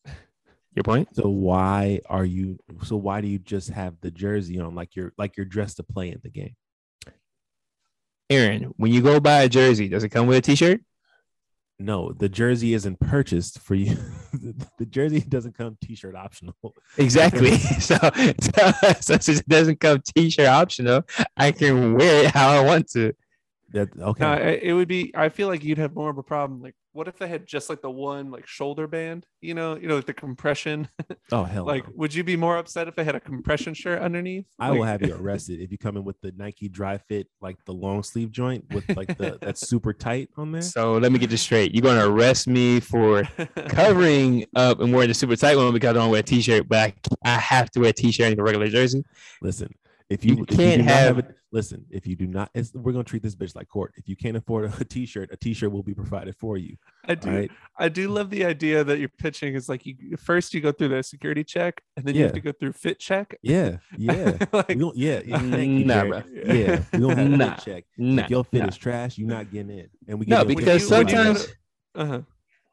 Your 0.75 0.85
point? 0.85 1.09
So 1.15 1.29
why 1.29 2.01
are 2.09 2.25
you 2.25 2.59
so 2.85 2.97
why 2.97 3.21
do 3.21 3.27
you 3.27 3.41
just 3.41 3.71
have 3.71 4.01
the 4.01 4.13
jersey 4.13 4.61
on 4.61 4.77
like 4.77 4.95
you're 4.95 5.13
like 5.19 5.37
you're 5.37 5.47
dressed 5.47 5.79
to 5.79 5.83
play 5.83 6.11
in 6.11 6.21
the 6.23 6.31
game? 6.31 6.55
Aaron, 8.31 8.73
when 8.77 8.93
you 8.93 9.03
go 9.03 9.19
buy 9.19 9.43
a 9.43 9.49
jersey, 9.49 9.89
does 9.89 10.05
it 10.05 10.11
come 10.11 10.29
with 10.29 10.39
a 10.39 10.41
t-shirt? 10.41 10.83
No, 11.81 12.13
the 12.13 12.29
jersey 12.29 12.75
isn't 12.75 13.01
purchased 13.01 13.59
for 13.59 13.75
you. 13.75 13.97
the 14.79 14.87
jersey 14.87 15.21
doesn't 15.21 15.57
come 15.59 15.77
t-shirt 15.83 16.15
optional. 16.15 16.55
Exactly. 16.97 17.59
so, 17.81 17.97
so, 18.41 18.73
so 19.01 19.19
since 19.19 19.41
it 19.41 19.49
doesn't 19.49 19.81
come 19.81 20.01
t-shirt 20.15 20.47
optional, 20.47 21.03
I 21.37 21.51
can 21.51 21.95
wear 21.95 22.27
it 22.27 22.31
how 22.31 22.51
I 22.51 22.61
want 22.61 22.89
to. 22.93 23.15
That 23.73 23.89
okay. 23.99 24.25
No, 24.25 24.33
it 24.35 24.61
it 24.63 24.73
would 24.75 24.89
be. 24.89 25.11
I 25.17 25.29
feel 25.29 25.49
like 25.49 25.65
you'd 25.65 25.79
have 25.79 25.95
more 25.95 26.11
of 26.11 26.19
a 26.19 26.23
problem. 26.23 26.63
Like, 26.63 26.75
what 26.93 27.09
if 27.09 27.19
they 27.19 27.29
had 27.29 27.47
just 27.47 27.71
like 27.71 27.83
the 27.83 27.91
one 27.91 28.31
like 28.31 28.47
shoulder 28.47 28.87
band? 28.87 29.27
You 29.41 29.55
know, 29.55 29.77
you 29.77 29.89
know, 29.89 29.97
like 29.97 30.07
the 30.07 30.15
compression. 30.15 30.89
oh 31.33 31.45
hell 31.45 31.65
like, 31.65 31.87
no. 31.87 31.93
would 31.97 32.15
you 32.15 32.25
be 32.25 32.37
more 32.37 32.57
upset 32.59 32.89
if 32.89 32.97
they 32.97 33.05
had 33.05 33.15
a 33.15 33.21
compression 33.21 33.75
shirt 33.75 34.01
underneath? 34.01 34.47
I 34.59 34.73
will 34.73 34.85
have 34.85 35.03
you 35.03 35.15
arrested 35.21 35.61
if 35.61 35.71
you 35.71 35.79
come 35.79 35.97
in 35.97 36.05
with 36.05 36.21
the 36.21 36.33
Nike 36.37 36.69
dry 36.69 36.99
fit, 36.99 37.29
like 37.41 37.57
the 37.65 37.73
long 37.73 38.03
sleeve 38.03 38.33
joint 38.33 38.65
with 38.73 38.89
like 38.97 39.17
the 39.17 39.39
that's 39.41 39.69
super 39.69 39.93
tight 39.93 40.29
on 40.37 40.53
there. 40.53 40.63
So 40.63 40.95
let 40.95 41.13
me 41.13 41.19
get 41.19 41.31
this 41.31 41.43
straight. 41.43 41.75
You're 41.75 41.83
gonna 41.83 42.09
arrest 42.09 42.49
me 42.49 42.81
for 42.81 43.23
covering 43.69 44.47
up 44.57 44.81
and 44.81 44.93
wearing 44.93 45.09
the 45.09 45.15
super 45.15 45.37
tight 45.37 45.57
one 45.57 45.73
because 45.73 45.91
I 45.91 45.93
don't 45.93 46.11
wear 46.11 46.21
a 46.21 46.25
t-shirt, 46.25 46.69
but 46.69 46.79
I, 46.79 46.95
I 47.25 47.39
have 47.39 47.71
to 47.73 47.81
wear 47.81 47.91
a 47.91 47.93
t-shirt 47.93 48.33
and 48.33 48.41
a 48.41 48.43
regular 48.43 48.69
jersey. 48.69 49.05
Listen, 49.41 49.73
if 50.11 50.25
You 50.25 50.35
you, 50.35 50.43
if 50.49 50.57
can't 50.57 50.81
do 50.83 50.87
not 50.87 50.93
have- 50.95 51.19
it, 51.21 51.37
listen, 51.53 51.87
if 51.89 52.07
you 52.07 52.17
do 52.17 52.27
not, 52.27 52.51
it's, 52.55 52.75
we're 52.75 52.91
gonna 52.93 53.05
treat 53.05 53.23
this 53.23 53.37
bitch 53.37 53.55
like 53.55 53.69
court. 53.69 53.95
If 53.97 54.09
you 54.09 54.17
can't 54.17 54.37
afford 54.37 54.65
a 54.67 54.85
t-shirt, 54.85 55.31
a 55.33 55.37
t-shirt 55.37 55.71
will 55.71 55.85
be 55.85 55.95
provided 55.95 56.35
for 56.37 56.57
you. 56.59 56.77
I 57.07 57.15
do. 57.15 57.31
All 57.31 57.37
right. 57.37 57.51
I 57.79 57.89
do 57.89 58.09
love 58.09 58.29
the 58.29 58.45
idea 58.45 58.83
that 58.85 58.99
you're 58.99 59.09
pitching 59.09 59.55
is 59.55 59.69
like 59.69 59.87
you 59.87 59.95
first 60.19 60.53
you 60.53 60.61
go 60.61 60.73
through 60.73 60.89
the 60.89 61.03
security 61.05 61.45
check 61.45 61.81
and 61.97 62.05
then 62.05 62.15
you 62.17 62.25
have 62.25 62.33
to 62.33 62.41
go 62.41 62.51
through 62.53 62.73
fit 62.73 62.99
check. 62.99 63.37
Yeah, 63.43 63.77
yeah. 63.97 64.37
like, 64.53 64.69
we 64.69 64.75
don't, 64.75 64.97
yeah, 64.97 65.21
yeah, 65.25 65.39
thank 65.39 65.79
you, 65.79 65.85
Nah, 65.85 66.05
bro. 66.05 66.23
Yeah, 66.33 66.83
we 66.93 66.99
don't 66.99 67.17
have 67.17 67.33
a 67.33 67.37
Nah. 67.37 67.55
fit 67.55 67.65
check. 67.65 67.85
Nah, 67.97 68.25
if 68.25 68.31
your 68.31 68.45
fit 68.45 68.63
nah. 68.63 68.69
is 68.69 68.77
trash, 68.77 69.17
you're 69.17 69.29
not 69.29 69.51
getting 69.53 69.71
in. 69.79 69.89
And 70.09 70.19
we 70.19 70.27
No, 70.27 70.45
give 70.45 70.57
because 70.57 70.87
sometimes 70.87 71.47
uh-huh. 71.95 72.23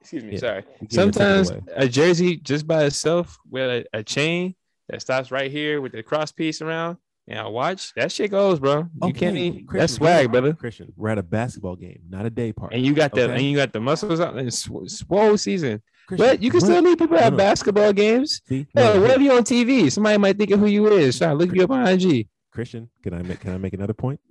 excuse 0.01 0.23
me, 0.23 0.33
Yeah. 0.33 0.39
sorry. 0.39 0.63
We 0.81 0.87
give 0.87 0.97
you 0.97 1.03
a 1.03 1.11
ticket 1.11 1.15
Sometimes 1.15 1.51
a 1.75 1.87
jersey 1.87 2.37
just 2.37 2.65
by 2.65 2.83
itself 2.85 3.37
with 3.49 3.85
a, 3.93 3.99
a 3.99 4.03
chain 4.03 4.55
that 4.89 5.01
stops 5.01 5.29
right 5.31 5.51
here 5.51 5.81
with 5.81 5.91
the 5.91 6.01
cross 6.03 6.31
piece 6.31 6.61
around 6.61 6.97
a 7.29 7.49
watch, 7.49 7.93
that 7.95 8.11
shit 8.11 8.31
goes, 8.31 8.59
bro. 8.59 8.87
You 9.03 9.13
can't 9.13 9.35
Christian, 9.35 9.67
that's 9.73 9.93
swag, 9.93 10.31
brother. 10.31 10.53
Christian, 10.53 10.93
we're 10.95 11.09
at 11.09 11.17
a 11.17 11.23
basketball 11.23 11.75
game, 11.75 11.99
not 12.09 12.25
a 12.25 12.29
day 12.29 12.53
party. 12.53 12.77
And 12.77 12.85
you 12.85 12.93
got 12.93 13.13
the 13.13 13.23
Okay. 13.23 13.33
and 13.33 13.41
you 13.43 13.57
got 13.57 13.73
the 13.73 13.81
muscles 13.81 14.19
out 14.19 14.35
and 14.37 14.53
sw- 14.53 14.87
swole 14.87 15.37
season. 15.37 15.81
Christian, 16.07 16.25
But 16.25 16.41
you 16.41 16.49
can 16.49 16.61
still 16.61 16.81
meet 16.81 16.97
people 16.97 17.17
at 17.17 17.35
basketball 17.35 17.91
games. 17.91 18.41
see. 18.47 18.65
Yeah, 18.73 18.93
no, 18.93 19.01
what 19.01 19.09
hey, 19.09 19.15
if 19.17 19.21
you 19.21 19.31
on 19.33 19.43
TV? 19.43 19.91
Somebody 19.91 20.17
might 20.17 20.37
think 20.37 20.51
of 20.51 20.59
who 20.61 20.67
you 20.67 20.87
is. 20.87 21.17
Try 21.17 21.27
to 21.27 21.33
look 21.33 21.53
you 21.53 21.63
up 21.65 21.71
on 21.71 21.85
IG. 21.85 22.29
Christian, 22.51 22.89
can 23.03 23.13
I 23.13 23.21
make 23.23 23.41
can 23.41 23.51
I 23.53 23.57
make 23.57 23.73
another 23.73 23.93
point? 23.93 24.21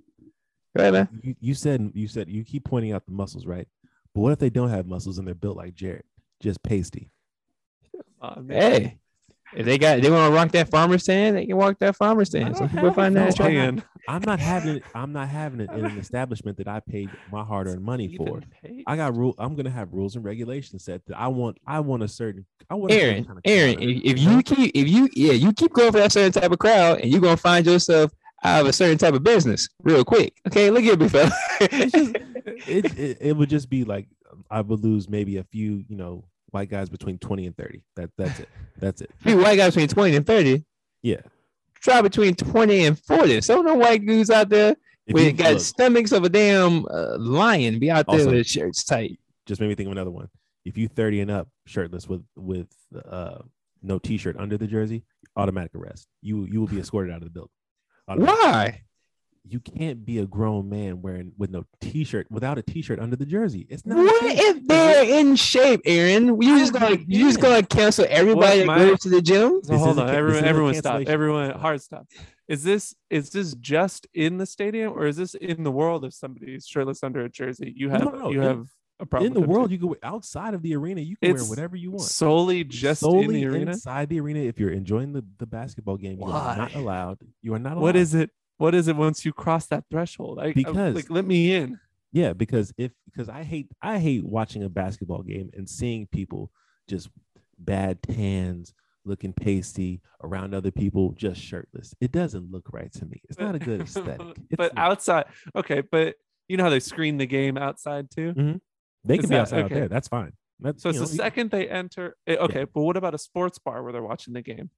Go 0.75 0.81
ahead, 0.81 0.93
man. 0.93 1.07
You, 1.21 1.35
you 1.39 1.53
said 1.53 1.91
you 1.93 2.07
said 2.07 2.29
you 2.29 2.43
keep 2.43 2.63
pointing 2.63 2.93
out 2.93 3.05
the 3.05 3.11
muscles, 3.11 3.45
right? 3.45 3.67
But 4.15 4.21
what 4.21 4.31
if 4.33 4.39
they 4.39 4.49
don't 4.49 4.69
have 4.69 4.87
muscles 4.87 5.19
and 5.19 5.27
they're 5.27 5.35
built 5.35 5.55
like 5.55 5.75
Jared, 5.75 6.03
just 6.41 6.63
pasty? 6.63 7.11
Man. 8.41 8.49
Hey, 8.49 8.97
if 9.53 9.65
they 9.65 9.77
got 9.77 10.01
they 10.01 10.09
want 10.09 10.29
to 10.29 10.35
rock 10.35 10.51
that 10.51 10.69
farmer 10.69 10.97
stand, 10.97 11.37
they 11.37 11.45
can 11.45 11.57
walk 11.57 11.79
that 11.79 11.95
farmer 11.95 12.25
stand. 12.25 12.57
Some 12.57 12.69
people 12.69 12.91
find 12.93 13.15
that. 13.15 13.35
Pan. 13.37 13.83
I'm 14.09 14.21
not 14.21 14.39
having 14.39 14.77
it. 14.77 14.83
I'm 14.95 15.11
not 15.11 15.27
having 15.27 15.59
it 15.59 15.69
in 15.71 15.85
an 15.85 15.97
establishment 15.97 16.57
that 16.57 16.67
I 16.67 16.79
paid 16.79 17.09
my 17.31 17.43
hard-earned 17.43 17.81
money 17.81 18.15
for. 18.15 18.41
I 18.85 18.95
got 18.95 19.15
rule. 19.15 19.35
I'm 19.37 19.55
gonna 19.55 19.69
have 19.69 19.93
rules 19.93 20.15
and 20.15 20.23
regulations 20.23 20.85
set 20.85 21.05
that 21.07 21.17
I 21.17 21.27
want. 21.27 21.57
I 21.67 21.81
want 21.81 22.03
a 22.03 22.07
certain. 22.07 22.45
I 22.69 22.75
want 22.75 22.91
a 22.91 22.95
certain 22.95 23.09
Aaron, 23.09 23.25
kind 23.25 23.37
of 23.37 23.41
Aaron, 23.45 23.79
if, 23.81 24.03
if 24.03 24.19
you 24.19 24.43
keep 24.43 24.71
if 24.75 24.87
you 24.87 25.09
yeah, 25.13 25.33
you 25.33 25.53
keep 25.53 25.73
going 25.73 25.91
for 25.91 25.99
that 25.99 26.11
certain 26.11 26.41
type 26.41 26.51
of 26.51 26.59
crowd 26.59 27.01
and 27.01 27.11
you're 27.11 27.21
gonna 27.21 27.37
find 27.37 27.65
yourself 27.65 28.11
out 28.43 28.61
of 28.61 28.67
a 28.67 28.73
certain 28.73 28.97
type 28.97 29.13
of 29.13 29.23
business 29.23 29.67
real 29.83 30.05
quick. 30.05 30.33
Okay, 30.47 30.69
look 30.69 30.83
at 30.83 30.99
me, 30.99 31.09
fella. 31.09 31.31
It, 32.65 32.97
it 32.97 33.17
it 33.21 33.37
would 33.37 33.49
just 33.49 33.69
be 33.69 33.83
like 33.83 34.07
I 34.49 34.61
would 34.61 34.83
lose 34.83 35.09
maybe 35.09 35.37
a 35.37 35.43
few, 35.43 35.83
you 35.87 35.95
know, 35.95 36.25
white 36.51 36.69
guys 36.69 36.89
between 36.89 37.17
20 37.17 37.45
and 37.47 37.57
30. 37.57 37.83
That 37.95 38.09
that's 38.17 38.39
it. 38.39 38.49
That's 38.79 39.01
it. 39.01 39.09
Few 39.17 39.37
white 39.37 39.55
guys 39.57 39.73
between 39.73 39.87
20 39.87 40.15
and 40.17 40.25
30. 40.25 40.63
Yeah. 41.01 41.21
Try 41.81 42.01
between 42.01 42.35
20 42.35 42.85
and 42.85 42.99
40. 42.99 43.41
So 43.41 43.61
no 43.61 43.73
white 43.75 44.05
dudes 44.05 44.29
out 44.29 44.49
there 44.49 44.75
If 45.07 45.13
with 45.15 45.35
got 45.37 45.53
look, 45.53 45.61
stomachs 45.61 46.11
of 46.11 46.23
a 46.23 46.29
damn 46.29 46.85
uh, 46.91 47.17
lion 47.17 47.79
be 47.79 47.89
out 47.89 48.05
there 48.07 48.19
Also- 48.19 48.31
with 48.33 48.45
shirts 48.47 48.83
tight. 48.83 49.19
just 49.47 49.59
made 49.61 49.67
me 49.67 49.75
think 49.75 49.87
of 49.87 49.91
another 49.93 50.11
one. 50.11 50.29
If 50.63 50.77
you 50.77 50.87
30 50.87 51.21
and 51.21 51.31
up, 51.31 51.47
shirtless 51.65 52.07
with 52.07 52.23
with 52.35 52.67
uh 53.09 53.39
no 53.81 53.97
t-shirt 53.99 54.35
under 54.37 54.57
the 54.57 54.67
jersey, 54.67 55.03
automatic 55.35 55.73
arrest. 55.75 56.07
You 56.21 56.45
you 56.45 56.59
will 56.59 56.67
be 56.67 56.79
escorted 56.79 57.11
out 57.13 57.17
of 57.17 57.23
the 57.23 57.29
building. 57.31 57.51
Automatic. 58.07 58.35
Why? 58.43 58.81
You 59.49 59.59
can't 59.59 60.05
be 60.05 60.19
a 60.19 60.25
grown 60.25 60.69
man 60.69 61.01
wearing 61.01 61.31
with 61.37 61.49
no 61.49 61.65
t-shirt 61.81 62.27
without 62.29 62.57
a 62.57 62.61
t-shirt 62.61 62.99
under 62.99 63.15
the 63.15 63.25
jersey. 63.25 63.65
It's 63.69 63.85
not. 63.85 63.97
What 63.97 64.21
safe. 64.21 64.39
if 64.39 64.67
they're 64.67 65.19
in 65.19 65.35
shape, 65.35 65.81
Aaron? 65.85 66.41
You 66.41 66.57
just 66.59 66.73
gonna 66.73 66.97
you 67.07 67.25
just 67.25 67.39
gonna 67.39 67.63
cancel 67.63 68.05
everybody 68.09 68.59
that 68.59 68.65
my- 68.67 68.77
goes 68.79 68.99
to 69.01 69.09
the 69.09 69.21
gym? 69.21 69.61
So 69.63 69.77
hold 69.77 69.99
on, 69.99 70.07
ca- 70.07 70.11
this 70.11 70.13
everyone, 70.13 70.33
isn't 70.35 70.45
everyone 70.45 70.73
stop. 70.75 71.01
Everyone, 71.01 71.51
hard 71.51 71.81
stop. 71.81 72.07
Is 72.47 72.63
this 72.63 72.95
is 73.09 73.29
this 73.31 73.53
just 73.55 74.07
in 74.13 74.37
the 74.37 74.45
stadium, 74.45 74.93
or 74.93 75.05
is 75.07 75.17
this 75.17 75.33
in 75.35 75.63
the 75.63 75.71
world? 75.71 76.05
If 76.05 76.13
somebody's 76.13 76.65
shirtless 76.65 77.03
under 77.03 77.21
a 77.25 77.29
jersey, 77.29 77.73
you 77.75 77.89
have 77.89 78.03
No, 78.05 78.09
no, 78.11 78.31
you 78.31 78.41
in- 78.41 78.47
have 78.47 78.67
a 78.99 79.05
problem 79.05 79.27
in 79.27 79.33
the 79.39 79.47
world, 79.47 79.67
too? 79.69 79.73
you 79.73 79.79
can 79.79 79.87
wear 79.89 79.99
outside 80.01 80.53
of 80.55 80.61
the 80.63 80.75
arena. 80.75 81.01
You 81.01 81.17
can 81.17 81.33
wear 81.35 81.43
whatever 81.43 81.75
you 81.75 81.91
want. 81.91 82.03
solely 82.03 82.63
just 82.63 83.03
in 83.03 83.09
solely 83.11 83.27
the 83.41 83.45
arena. 83.45 83.71
inside 83.71 84.09
the 84.09 84.19
arena. 84.19 84.39
If 84.39 84.59
you're 84.59 84.71
enjoying 84.71 85.13
the, 85.13 85.23
the 85.37 85.45
basketball 85.45 85.97
game, 85.97 86.17
you 86.19 86.25
are 86.25 86.57
not 86.57 86.73
allowed. 86.73 87.19
You 87.43 87.53
are 87.53 87.59
not 87.59 87.73
allowed. 87.73 87.81
What 87.81 87.95
is 87.95 88.15
it? 88.15 88.31
What 88.57 88.73
is 88.75 88.87
it 88.87 88.95
once 88.95 89.23
you 89.25 89.33
cross 89.33 89.67
that 89.67 89.85
threshold? 89.89 90.39
I, 90.39 90.53
Because- 90.53 90.95
like 90.95 91.09
let 91.09 91.25
me 91.25 91.53
in. 91.53 91.79
Yeah, 92.11 92.33
because 92.33 92.73
if 92.77 92.91
because 93.05 93.29
I 93.29 93.43
hate 93.43 93.67
I 93.81 93.99
hate 93.99 94.23
watching 94.25 94.63
a 94.63 94.69
basketball 94.69 95.23
game 95.23 95.49
and 95.53 95.69
seeing 95.69 96.07
people 96.07 96.51
just 96.87 97.09
bad 97.59 98.01
tans, 98.01 98.73
looking 99.05 99.33
pasty 99.33 100.01
around 100.23 100.55
other 100.55 100.71
people 100.71 101.11
just 101.17 101.39
shirtless. 101.41 101.93
It 101.99 102.11
doesn't 102.11 102.49
look 102.49 102.69
right 102.71 102.91
to 102.93 103.05
me. 103.05 103.21
It's 103.29 103.37
not 103.37 103.55
a 103.55 103.59
good 103.59 103.81
aesthetic. 103.87 104.21
It's 104.49 104.55
but 104.57 104.73
not. 104.73 104.91
outside, 104.91 105.25
okay. 105.55 105.81
But 105.81 106.15
you 106.47 106.55
know 106.57 106.63
how 106.63 106.69
they 106.69 106.79
screen 106.79 107.17
the 107.17 107.25
game 107.27 107.57
outside 107.57 108.09
too. 108.09 108.59
they 109.03 109.15
is 109.15 109.19
can 109.21 109.29
be 109.29 109.35
that- 109.35 109.41
outside 109.41 109.63
out 109.65 109.69
there. 109.69 109.87
That's 109.89 110.07
fine. 110.07 110.31
That's, 110.59 110.81
So 110.81 110.89
it's 110.89 110.97
know, 110.99 111.05
the 111.05 111.13
second 111.13 111.51
they 111.51 111.67
enter. 111.69 112.15
eh, 112.25 112.37
Okay, 112.37 112.63
but 112.73 112.81
what 112.81 112.97
about 112.97 113.13
a 113.13 113.19
sports 113.19 113.59
bar 113.59 113.83
where 113.83 113.91
they're 113.93 114.01
watching 114.01 114.33
the 114.33 114.41
game? 114.41 114.71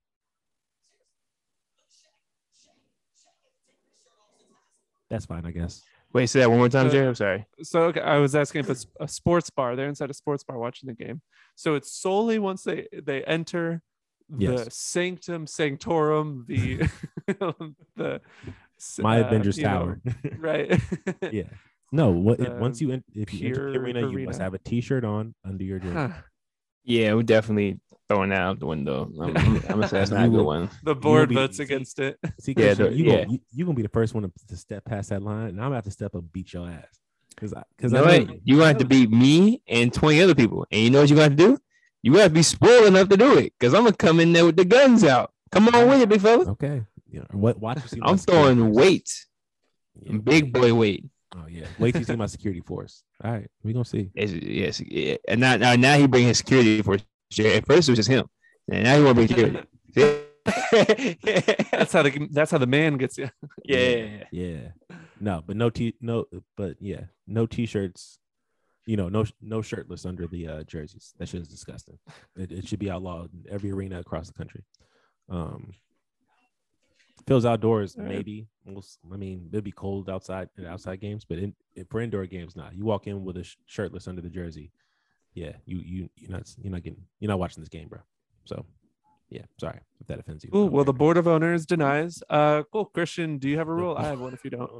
That's 5.10 5.26
fine, 5.26 5.45
I 5.45 5.52
guess. 5.52 5.82
Wait, 6.13 6.26
say 6.28 6.39
that 6.39 6.50
one 6.50 6.58
more 6.60 6.69
time, 6.69 6.88
Uh, 6.88 6.89
Jerry. 6.89 7.08
I'm 7.08 7.15
sorry. 7.15 7.45
So 7.62 7.84
okay, 7.84 8.02
I 8.02 8.17
was 8.17 8.36
asking 8.36 8.62
if 8.62 8.69
it's 8.69 8.88
a 9.00 9.08
sports 9.08 9.50
bar. 9.50 9.76
They're 9.76 9.88
inside 9.88 10.10
a 10.10 10.13
sports 10.13 10.43
bar 10.43 10.58
watching 10.58 10.88
the 10.88 10.93
game. 10.95 11.22
So 11.56 11.76
it's 11.76 11.91
solely 11.91 12.39
once 12.39 12.63
they 12.63 12.88
they 12.91 13.24
enter 13.24 13.82
the 14.30 14.45
Yes. 14.54 14.76
sanctum 14.76 15.45
sanctorum, 15.48 16.45
the 16.48 16.88
the 17.95 18.22
My 19.00 19.22
uh, 19.22 19.26
Avengers 19.28 19.58
you 19.58 19.63
know, 19.63 19.69
Tower. 19.69 20.02
right? 20.38 20.82
yeah. 21.32 21.43
No, 21.91 22.12
what 22.12 22.38
The 22.39 22.52
once 22.60 22.82
you 22.82 22.91
en- 22.91 23.04
if 23.13 23.34
you 23.34 23.48
enter 23.50 23.65
the 23.65 23.72
pure 23.72 23.84
arena, 23.84 24.10
you 24.10 24.19
must 24.26 24.39
have 24.39 24.54
a 24.54 24.60
T-shirt 24.60 25.04
on 25.04 25.34
under 25.43 25.63
your 25.63 25.80
jersey. 25.80 25.95
Huh. 25.95 26.10
Yeah, 26.89 27.13
we're 27.13 27.23
definitely 27.23 27.80
throwing 28.10 28.32
that 28.32 28.39
out 28.41 28.60
the 28.60 28.65
window. 28.65 29.10
I'm, 29.21 29.38
I'm, 29.38 29.56
I'm 29.56 29.62
gonna 29.62 29.88
say 29.88 29.99
that's 29.99 30.12
not 30.19 30.25
a 30.25 30.30
good 30.30 30.43
one. 30.43 30.69
The 30.84 30.95
board 30.95 31.30
be- 31.30 31.36
votes 31.36 31.58
see- 31.58 31.63
against 31.63 31.99
it. 31.99 32.17
See, 32.39 32.56
Yeah, 32.58 32.73
the- 32.73 32.91
you 32.91 33.06
yeah. 33.06 33.17
Gonna, 33.25 33.34
you, 33.34 33.39
you 33.54 33.65
gonna 33.65 33.75
be 33.75 33.84
the 33.84 33.89
first 33.89 34.13
one 34.15 34.23
to, 34.23 34.32
to 34.47 34.58
step 34.58 34.84
past 34.86 35.10
that 35.10 35.21
line, 35.21 35.49
and 35.49 35.60
I'm 35.60 35.65
gonna 35.65 35.75
have 35.75 35.84
to 35.86 35.91
step 35.91 36.15
up 36.15 36.21
and 36.21 36.34
beat 36.34 36.52
your 36.54 36.67
ass. 36.67 36.86
Cause 37.39 37.54
I, 37.54 37.63
cause 37.80 37.93
You 37.93 37.99
I 37.99 38.02
know 38.02 38.17
know, 38.25 38.34
what? 38.34 38.39
You 38.43 38.56
gonna 38.56 38.67
have 38.67 38.78
to 38.80 38.86
beat 38.86 39.12
me 39.12 39.62
and 39.67 39.93
20 39.93 40.21
other 40.21 40.36
people. 40.36 40.65
And 40.71 40.82
you 40.82 40.89
know 40.89 41.02
what 41.02 41.10
you 41.10 41.15
gonna 41.15 41.30
have 41.30 41.38
to 41.38 41.47
do? 41.56 41.58
You 42.02 42.13
gotta 42.13 42.30
be 42.32 42.41
spoiled 42.43 42.88
enough 42.88 43.08
to 43.10 43.17
do 43.17 43.38
it. 43.38 43.54
Cause 43.60 43.73
I'm 43.75 43.84
gonna 43.84 43.95
come 43.95 44.19
in 44.19 44.34
there 44.34 44.45
with 44.45 44.58
the 44.58 44.65
guns 44.65 45.04
out. 45.04 45.32
Come 45.52 45.67
on 45.69 45.88
with 45.88 46.02
it, 46.02 46.10
big 46.10 46.21
fella. 46.21 46.49
okay. 46.52 46.84
You 47.12 47.19
know, 47.19 47.25
what? 47.32 47.60
Watch 47.60 47.82
you 47.84 47.88
see. 47.88 47.99
I'm 48.04 48.17
throwing 48.17 48.73
weight. 48.73 49.10
Yeah, 50.02 50.17
Big 50.17 50.52
boy 50.54 50.73
weight. 50.73 51.06
Oh 51.36 51.46
yeah. 51.48 51.68
Wait 51.78 51.92
till 51.92 52.02
you 52.02 52.06
see 52.06 52.15
my 52.15 52.26
security 52.26 52.62
force. 52.62 53.04
All 53.24 53.32
right, 53.32 53.48
we 53.63 53.74
gonna 53.74 53.86
see. 53.86 54.10
Yes, 54.15 54.32
yes. 54.32 54.82
yeah. 54.82 55.18
And 55.28 55.39
now, 55.39 55.58
now, 55.58 55.76
now 55.76 55.98
he 55.98 56.08
bring 56.08 56.26
his 56.26 56.39
security 56.39 56.82
force. 56.82 57.04
At 57.39 57.65
first 57.68 57.88
it 57.88 57.92
was 57.92 58.00
just 58.00 58.10
him. 58.10 58.26
And 58.72 58.84
now 58.84 58.98
he 58.98 59.04
want 59.04 59.18
to 59.18 59.28
bring 59.28 59.68
security. 59.88 60.26
That's 60.72 61.94
how 61.94 62.04
the 62.04 62.28
that's 62.32 62.52
how 62.52 62.58
the 62.58 62.68
man 62.68 62.98
gets 62.98 63.18
you. 63.18 63.30
yeah. 63.63 64.24
Yeah. 64.32 64.70
No, 65.20 65.44
but 65.46 65.58
no 65.58 65.70
t 65.70 65.96
no, 66.02 66.26
but 66.56 66.78
yeah, 66.80 67.02
no 67.28 67.46
t-shirts. 67.46 68.20
You 68.86 68.98
know, 68.98 69.10
no 69.10 69.26
no 69.42 69.62
shirtless 69.62 70.06
under 70.06 70.28
the 70.28 70.48
uh, 70.48 70.63
jerseys. 70.63 71.13
That 71.20 71.30
shit 71.30 71.42
is 71.42 71.48
disgusting. 71.50 72.00
It, 72.36 72.52
it 72.52 72.68
should 72.68 72.80
be 72.80 72.89
outlawed 72.89 73.32
in 73.34 73.52
every 73.52 73.72
arena 73.72 74.00
across 74.00 74.28
the 74.28 74.34
country. 74.34 74.63
Um, 75.30 75.74
Phil's 77.30 77.46
outdoors, 77.46 77.96
All 77.96 78.04
right. 78.04 78.15
maybe. 78.15 78.48
We'll 78.65 78.80
s- 78.80 78.98
I 79.13 79.15
mean, 79.18 79.48
it'd 79.54 79.63
be 79.63 79.72
cold 79.72 80.10
outside 80.10 80.50
in 80.58 80.65
outside 80.65 81.00
games, 81.00 81.24
but 81.24 81.38
in, 81.38 81.54
in- 81.76 81.86
for 81.86 82.02
indoor 82.02 82.26
games, 82.26 82.56
not. 82.56 82.76
You 82.76 82.84
walk 82.86 83.08
in 83.08 83.24
with 83.24 83.38
a 83.38 83.44
sh- 83.44 83.56
shirtless 83.65 84.08
under 84.08 84.22
the 84.22 84.30
jersey. 84.30 84.72
Yeah, 85.34 85.54
you 85.65 85.78
you 85.78 86.10
you're 86.18 86.32
not 86.32 86.54
you're 86.62 86.72
not 86.72 86.84
getting 86.84 87.02
you're 87.20 87.30
not 87.30 87.39
watching 87.39 87.62
this 87.62 87.70
game, 87.70 87.88
bro. 87.88 88.00
So, 88.46 88.65
yeah, 89.30 89.44
sorry 89.60 89.80
if 90.02 90.08
that 90.08 90.20
offends 90.20 90.44
you. 90.44 90.50
Cool. 90.52 90.63
Don't 90.65 90.74
Well, 90.74 90.84
the 90.86 90.94
board 90.94 91.18
of 91.18 91.28
owners 91.28 91.65
denies. 91.65 92.22
Uh, 92.30 92.63
cool. 92.74 92.86
Christian, 92.86 93.38
do 93.38 93.48
you 93.48 93.58
have 93.58 93.68
a 93.70 93.74
rule? 93.74 93.96
I 93.96 94.06
have 94.08 94.20
one. 94.20 94.34
If 94.34 94.44
you 94.44 94.50
don't, 94.50 94.72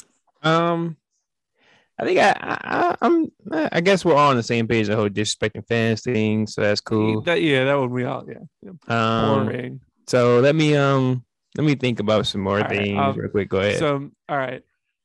Um, 0.42 0.96
I 1.98 2.04
think 2.04 2.18
I, 2.18 2.30
I 2.32 2.58
I- 2.64 2.96
I'm 3.00 3.30
I 3.72 3.80
guess 3.80 4.04
we're 4.04 4.14
all 4.16 4.30
on 4.30 4.36
the 4.36 4.42
same 4.42 4.66
page. 4.66 4.88
The 4.88 4.96
whole 4.96 5.08
disrespecting 5.08 5.66
fans 5.68 6.02
thing, 6.02 6.46
so 6.48 6.62
that's 6.62 6.80
cool. 6.80 7.20
that 7.22 7.40
yeah, 7.42 7.64
that 7.64 7.74
one 7.78 7.90
we 7.90 8.04
all 8.04 8.24
yeah. 8.26 8.38
yeah. 8.62 8.72
Um, 8.88 9.44
Boring. 9.46 9.80
so 10.08 10.40
let 10.40 10.56
me 10.56 10.74
um 10.74 11.24
let 11.56 11.64
me 11.64 11.74
think 11.74 12.00
about 12.00 12.26
some 12.26 12.40
more 12.40 12.58
All 12.58 12.64
right, 12.64 12.78
things 12.78 12.98
um, 12.98 13.16
real 13.16 13.30
quick. 13.30 13.48
Go 13.48 13.58
ahead. 13.60 13.78
So 13.78 14.10
all 14.28 14.36
right. 14.38 14.62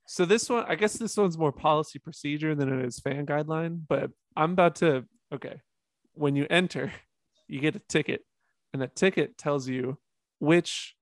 So 0.07 0.23
this 0.25 0.49
one, 0.49 0.65
I 0.67 0.75
guess 0.75 0.93
this 0.93 1.17
one's 1.17 1.37
more 1.37 1.51
policy 1.51 1.99
procedure 1.99 2.55
than 2.55 2.71
it 2.71 2.85
is 2.85 2.99
fan 2.99 3.25
guideline. 3.25 3.81
But 3.87 4.11
I'm 4.35 4.53
about 4.53 4.75
to 4.77 5.05
okay. 5.33 5.61
When 6.13 6.35
you 6.35 6.47
enter, 6.49 6.91
you 7.47 7.59
get 7.59 7.75
a 7.75 7.79
ticket, 7.79 8.21
and 8.73 8.81
that 8.81 8.95
ticket 8.95 9.37
tells 9.37 9.67
you 9.67 9.97
which 10.39 10.95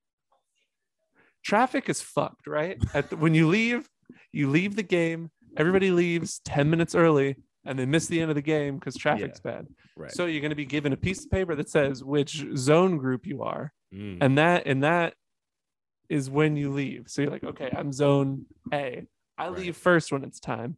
traffic 1.43 1.89
is 1.89 2.01
fucked. 2.01 2.47
Right 2.47 2.77
at 2.93 3.09
the, 3.11 3.17
when 3.17 3.33
you 3.35 3.47
leave, 3.47 3.87
you 4.31 4.49
leave 4.49 4.75
the 4.75 4.83
game. 4.83 5.31
Everybody 5.57 5.91
leaves 5.91 6.41
ten 6.43 6.69
minutes 6.69 6.95
early, 6.95 7.37
and 7.65 7.77
they 7.77 7.85
miss 7.85 8.07
the 8.07 8.19
end 8.19 8.31
of 8.31 8.35
the 8.35 8.41
game 8.41 8.77
because 8.77 8.95
traffic's 8.95 9.39
bad. 9.39 9.67
right. 9.95 10.11
So 10.11 10.25
you're 10.25 10.41
going 10.41 10.49
to 10.49 10.55
be 10.55 10.65
given 10.65 10.91
a 10.91 10.97
piece 10.97 11.23
of 11.23 11.31
paper 11.31 11.55
that 11.55 11.69
says 11.69 12.03
which 12.03 12.45
zone 12.55 12.97
group 12.97 13.25
you 13.25 13.43
are, 13.43 13.71
Mm, 13.93 14.17
and 14.19 14.37
that 14.37 14.63
and 14.65 14.83
that 14.83 15.13
is 16.09 16.29
when 16.29 16.55
you 16.55 16.71
leave. 16.71 17.05
So 17.07 17.21
you're 17.21 17.31
like, 17.31 17.43
okay, 17.43 17.69
I'm 17.75 17.91
zone 17.91 18.45
A. 18.73 19.05
I 19.37 19.47
Right. 19.49 19.57
leave 19.59 19.77
first 19.77 20.11
when 20.11 20.23
it's 20.23 20.39
time. 20.39 20.77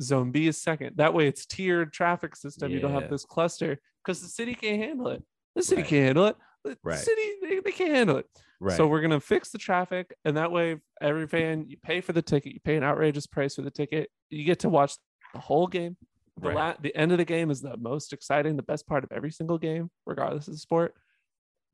Zone 0.00 0.30
B 0.30 0.46
is 0.46 0.60
second. 0.60 0.96
That 0.96 1.14
way, 1.14 1.26
it's 1.26 1.46
tiered 1.46 1.92
traffic 1.92 2.36
system. 2.36 2.70
You 2.70 2.80
don't 2.80 2.92
have 2.92 3.10
this 3.10 3.24
cluster 3.24 3.80
because 4.04 4.20
the 4.20 4.28
city 4.28 4.54
can't 4.54 4.82
handle 4.82 5.08
it. 5.08 5.22
The 5.54 5.62
city 5.62 5.82
Right. 5.82 5.88
can't 5.88 6.04
handle 6.06 6.26
it. 6.26 6.36
The 6.64 6.78
Right. 6.82 6.98
city 6.98 7.22
they, 7.42 7.60
they 7.60 7.72
can't 7.72 7.92
handle 7.94 8.16
it. 8.18 8.26
right. 8.60 8.76
So 8.76 8.86
we're 8.86 9.00
gonna 9.00 9.20
fix 9.20 9.50
the 9.50 9.58
traffic, 9.58 10.14
and 10.24 10.36
that 10.36 10.50
way, 10.52 10.76
every 11.00 11.26
fan 11.26 11.66
you 11.68 11.76
pay 11.78 12.00
for 12.00 12.12
the 12.12 12.22
ticket. 12.22 12.52
You 12.54 12.60
pay 12.60 12.76
an 12.76 12.82
outrageous 12.84 13.26
price 13.26 13.54
for 13.54 13.62
the 13.62 13.70
ticket. 13.70 14.10
You 14.30 14.44
get 14.44 14.58
to 14.60 14.68
watch 14.68 14.94
the 15.32 15.40
whole 15.40 15.66
game. 15.66 15.96
The, 16.38 16.48
Right. 16.48 16.54
la- 16.54 16.76
the 16.80 16.94
end 16.94 17.12
of 17.12 17.18
the 17.18 17.24
game 17.24 17.50
is 17.50 17.62
the 17.62 17.76
most 17.78 18.12
exciting, 18.12 18.56
the 18.56 18.62
best 18.62 18.86
part 18.86 19.04
of 19.04 19.12
every 19.12 19.30
single 19.30 19.56
game, 19.58 19.90
regardless 20.04 20.48
of 20.48 20.54
the 20.54 20.58
sport. 20.58 20.94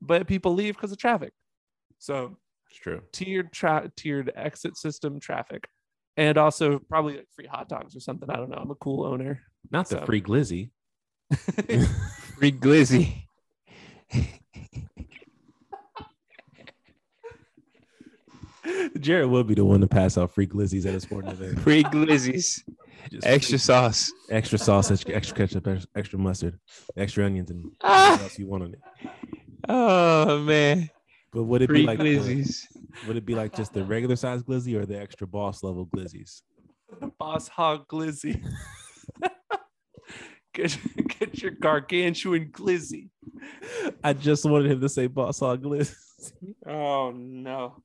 But 0.01 0.27
people 0.27 0.53
leave 0.53 0.75
because 0.75 0.91
of 0.91 0.97
traffic. 0.97 1.33
So 1.99 2.37
it's 2.73 2.81
true. 2.81 3.01
tiered 3.11 3.51
tra- 3.53 3.91
tiered 3.95 4.31
exit 4.35 4.77
system 4.77 5.19
traffic, 5.19 5.67
and 6.17 6.37
also 6.39 6.79
probably 6.79 7.17
like 7.17 7.27
free 7.35 7.45
hot 7.45 7.69
dogs 7.69 7.95
or 7.95 7.99
something. 7.99 8.29
I 8.29 8.35
don't 8.37 8.49
know. 8.49 8.57
I'm 8.57 8.71
a 8.71 8.75
cool 8.75 9.05
owner. 9.05 9.41
Not 9.71 9.87
the 9.89 9.99
So- 9.99 10.05
free 10.05 10.21
glizzy. 10.21 10.71
Free 12.37 12.51
glizzy. 12.51 13.23
Jared 18.99 19.29
will 19.29 19.43
be 19.43 19.55
the 19.55 19.65
one 19.65 19.81
to 19.81 19.87
pass 19.87 20.17
out 20.17 20.33
free 20.33 20.47
glizzies 20.47 20.85
at 20.85 20.95
a 20.95 20.99
sporting 20.99 21.31
event. 21.31 21.59
Free 21.59 21.83
glizzies. 21.83 22.61
Just 23.11 23.27
Extra 23.27 23.57
sauce. 23.59 24.11
extra 24.29 24.57
sauce, 24.57 24.89
extra, 24.89 25.13
extra 25.13 25.35
ketchup, 25.35 25.67
extra, 25.67 25.89
extra 25.97 26.19
mustard, 26.19 26.57
extra 26.95 27.25
onions, 27.25 27.51
and 27.51 27.65
Ah. 27.83 28.11
what 28.11 28.21
else 28.21 28.39
you 28.39 28.47
want 28.47 28.63
on 28.63 28.73
it. 28.73 28.79
Oh 29.67 30.39
man. 30.39 30.89
But 31.33 31.43
would 31.43 31.61
it 31.63 31.67
Free 31.67 31.81
be 31.81 31.87
like 31.87 31.99
the, 31.99 32.17
glizzies. 32.17 32.65
would 33.07 33.17
it 33.17 33.25
be 33.25 33.33
like 33.35 33.55
just 33.55 33.73
the 33.73 33.83
regular 33.83 34.15
size 34.15 34.43
glizzy 34.43 34.75
or 34.79 34.85
the 34.85 34.99
extra 34.99 35.25
boss 35.27 35.63
level 35.63 35.87
glizzies? 35.87 36.41
boss 37.17 37.47
hog 37.47 37.87
glizzy. 37.87 38.39
get, 40.53 40.77
get 41.19 41.41
your 41.41 41.51
gargantuan 41.51 42.51
glizzy. 42.51 43.09
I 44.03 44.13
just 44.13 44.45
wanted 44.45 44.71
him 44.71 44.81
to 44.81 44.89
say 44.89 45.07
boss 45.07 45.39
hog 45.39 45.63
glizzy. 45.63 45.95
Oh 46.67 47.11
no. 47.11 47.81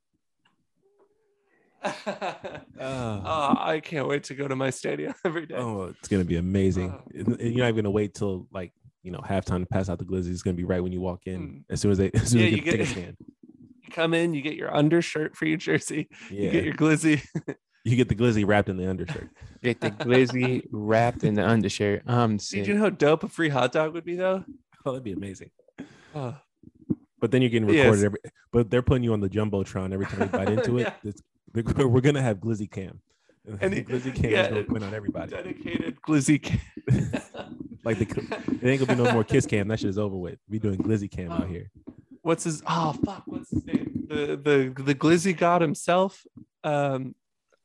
Uh, 1.82 1.92
oh, 2.80 3.54
I 3.58 3.80
can't 3.82 4.08
wait 4.08 4.24
to 4.24 4.34
go 4.34 4.48
to 4.48 4.56
my 4.56 4.70
stadium 4.70 5.14
every 5.24 5.46
day. 5.46 5.54
oh, 5.56 5.84
it's 5.98 6.08
gonna 6.08 6.24
be 6.24 6.37
amazing. 6.37 6.90
Oh. 6.92 7.02
And 7.14 7.40
You're 7.40 7.64
not 7.64 7.68
even 7.68 7.76
gonna 7.76 7.90
wait 7.90 8.14
till 8.14 8.46
like 8.52 8.72
you 9.02 9.12
know 9.12 9.20
halftime 9.20 9.61
to 9.61 9.66
pass 9.66 9.88
out 9.88 9.98
the 9.98 10.04
glizzy. 10.04 10.30
It's 10.30 10.42
gonna 10.42 10.56
be 10.56 10.64
right 10.64 10.82
when 10.82 10.92
you 10.92 11.00
walk 11.00 11.22
in. 11.26 11.40
Mm. 11.40 11.64
As 11.70 11.80
soon 11.80 11.92
as 11.92 11.98
they, 11.98 12.11
as 12.14 12.28
soon 12.30 12.40
Yeah, 12.40 12.46
as 12.46 12.52
you 12.52 12.61
get 12.62 12.70
the 12.72 12.76
get- 12.78 12.87
ticket 12.88 12.88
stand. 13.02 13.16
You 13.20 13.28
come 13.88 14.14
in, 14.14 14.35
you 14.35 14.42
get 14.42 14.55
your 14.55 14.74
undershirt 14.74 15.37
for 15.37 15.46
your 15.46 15.57
jersey, 15.59 16.09
Yeah, 16.31 16.42
you 16.44 16.51
get 16.51 16.64
your 16.64 16.74
glizzy. 16.74 17.22
you 17.85 17.96
get 17.96 18.09
the 18.09 18.14
glizzy 18.14 18.46
wrapped 18.46 18.68
in 18.68 18.77
the 18.77 18.88
undershirt. 18.88 19.29
Get 19.62 19.81
the 19.81 19.90
glizzy 19.90 20.62
wrapped 20.70 21.24
in 21.24 21.35
the 21.35 21.44
undershirt. 21.44 22.03
Um, 22.07 22.18
I'm 22.18 22.37
Did 22.37 22.68
you 22.68 22.74
know 22.74 22.81
how 22.83 22.90
dope 22.90 23.24
a 23.24 23.29
free 23.29 23.48
hot 23.48 23.72
dog 23.72 23.92
would 23.94 24.05
be 24.05 24.14
though? 24.14 24.44
Oh, 24.87 24.92
that'd 24.92 25.03
be 25.03 25.12
amazing. 25.12 25.51
Oh, 26.14 26.37
But 27.20 27.33
then 27.33 27.42
you're 27.42 27.51
getting 27.51 27.68
Yes. 27.68 27.85
recorded 27.85 28.05
every. 28.05 28.18
But 28.53 28.70
they're 28.70 28.81
putting 28.83 29.03
you 29.03 29.12
on 29.12 29.20
the 29.20 29.29
jumbotron 29.29 29.92
every 29.92 30.07
time 30.07 30.20
you 30.20 30.27
bite 30.27 30.48
into 30.48 30.79
it. 30.79 30.83
Yeah. 31.03 31.11
It's- 31.11 31.22
we're 31.77 31.88
we're 31.88 32.01
gonna 32.01 32.22
have 32.22 32.38
glizzy 32.38 32.70
cam. 32.70 33.01
And 33.44 33.59
And 33.62 33.74
it- 33.74 33.88
glizzy 33.88 34.14
cam 34.14 34.31
yeah. 34.31 34.42
is 34.42 34.48
gonna 34.48 34.64
point 34.64 34.85
on 34.85 34.94
everybody. 34.94 35.31
dedicated 35.33 36.01
glizzy. 36.01 36.40
Cam. 36.40 36.61
like 37.85 37.98
the 37.98 38.07
it 38.62 38.68
ain't 38.68 38.81
gonna 38.81 38.96
be 38.96 39.03
no 39.03 39.12
more 39.12 39.24
kiss 39.24 39.44
cam. 39.44 39.66
That 39.68 39.81
shit 39.81 39.90
is 39.90 39.98
over 39.98 40.16
with. 40.16 40.38
We 40.48 40.59
doing 40.61 40.79
glizzy 40.79 41.11
cam 41.11 41.33
out 41.33 41.44
oh. 41.44 41.46
here. 41.46 41.70
What's 42.29 42.45
his? 42.45 42.62
Oh 42.67 42.93
fuck, 43.05 43.23
what's 43.27 43.51
his 43.51 43.64
name? 43.64 44.05
The 44.09 44.37
the 44.77 44.83
the 44.83 44.95
glizzy 44.95 45.37
god 45.37 45.62
himself. 45.62 46.25
Um, 46.62 47.14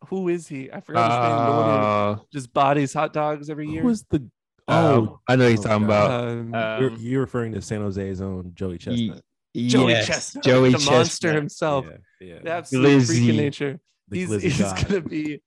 who 0.08 0.30
is 0.30 0.48
he? 0.48 0.72
I 0.72 0.80
forgot 0.80 1.12
his 1.12 1.20
name. 1.20 1.46
The 1.46 1.52
one 1.52 1.70
Uh, 1.70 2.24
just 2.32 2.54
bodies 2.54 2.94
hot 2.94 3.12
dogs 3.14 3.50
every 3.50 3.68
year. 3.70 3.82
Who 3.82 3.88
was 3.90 4.04
the? 4.04 4.20
oh, 4.68 4.74
Oh, 4.76 5.20
I 5.28 5.36
know 5.36 5.44
what 5.46 5.52
he's 5.52 5.60
oh, 5.60 5.64
talking 5.70 5.88
God. 5.88 6.06
about. 6.06 6.28
Um, 6.28 6.50
you're, 6.82 6.92
Um, 6.92 6.98
you're 7.00 7.22
referring 7.22 7.54
to 7.54 7.62
San 7.62 7.82
Jose's 7.82 8.22
own 8.22 8.52
Joey 8.56 8.78
Chestnut. 8.78 9.22
Joey 9.56 9.92
yes, 9.92 10.08
Chestnut, 10.08 10.44
Joey 10.46 10.72
the 10.72 10.80
monster 10.90 11.32
himself, 11.34 11.86
Yeah, 12.20 12.28
yeah. 12.28 12.40
the 12.42 12.52
absolute 12.52 13.04
freak 13.04 13.30
of 13.30 13.36
nature. 13.36 13.80
The 14.10 14.20
he's 14.26 14.42
he's 14.42 14.60
god. 14.60 14.88
gonna 14.88 15.02
be, 15.02 15.42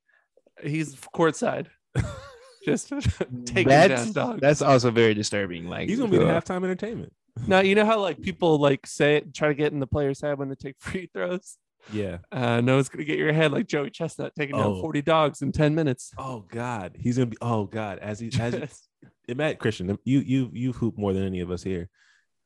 he's 0.62 0.94
courtside, 1.14 1.66
just 2.64 2.88
taking 3.46 3.68
That's 3.68 4.04
down 4.04 4.12
dogs. 4.12 4.40
that's 4.40 4.62
also 4.62 4.90
very 4.90 5.14
disturbing. 5.14 5.68
Like 5.68 5.88
He's 5.88 5.98
gonna 5.98 6.10
be 6.10 6.18
the 6.18 6.28
uh, 6.28 6.40
halftime 6.40 6.62
entertainment. 6.64 7.12
Now 7.46 7.60
you 7.60 7.74
know 7.74 7.84
how 7.84 8.00
like 8.00 8.20
people 8.22 8.58
like 8.58 8.86
say 8.86 9.20
try 9.34 9.48
to 9.48 9.54
get 9.54 9.72
in 9.72 9.80
the 9.80 9.86
player's 9.86 10.20
head 10.20 10.38
when 10.38 10.48
they 10.48 10.54
take 10.54 10.76
free 10.80 11.08
throws. 11.12 11.56
Yeah. 11.92 12.18
Uh, 12.32 12.60
no, 12.60 12.74
one's 12.76 12.88
gonna 12.88 13.04
get 13.04 13.18
your 13.18 13.32
head 13.32 13.52
like 13.52 13.66
Joey 13.68 13.90
Chestnut 13.90 14.32
taking 14.36 14.56
down 14.56 14.66
Oh. 14.66 14.80
forty 14.80 15.02
dogs 15.02 15.42
in 15.42 15.52
ten 15.52 15.74
minutes. 15.74 16.12
Oh 16.18 16.40
God, 16.50 16.96
he's 16.98 17.16
gonna 17.18 17.26
be. 17.26 17.36
Oh 17.40 17.64
God, 17.64 17.98
as 18.00 18.18
he 18.18 18.30
as 18.40 18.82
he, 19.28 19.34
Matt 19.34 19.58
Christian, 19.58 19.96
you 20.04 20.20
you 20.20 20.50
you 20.52 20.72
hoop 20.72 20.96
more 20.98 21.12
than 21.12 21.22
any 21.24 21.40
of 21.40 21.50
us 21.50 21.62
here. 21.62 21.88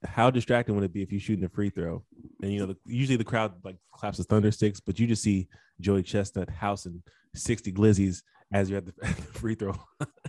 How 0.05 0.31
distracting 0.31 0.75
would 0.75 0.85
it 0.85 0.93
be 0.93 1.03
if 1.03 1.13
you're 1.13 1.21
shooting 1.21 1.45
a 1.45 1.49
free 1.49 1.69
throw 1.71 2.03
and 2.43 2.51
you 2.53 2.59
know 2.59 2.67
the, 2.67 2.77
usually 2.87 3.17
the 3.17 3.25
crowd 3.25 3.53
like 3.65 3.77
claps 3.93 4.17
the 4.19 4.25
thunder 4.25 4.51
sticks, 4.51 4.81
but 4.81 4.99
you 4.99 5.07
just 5.07 5.23
see 5.23 5.49
Joey 5.81 6.03
Chestnut 6.03 6.51
housing 6.51 7.03
sixty 7.35 7.71
glizzies 7.73 8.23
as 8.53 8.69
you're 8.71 8.79
at 8.79 8.87
the, 8.87 8.93
at 9.03 9.17
the 9.17 9.23
free 9.23 9.55
throw. 9.55 9.75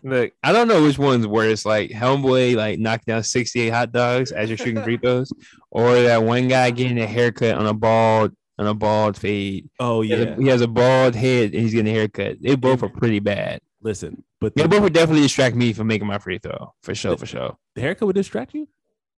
Look, 0.04 0.34
I 0.44 0.52
don't 0.52 0.68
know 0.68 0.84
which 0.84 0.98
one's 0.98 1.28
worse, 1.28 1.66
like 1.66 1.92
Homeboy 1.92 2.56
like 2.56 2.80
knocked 2.80 3.06
down 3.06 3.24
68 3.24 3.70
hot 3.70 3.92
dogs 3.92 4.32
as 4.32 4.50
you're 4.50 4.58
shooting 4.58 4.84
free 4.84 4.98
throws, 5.02 5.32
or 5.70 6.02
that 6.02 6.24
one 6.24 6.48
guy 6.48 6.72
getting 6.72 7.00
a 7.00 7.08
haircut 7.08 7.58
on 7.58 7.66
a 7.66 7.74
bald 7.74 8.34
on 8.58 8.68
a 8.68 8.74
bald 8.74 9.18
fade. 9.18 9.70
Oh 9.80 10.02
He 10.02 10.12
has, 10.12 10.20
yeah. 10.20 10.34
a, 10.34 10.42
he 10.42 10.48
has 10.48 10.62
a 10.62 10.68
bald 10.68 11.16
head 11.16 11.54
and 11.54 11.62
he's 11.62 11.74
getting 11.74 11.92
a 11.94 11.98
haircut. 11.98 12.38
They 12.42 12.56
both 12.56 12.84
are 12.84 12.90
pretty 12.90 13.20
bad. 13.20 13.62
Listen, 13.82 14.24
but 14.40 14.56
They 14.56 14.64
the, 14.64 14.70
both 14.70 14.82
would 14.84 14.94
definitely 14.94 15.24
distract 15.24 15.56
me 15.56 15.74
from 15.74 15.88
making 15.88 16.08
my 16.08 16.20
free 16.20 16.38
throw 16.38 16.74
for 16.84 16.94
sure, 16.94 17.18
for 17.18 17.26
sure. 17.26 17.58
the 17.76 17.82
haircut 17.82 18.06
would 18.06 18.16
distract 18.16 18.54
you. 18.54 18.68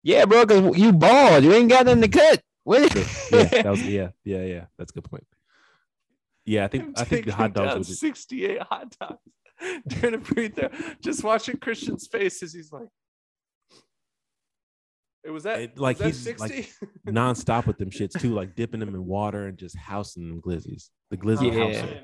Yeah, 0.01 0.25
bro, 0.25 0.45
because 0.45 0.77
you 0.77 0.91
bald, 0.93 1.43
you 1.43 1.53
ain't 1.53 1.69
got 1.69 1.85
nothing 1.85 2.01
to 2.01 2.07
cut. 2.07 2.41
What? 2.63 2.95
Yeah, 3.31 3.43
that 3.45 3.65
was 3.65 3.83
yeah, 3.87 4.09
yeah, 4.23 4.43
yeah. 4.43 4.65
That's 4.77 4.91
a 4.91 4.93
good 4.93 5.03
point. 5.03 5.25
Yeah, 6.45 6.65
I 6.65 6.67
think 6.67 6.99
I 6.99 7.03
think 7.05 7.25
the 7.25 7.33
hot 7.33 7.53
dogs 7.53 7.67
down 7.69 7.77
would. 7.79 7.87
Just, 7.87 7.99
68 7.99 8.61
hot 8.61 8.95
dogs 8.99 9.19
during 9.87 10.15
a 10.15 10.21
free 10.23 10.49
throw. 10.49 10.69
Just 11.01 11.23
watching 11.23 11.57
Christian's 11.57 12.07
face 12.07 12.43
as 12.43 12.53
he's 12.53 12.71
like, 12.71 12.87
it 15.23 15.29
was 15.31 15.43
that 15.43 15.59
It- 15.61 15.77
like, 15.79 15.99
was 15.99 16.23
that 16.25 16.31
he's, 16.31 16.39
like, 16.41 16.51
60? 16.51 16.85
nonstop 17.07 17.65
with 17.65 17.77
them 17.77 17.89
shits 17.91 18.19
too, 18.19 18.33
like 18.33 18.55
dipping 18.55 18.79
them 18.81 18.89
in 18.89 19.05
water 19.05 19.47
and 19.47 19.57
just 19.57 19.77
housing 19.77 20.27
them 20.27 20.41
glizzies. 20.41 20.89
The 21.11 21.17
glizzy 21.17 21.53
Yeah. 21.53 21.81
houser. 21.81 22.01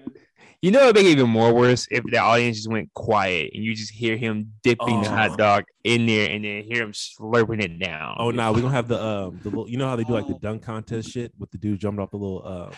You 0.62 0.72
know, 0.72 0.84
it'd 0.84 0.96
make 0.96 1.06
it 1.06 1.10
even 1.12 1.30
more 1.30 1.54
worse 1.54 1.86
if 1.92 2.04
the 2.06 2.18
audience 2.18 2.58
just 2.58 2.70
went 2.70 2.94
quiet 2.94 3.52
and 3.54 3.64
you 3.64 3.74
just 3.76 3.92
hear 3.94 4.16
him 4.18 4.54
dipping 4.64 5.02
the 5.02 5.10
Oh. 5.10 5.16
hot 5.16 5.38
dog 5.38 5.64
in 5.84 6.06
there 6.06 6.30
and 6.30 6.44
then 6.46 6.64
hear 6.64 6.84
him 6.84 6.92
slurping 6.94 7.62
it 7.62 7.78
down. 7.80 8.16
Oh 8.20 8.32
no, 8.32 8.52
we're 8.54 8.62
gonna 8.62 8.74
have 8.74 8.88
the 8.88 9.02
um 9.02 9.40
the 9.44 9.50
little 9.50 9.70
you 9.70 9.78
know 9.78 9.88
how 9.88 9.96
they 9.98 10.04
do 10.06 10.14
like 10.14 10.28
the 10.28 10.38
dunk 10.42 10.64
contest 10.64 11.10
shit 11.12 11.34
with 11.38 11.50
the 11.52 11.58
dude 11.58 11.80
jumping 11.80 12.02
off 12.02 12.12
the 12.12 12.18
little 12.18 12.42
uh 12.46 12.72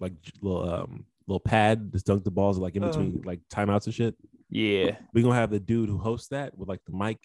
like 0.00 0.12
little 0.42 0.68
um 0.68 1.04
little 1.26 1.40
pad 1.40 1.92
to 1.92 1.98
dunk 2.00 2.24
the 2.24 2.30
balls 2.30 2.58
like 2.58 2.76
in 2.76 2.84
Uh. 2.84 2.88
between 2.88 3.22
like 3.24 3.40
timeouts 3.52 3.86
and 3.86 3.94
shit. 3.94 4.14
Yeah. 4.50 4.96
We're 5.12 5.22
gonna 5.24 5.34
have 5.34 5.50
the 5.50 5.60
dude 5.60 5.88
who 5.88 5.98
hosts 5.98 6.28
that 6.28 6.56
with 6.56 6.68
like 6.68 6.80
the 6.86 6.92
mic 6.96 7.18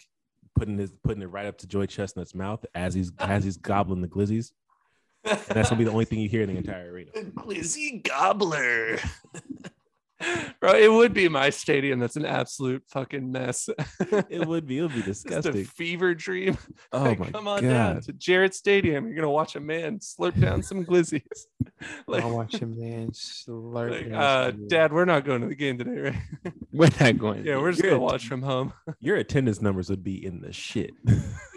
putting 0.56 0.78
his 0.78 0.92
putting 1.04 1.22
it 1.22 1.28
right 1.28 1.46
up 1.46 1.58
to 1.60 1.68
Joey 1.68 1.88
Chestnut's 1.88 2.34
mouth 2.36 2.66
as 2.74 2.94
he's 2.94 3.12
as 3.20 3.44
he's 3.44 3.58
gobbling 3.58 4.02
the 4.02 4.08
glizzies. 4.08 4.52
And 5.26 5.38
that's 5.50 5.70
gonna 5.70 5.78
be 5.80 5.84
the 5.86 5.92
only 5.92 6.06
thing 6.06 6.20
you 6.20 6.30
hear 6.30 6.44
in 6.44 6.50
the 6.50 6.58
entire 6.58 6.92
arena. 6.92 7.12
Glizzy 7.16 8.02
Gobbler. 8.04 8.98
Bro, 10.60 10.74
it 10.76 10.92
would 10.92 11.14
be 11.14 11.30
my 11.30 11.50
stadium. 11.50 12.00
That's 12.00 12.16
an 12.18 12.26
absolute 12.26 12.84
fucking 12.88 13.32
mess. 13.32 13.70
It 14.30 14.46
would 14.46 14.68
be 14.68 14.80
it 14.80 14.82
would 14.82 14.94
be 14.94 15.02
Just 15.04 15.26
a 15.30 15.64
fever 15.64 16.14
dream. 16.14 16.58
Oh 16.92 17.04
Like, 17.04 17.20
my 17.20 17.32
come 17.32 17.48
on 17.48 17.62
down 17.64 17.96
god. 17.96 18.04
to 18.04 18.14
Jared 18.14 18.54
Stadium. 18.54 19.06
You're 19.06 19.16
gonna 19.16 19.30
watch 19.30 19.56
a 19.56 19.60
man 19.60 20.00
slurp 20.00 20.40
down 20.40 20.64
some 20.64 20.84
glizzies. 20.86 21.22
like, 22.08 22.24
I'll 22.24 22.36
watch 22.36 22.56
him, 22.56 22.78
man. 22.80 23.12
Slurp 23.12 23.92
like, 23.92 24.12
uh. 24.14 24.52
Dad, 24.68 24.92
we're 24.92 25.06
not 25.06 25.24
going 25.24 25.42
to 25.42 25.48
the 25.48 25.56
game 25.56 25.78
today, 25.78 26.12
right? 26.44 26.54
we're 26.74 26.90
not 27.00 27.18
going. 27.18 27.46
yeah, 27.46 27.58
we're 27.58 27.72
just 27.72 27.84
gonna 27.84 27.96
a- 27.96 28.00
watch 28.00 28.28
from 28.28 28.42
home. 28.42 28.74
Your 29.00 29.16
attendance 29.18 29.62
numbers 29.62 29.90
would 29.90 30.04
be 30.04 30.26
in 30.26 30.42
the 30.42 30.52
shit. 30.52 30.92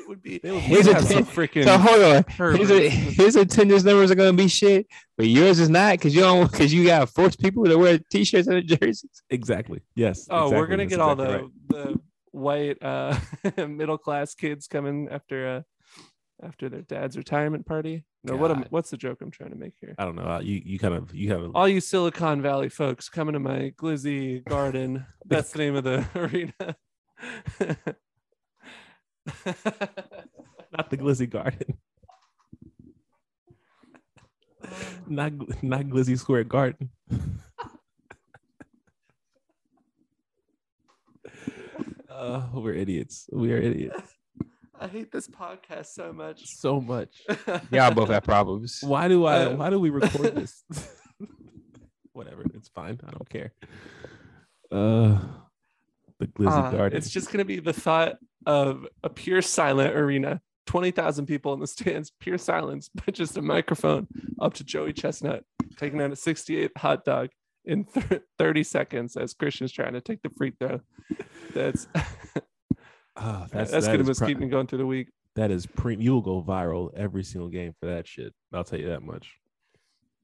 It 0.02 0.08
would 0.08 0.22
be. 0.22 0.40
Would 0.42 0.54
His 0.54 0.86
we'd 0.86 0.94
have 0.94 1.04
some 1.06 1.18
atten- 1.18 1.26
freaking. 1.34 1.64
So 1.64 1.78
hold 1.78 2.02
on. 2.02 2.56
His, 2.58 2.92
his 3.16 3.36
attendance 3.36 3.84
numbers 3.84 4.10
are 4.10 4.14
gonna 4.16 4.32
be 4.32 4.48
shit, 4.48 4.86
but 5.16 5.26
yours 5.26 5.58
is 5.60 5.68
not 5.68 5.92
because 5.92 6.14
you 6.14 6.20
don't 6.22 6.50
because 6.50 6.72
you 6.74 6.84
got 6.84 7.00
to 7.00 7.06
force 7.06 7.36
people 7.36 7.64
to 7.64 7.76
wear 7.78 7.98
t-shirts 8.10 8.48
and 8.48 8.66
jerseys. 8.66 9.22
exactly. 9.30 9.80
Yes. 9.94 10.26
Oh, 10.30 10.50
we're 10.50 10.66
gonna 10.66 10.84
That's 10.84 10.90
get 10.90 11.00
all 11.00 11.14
the 11.16 11.24
right. 11.28 11.44
the 11.68 12.00
white 12.32 12.82
uh 12.82 13.16
middle 13.68 13.98
class 13.98 14.34
kids 14.34 14.66
coming 14.66 15.08
after 15.10 15.46
uh 15.48 15.62
after 16.46 16.68
their 16.68 16.82
dad's 16.82 17.16
retirement 17.16 17.64
party. 17.66 18.04
No, 18.24 18.36
what 18.36 18.50
am 18.50 18.64
what's 18.70 18.90
the 18.90 18.96
joke 18.96 19.18
I'm 19.20 19.30
trying 19.30 19.50
to 19.50 19.56
make 19.56 19.74
here? 19.80 19.94
I 19.98 20.04
don't 20.04 20.16
know. 20.16 20.22
uh, 20.28 20.40
You 20.40 20.60
you 20.64 20.78
kind 20.78 20.94
of 20.94 21.14
you 21.14 21.30
have 21.30 21.42
a 21.42 21.46
All 21.54 21.68
you 21.68 21.80
Silicon 21.80 22.40
Valley 22.42 22.68
folks 22.68 23.08
coming 23.08 23.34
to 23.34 23.38
my 23.40 23.72
Glizzy 23.76 24.44
Garden. 24.44 25.06
That's 25.26 25.50
the 25.52 25.58
name 25.58 25.76
of 25.76 25.84
the 25.84 26.04
arena. 26.16 26.76
not 30.72 30.90
the 30.90 30.96
Glizzy 30.96 31.28
Garden. 31.28 31.78
not 35.06 35.32
not 35.62 35.82
Glizzy 35.82 36.18
Square 36.18 36.44
Garden. 36.44 36.90
uh, 42.10 42.46
we're 42.54 42.74
idiots. 42.74 43.28
We 43.32 43.52
are 43.52 43.58
idiots. 43.58 44.00
I 44.80 44.88
hate 44.88 45.12
this 45.12 45.28
podcast 45.28 45.86
so 45.86 46.12
much. 46.12 46.40
So 46.44 46.80
much. 46.80 47.22
Y'all 47.70 47.94
both 47.94 48.08
have 48.08 48.24
problems. 48.24 48.80
Why 48.82 49.06
do 49.06 49.24
I? 49.26 49.44
Uh, 49.44 49.56
why 49.56 49.70
do 49.70 49.78
we 49.78 49.90
record 49.90 50.34
this? 50.34 50.64
Whatever. 52.12 52.42
It's 52.54 52.68
fine. 52.68 52.98
I 53.06 53.10
don't 53.12 53.28
care. 53.28 53.52
Uh, 54.72 55.20
the 56.22 56.28
Glizzy 56.28 56.68
Uh, 56.68 56.70
Garden. 56.70 56.96
it's 56.96 57.10
just 57.10 57.30
gonna 57.30 57.44
be 57.44 57.60
the 57.60 57.72
thought 57.72 58.16
of 58.46 58.86
a 59.02 59.08
pure 59.10 59.42
silent 59.42 59.94
arena. 59.96 60.40
20,000 60.66 61.26
people 61.26 61.52
in 61.54 61.60
the 61.60 61.66
stands, 61.78 62.12
pure 62.20 62.38
silence, 62.38 62.88
but 63.04 63.14
just 63.14 63.36
a 63.36 63.42
microphone 63.42 64.06
up 64.40 64.54
to 64.54 64.64
Joey 64.64 64.92
Chestnut 64.92 65.44
taking 65.76 65.98
down 65.98 66.12
a 66.12 66.16
68 66.16 66.70
hot 66.76 67.04
dog 67.04 67.30
in 67.64 67.84
th- 67.84 68.22
30 68.38 68.62
seconds 68.62 69.16
as 69.16 69.34
Christian's 69.34 69.72
trying 69.72 69.92
to 69.94 70.00
take 70.00 70.22
the 70.22 70.30
free 70.30 70.52
throw. 70.58 70.80
That's 71.54 71.86
Ah, 73.16 73.46
that's, 73.52 73.70
that 73.72 73.82
gonna 73.84 74.00
is 74.00 74.06
just 74.06 74.24
keep 74.24 74.38
me 74.38 74.48
going 74.48 74.66
through 74.66 74.78
the 74.78 74.86
week. 74.86 75.08
That 75.34 75.50
is 75.50 75.66
pre. 75.66 75.96
You 75.96 76.12
will 76.14 76.22
go 76.22 76.42
viral 76.42 76.90
every 76.96 77.24
single 77.24 77.48
game 77.50 77.74
for 77.80 77.86
that 77.86 78.06
shit. 78.06 78.32
I'll 78.54 78.64
tell 78.64 78.78
you 78.78 78.88
that 78.88 79.02
much. 79.02 79.36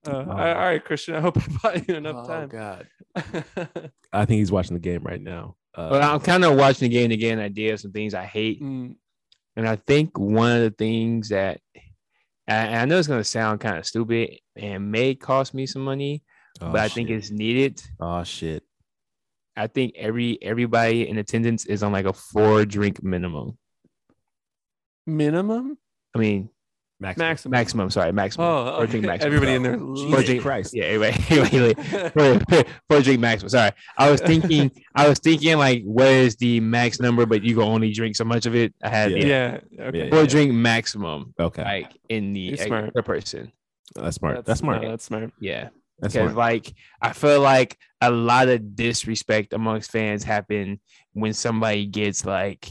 Uh, 0.07 0.11
Oh. 0.13 0.19
all 0.21 0.25
right, 0.27 0.57
all 0.57 0.63
right, 0.63 0.85
Christian. 0.85 1.15
I 1.15 1.21
hope 1.21 1.37
I 1.37 1.47
bought 1.63 1.89
you 1.89 1.97
enough 1.97 2.27
time. 2.27 2.45
Oh 2.45 2.47
God. 2.47 2.87
I 4.13 4.25
think 4.25 4.39
he's 4.39 4.53
watching 4.53 4.75
the 4.75 4.81
game 4.81 5.03
right 5.03 5.21
now. 5.21 5.57
Uh, 5.79 5.91
But 5.91 6.03
I'm 6.03 6.19
kind 6.21 6.45
of 6.45 6.57
watching 6.57 6.89
the 6.91 6.95
game 6.95 7.11
again. 7.13 7.39
I 7.39 7.49
did 7.49 7.79
some 7.79 7.93
things 7.93 8.13
I 8.13 8.25
hate, 8.25 8.61
Mm, 8.61 8.97
and 9.57 9.69
I 9.69 9.77
think 9.77 10.19
one 10.19 10.51
of 10.57 10.63
the 10.63 10.71
things 10.71 11.29
that 11.29 11.61
and 12.49 12.77
I 12.77 12.85
know 12.87 12.99
it's 12.99 13.07
gonna 13.09 13.23
sound 13.25 13.61
kind 13.61 13.77
of 13.79 13.87
stupid 13.87 14.39
and 14.57 14.91
may 14.91 15.15
cost 15.15 15.53
me 15.55 15.67
some 15.67 15.83
money, 15.83 16.23
oh, 16.61 16.73
but 16.73 16.81
I 16.81 16.89
think 16.89 17.11
it's 17.11 17.31
needed. 17.31 17.81
oh 18.01 18.25
shit. 18.25 18.63
I 19.55 19.67
think 19.67 19.95
every 19.97 20.39
everybody 20.43 21.09
in 21.09 21.19
attendance 21.19 21.67
is 21.67 21.83
on 21.83 21.93
like 21.93 22.07
a 22.07 22.13
four 22.13 22.65
drink 22.65 23.03
minimum. 23.03 23.59
minimum? 25.07 25.79
I 26.15 26.19
mean 26.19 26.51
Max. 27.01 27.17
Maximum. 27.17 27.51
maximum. 27.53 27.91
Sorry, 27.91 28.13
maximum. 28.13 28.47
Oh, 28.47 28.77
four 28.77 28.87
drink 28.87 29.05
okay. 29.05 29.13
maximum. 29.13 29.35
everybody 29.35 29.55
in 29.55 29.63
there. 29.63 30.23
Jesus 30.25 30.43
Christ. 30.43 30.75
Yeah, 30.75 30.85
everybody. 30.85 31.25
everybody 31.77 32.11
four, 32.11 32.65
four 32.91 33.03
drink 33.03 33.21
maximum. 33.21 33.51
Sorry, 33.51 33.71
I 33.97 34.11
was 34.11 34.21
thinking. 34.21 34.73
I 34.97 35.09
was 35.09 35.21
thinking 35.21 35.59
like, 35.59 35.85
what 35.85 36.09
is 36.09 36.35
the 36.37 36.59
max 36.59 36.99
number? 36.99 37.25
But 37.25 37.45
you 37.45 37.55
can 37.55 37.63
only 37.63 37.93
drink 37.93 38.17
so 38.17 38.25
much 38.25 38.47
of 38.47 38.57
it. 38.57 38.75
I 38.83 38.89
had 38.89 39.13
Yeah. 39.13 39.61
yeah. 39.71 39.83
Okay. 39.85 40.05
Yeah. 40.05 40.11
four 40.11 40.27
drink 40.27 40.53
maximum, 40.53 41.35
Okay. 41.39 41.63
like 41.63 41.93
in 42.09 42.33
the 42.33 42.41
You're 42.41 42.57
like, 42.57 42.67
smart. 42.67 42.95
per 42.95 43.03
person. 43.03 43.53
That's 43.95 44.17
smart. 44.17 44.45
That's, 44.45 44.61
smart. 44.61 44.83
no, 44.83 44.91
that's 44.91 45.05
smart. 45.05 45.33
Yeah, 45.41 45.69
that's 46.01 46.15
because 46.15 46.33
smart. 46.33 46.35
like 46.35 46.75
I 47.01 47.13
feel 47.13 47.41
like 47.41 47.79
a 48.01 48.11
lot 48.11 48.49
of 48.49 48.75
disrespect 48.75 49.53
amongst 49.53 49.93
fans 49.93 50.25
happen 50.25 50.81
when 51.13 51.33
somebody 51.33 51.87
gets 51.87 52.25
like, 52.25 52.69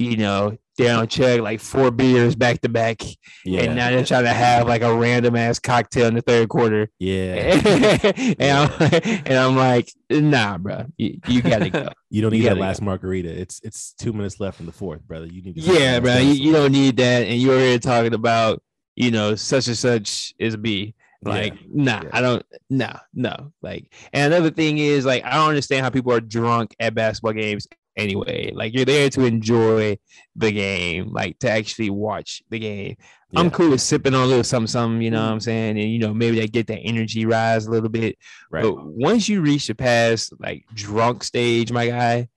you 0.00 0.16
know, 0.16 0.56
down 0.78 1.06
check 1.08 1.42
like 1.42 1.60
four 1.60 1.90
beers 1.90 2.34
back 2.34 2.60
to 2.62 2.68
back, 2.70 3.02
Yeah. 3.44 3.60
and 3.64 3.76
now 3.76 3.90
they're 3.90 4.04
trying 4.04 4.24
to 4.24 4.32
have 4.32 4.66
like 4.66 4.80
a 4.80 4.94
random 4.94 5.36
ass 5.36 5.58
cocktail 5.58 6.06
in 6.06 6.14
the 6.14 6.22
third 6.22 6.48
quarter. 6.48 6.88
yeah. 6.98 7.60
and, 8.38 8.40
I'm, 8.40 8.92
and 9.26 9.34
I'm 9.34 9.56
like, 9.56 9.92
nah, 10.08 10.56
bro, 10.56 10.86
you, 10.96 11.20
you 11.28 11.42
gotta 11.42 11.68
go. 11.70 11.88
You 12.12 12.22
don't 12.22 12.32
You 12.32 12.38
need 12.40 12.46
that 12.46 12.50
gotta 12.54 12.60
last 12.60 12.82
margarita. 12.82 13.28
It's 13.28 13.60
it's 13.62 13.92
two 13.92 14.12
minutes 14.12 14.40
left 14.40 14.58
in 14.58 14.66
the 14.66 14.72
fourth, 14.72 15.02
brother. 15.06 15.26
You 15.26 15.42
need 15.42 15.54
to 15.54 15.60
yeah, 15.60 16.00
bro, 16.00 16.16
you, 16.16 16.32
you 16.32 16.52
don't 16.52 16.72
need 16.72 16.96
that. 16.96 17.22
And 17.22 17.40
you're 17.40 17.58
here 17.60 17.78
talking 17.78 18.14
about, 18.14 18.62
you 18.96 19.12
know, 19.12 19.36
such 19.36 19.68
and 19.68 19.76
such 19.78 20.34
is 20.38 20.56
B. 20.56 20.94
Like, 21.22 21.54
nah, 21.72 22.00
Yeah. 22.02 22.10
I 22.12 22.20
don't, 22.22 22.42
no, 22.70 22.98
no. 23.14 23.52
Like, 23.62 23.92
and 24.12 24.32
another 24.32 24.50
thing 24.50 24.78
is, 24.78 25.04
like, 25.04 25.22
I 25.24 25.34
don't 25.34 25.50
understand 25.50 25.84
how 25.84 25.90
people 25.90 26.12
are 26.12 26.20
drunk 26.20 26.74
at 26.80 26.94
basketball 26.94 27.34
games 27.34 27.68
anyway. 27.96 28.52
Like, 28.54 28.74
you're 28.74 28.84
there 28.84 29.10
to 29.10 29.24
enjoy 29.24 29.98
the 30.36 30.52
game, 30.52 31.12
like, 31.12 31.38
to 31.40 31.50
actually 31.50 31.90
watch 31.90 32.42
the 32.50 32.58
game. 32.58 32.96
I'm 33.36 33.50
cool 33.50 33.70
with 33.70 33.80
sipping 33.80 34.12
on 34.14 34.22
a 34.24 34.26
little 34.26 34.42
something, 34.42 34.66
something, 34.66 35.02
you 35.02 35.10
know 35.12 35.22
what 35.22 35.30
I'm 35.32 35.40
saying? 35.40 35.78
And, 35.78 35.88
you 35.90 36.00
know, 36.00 36.12
maybe 36.12 36.40
they 36.40 36.48
get 36.48 36.66
that 36.66 36.80
energy 36.80 37.26
rise 37.26 37.66
a 37.66 37.70
little 37.70 37.88
bit. 37.88 38.18
right. 38.50 38.62
But 38.62 38.74
once 38.84 39.28
you 39.28 39.40
reach 39.40 39.68
the 39.68 39.74
past 39.76 40.32
like 40.40 40.64
drunk 40.74 41.22
stage, 41.22 41.70
my 41.70 41.86
guy, 41.86 42.28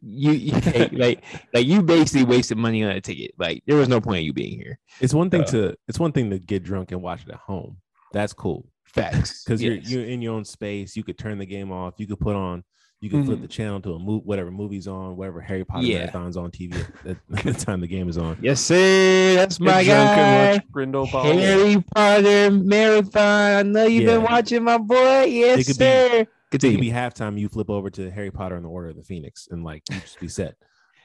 you, 0.00 0.32
you 0.32 0.52
like, 0.60 0.92
like 0.92 1.24
like 1.54 1.66
you 1.66 1.82
basically 1.82 2.24
wasted 2.24 2.58
money 2.58 2.82
on 2.82 2.90
a 2.90 3.00
ticket. 3.00 3.30
Like 3.38 3.62
there 3.66 3.76
was 3.76 3.88
no 3.88 4.00
point 4.00 4.18
in 4.20 4.24
you 4.24 4.32
being 4.32 4.58
here. 4.58 4.78
It's 5.00 5.14
one 5.14 5.30
thing 5.30 5.42
uh, 5.42 5.46
to 5.46 5.74
it's 5.86 6.00
one 6.00 6.10
thing 6.12 6.30
to 6.30 6.38
get 6.40 6.64
drunk 6.64 6.90
and 6.90 7.00
watch 7.00 7.22
it 7.22 7.30
at 7.30 7.38
home. 7.38 7.76
That's 8.12 8.32
cool 8.32 8.66
Facts. 8.84 9.44
because 9.46 9.62
Yes. 9.62 9.88
you're 9.88 10.00
you're 10.02 10.10
in 10.10 10.20
your 10.20 10.34
own 10.34 10.44
space. 10.44 10.96
You 10.96 11.04
could 11.04 11.18
turn 11.18 11.38
the 11.38 11.46
game 11.46 11.70
off. 11.70 11.94
You 11.98 12.06
could 12.08 12.20
put 12.20 12.34
on. 12.34 12.64
You 13.02 13.10
can 13.10 13.24
flip 13.24 13.40
Mhm. 13.40 13.42
the 13.42 13.48
channel 13.48 13.80
to 13.80 13.94
a 13.94 13.98
move, 13.98 14.24
whatever 14.24 14.50
movie's 14.52 14.86
on, 14.86 15.16
whatever 15.16 15.40
Harry 15.40 15.64
Potter 15.64 15.84
Yeah. 15.84 16.08
marathons 16.08 16.36
on 16.36 16.52
TV 16.52 16.76
at, 17.04 17.08
at 17.10 17.18
the 17.44 17.52
time 17.52 17.80
the 17.80 17.88
game 17.88 18.08
is 18.08 18.16
on. 18.16 18.38
Yes, 18.40 18.60
sir. 18.60 19.34
That's 19.34 19.58
my 19.58 19.82
Get 19.82 19.92
drunk 19.94 20.16
guy. 20.16 20.66
Grindelwald. 20.70 21.26
Harry 21.40 21.82
Potter 21.94 22.50
marathon. 22.52 23.52
I 23.58 23.62
know 23.64 23.84
you've 23.86 24.06
been 24.06 24.22
watching 24.22 24.62
my 24.62 24.78
boy. 24.78 25.24
Yes, 25.24 25.58
It 25.58 25.64
could 25.66 25.78
be- 25.78 25.84
sir. 25.84 26.26
It 26.52 26.60
could 26.60 26.80
be 26.80 26.90
halftime. 26.90 27.38
You 27.40 27.48
flip 27.48 27.68
over 27.70 27.90
to 27.90 28.10
Harry 28.10 28.30
Potter 28.30 28.54
and 28.54 28.64
the 28.64 28.68
Order 28.68 28.90
of 28.90 28.96
the 28.96 29.02
Phoenix, 29.02 29.48
and 29.50 29.64
like 29.64 29.82
you 29.90 29.98
just 29.98 30.20
be 30.20 30.28
set. 30.28 30.54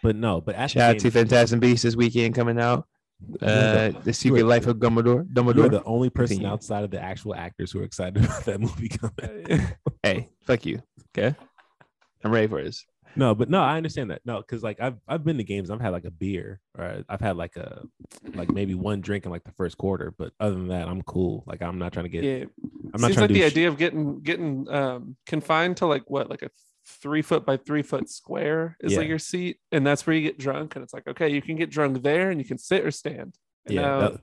But 0.03 0.15
no, 0.15 0.39
but 0.39 0.53
after 0.55 0.77
Shout 0.79 0.89
out 0.89 0.93
game, 0.93 0.99
to 0.99 1.11
Fantastic 1.11 1.59
Beasts 1.59 1.81
this 1.83 1.95
weekend 1.95 2.35
coming 2.35 2.59
out. 2.59 2.85
Uh, 3.41 3.45
the- 3.47 3.95
the 4.03 4.13
Secret 4.13 4.39
you're- 4.41 4.49
Life 4.49 4.67
of 4.67 4.77
Dumbledore. 4.77 5.05
You're 5.05 5.23
Dumbledore. 5.25 5.71
the 5.71 5.83
only 5.85 6.11
person 6.11 6.35
Continue. 6.35 6.53
outside 6.53 6.83
of 6.83 6.91
the 6.91 7.01
actual 7.01 7.33
actors 7.33 7.71
who 7.71 7.79
are 7.79 7.83
excited 7.83 8.17
about 8.23 8.45
that 8.45 8.59
movie 8.61 8.89
coming. 8.89 9.67
Hey, 10.03 10.29
fuck 10.45 10.63
you. 10.67 10.83
Okay, 11.17 11.35
I'm 12.23 12.31
ready 12.31 12.47
for 12.47 12.63
this. 12.63 12.85
No, 13.15 13.33
but 13.33 13.49
no, 13.49 13.61
I 13.61 13.77
understand 13.77 14.11
that. 14.11 14.21
No, 14.25 14.37
because 14.37 14.61
like 14.63 14.79
I've 14.79 14.97
I've 15.07 15.23
been 15.23 15.37
to 15.37 15.43
games. 15.43 15.71
I've 15.71 15.81
had 15.81 15.89
like 15.89 16.05
a 16.05 16.11
beer, 16.11 16.59
or 16.77 17.03
I've 17.09 17.21
had 17.21 17.35
like 17.37 17.55
a 17.55 17.83
like 18.35 18.51
maybe 18.51 18.75
one 18.75 19.01
drink 19.01 19.25
in 19.25 19.31
like 19.31 19.43
the 19.43 19.51
first 19.53 19.77
quarter. 19.77 20.13
But 20.17 20.33
other 20.39 20.55
than 20.55 20.67
that, 20.67 20.87
I'm 20.87 21.01
cool. 21.03 21.43
Like 21.47 21.61
I'm 21.61 21.79
not 21.79 21.93
trying 21.93 22.05
to 22.05 22.09
get. 22.09 22.23
yeah. 22.23 22.45
I'm 22.93 23.01
not 23.01 23.07
Seems 23.07 23.15
trying 23.15 23.21
like 23.23 23.27
to 23.29 23.33
do 23.33 23.39
the 23.41 23.49
sh- 23.49 23.51
idea 23.53 23.67
of 23.69 23.77
getting 23.77 24.19
getting 24.21 24.69
um 24.69 25.15
confined 25.25 25.77
to 25.77 25.87
like 25.87 26.03
what 26.09 26.29
like 26.29 26.43
a 26.43 26.49
three 27.01 27.21
foot 27.21 27.45
by 27.45 27.57
three 27.57 27.81
foot 27.81 28.07
square 28.09 28.77
is 28.81 28.95
like 28.95 29.07
your 29.07 29.19
seat, 29.19 29.57
and 29.71 29.85
that's 29.87 30.05
where 30.05 30.15
you 30.15 30.21
get 30.21 30.37
drunk. 30.37 30.75
And 30.75 30.83
it's 30.83 30.93
like 30.93 31.07
okay, 31.07 31.29
you 31.29 31.41
can 31.41 31.55
get 31.55 31.69
drunk 31.71 32.03
there, 32.03 32.29
and 32.29 32.39
you 32.39 32.45
can 32.45 32.57
sit 32.59 32.85
or 32.85 32.91
stand. 32.91 33.35
And 33.65 33.75
Yeah, 33.75 33.81
now 33.81 33.99
that- 34.01 34.21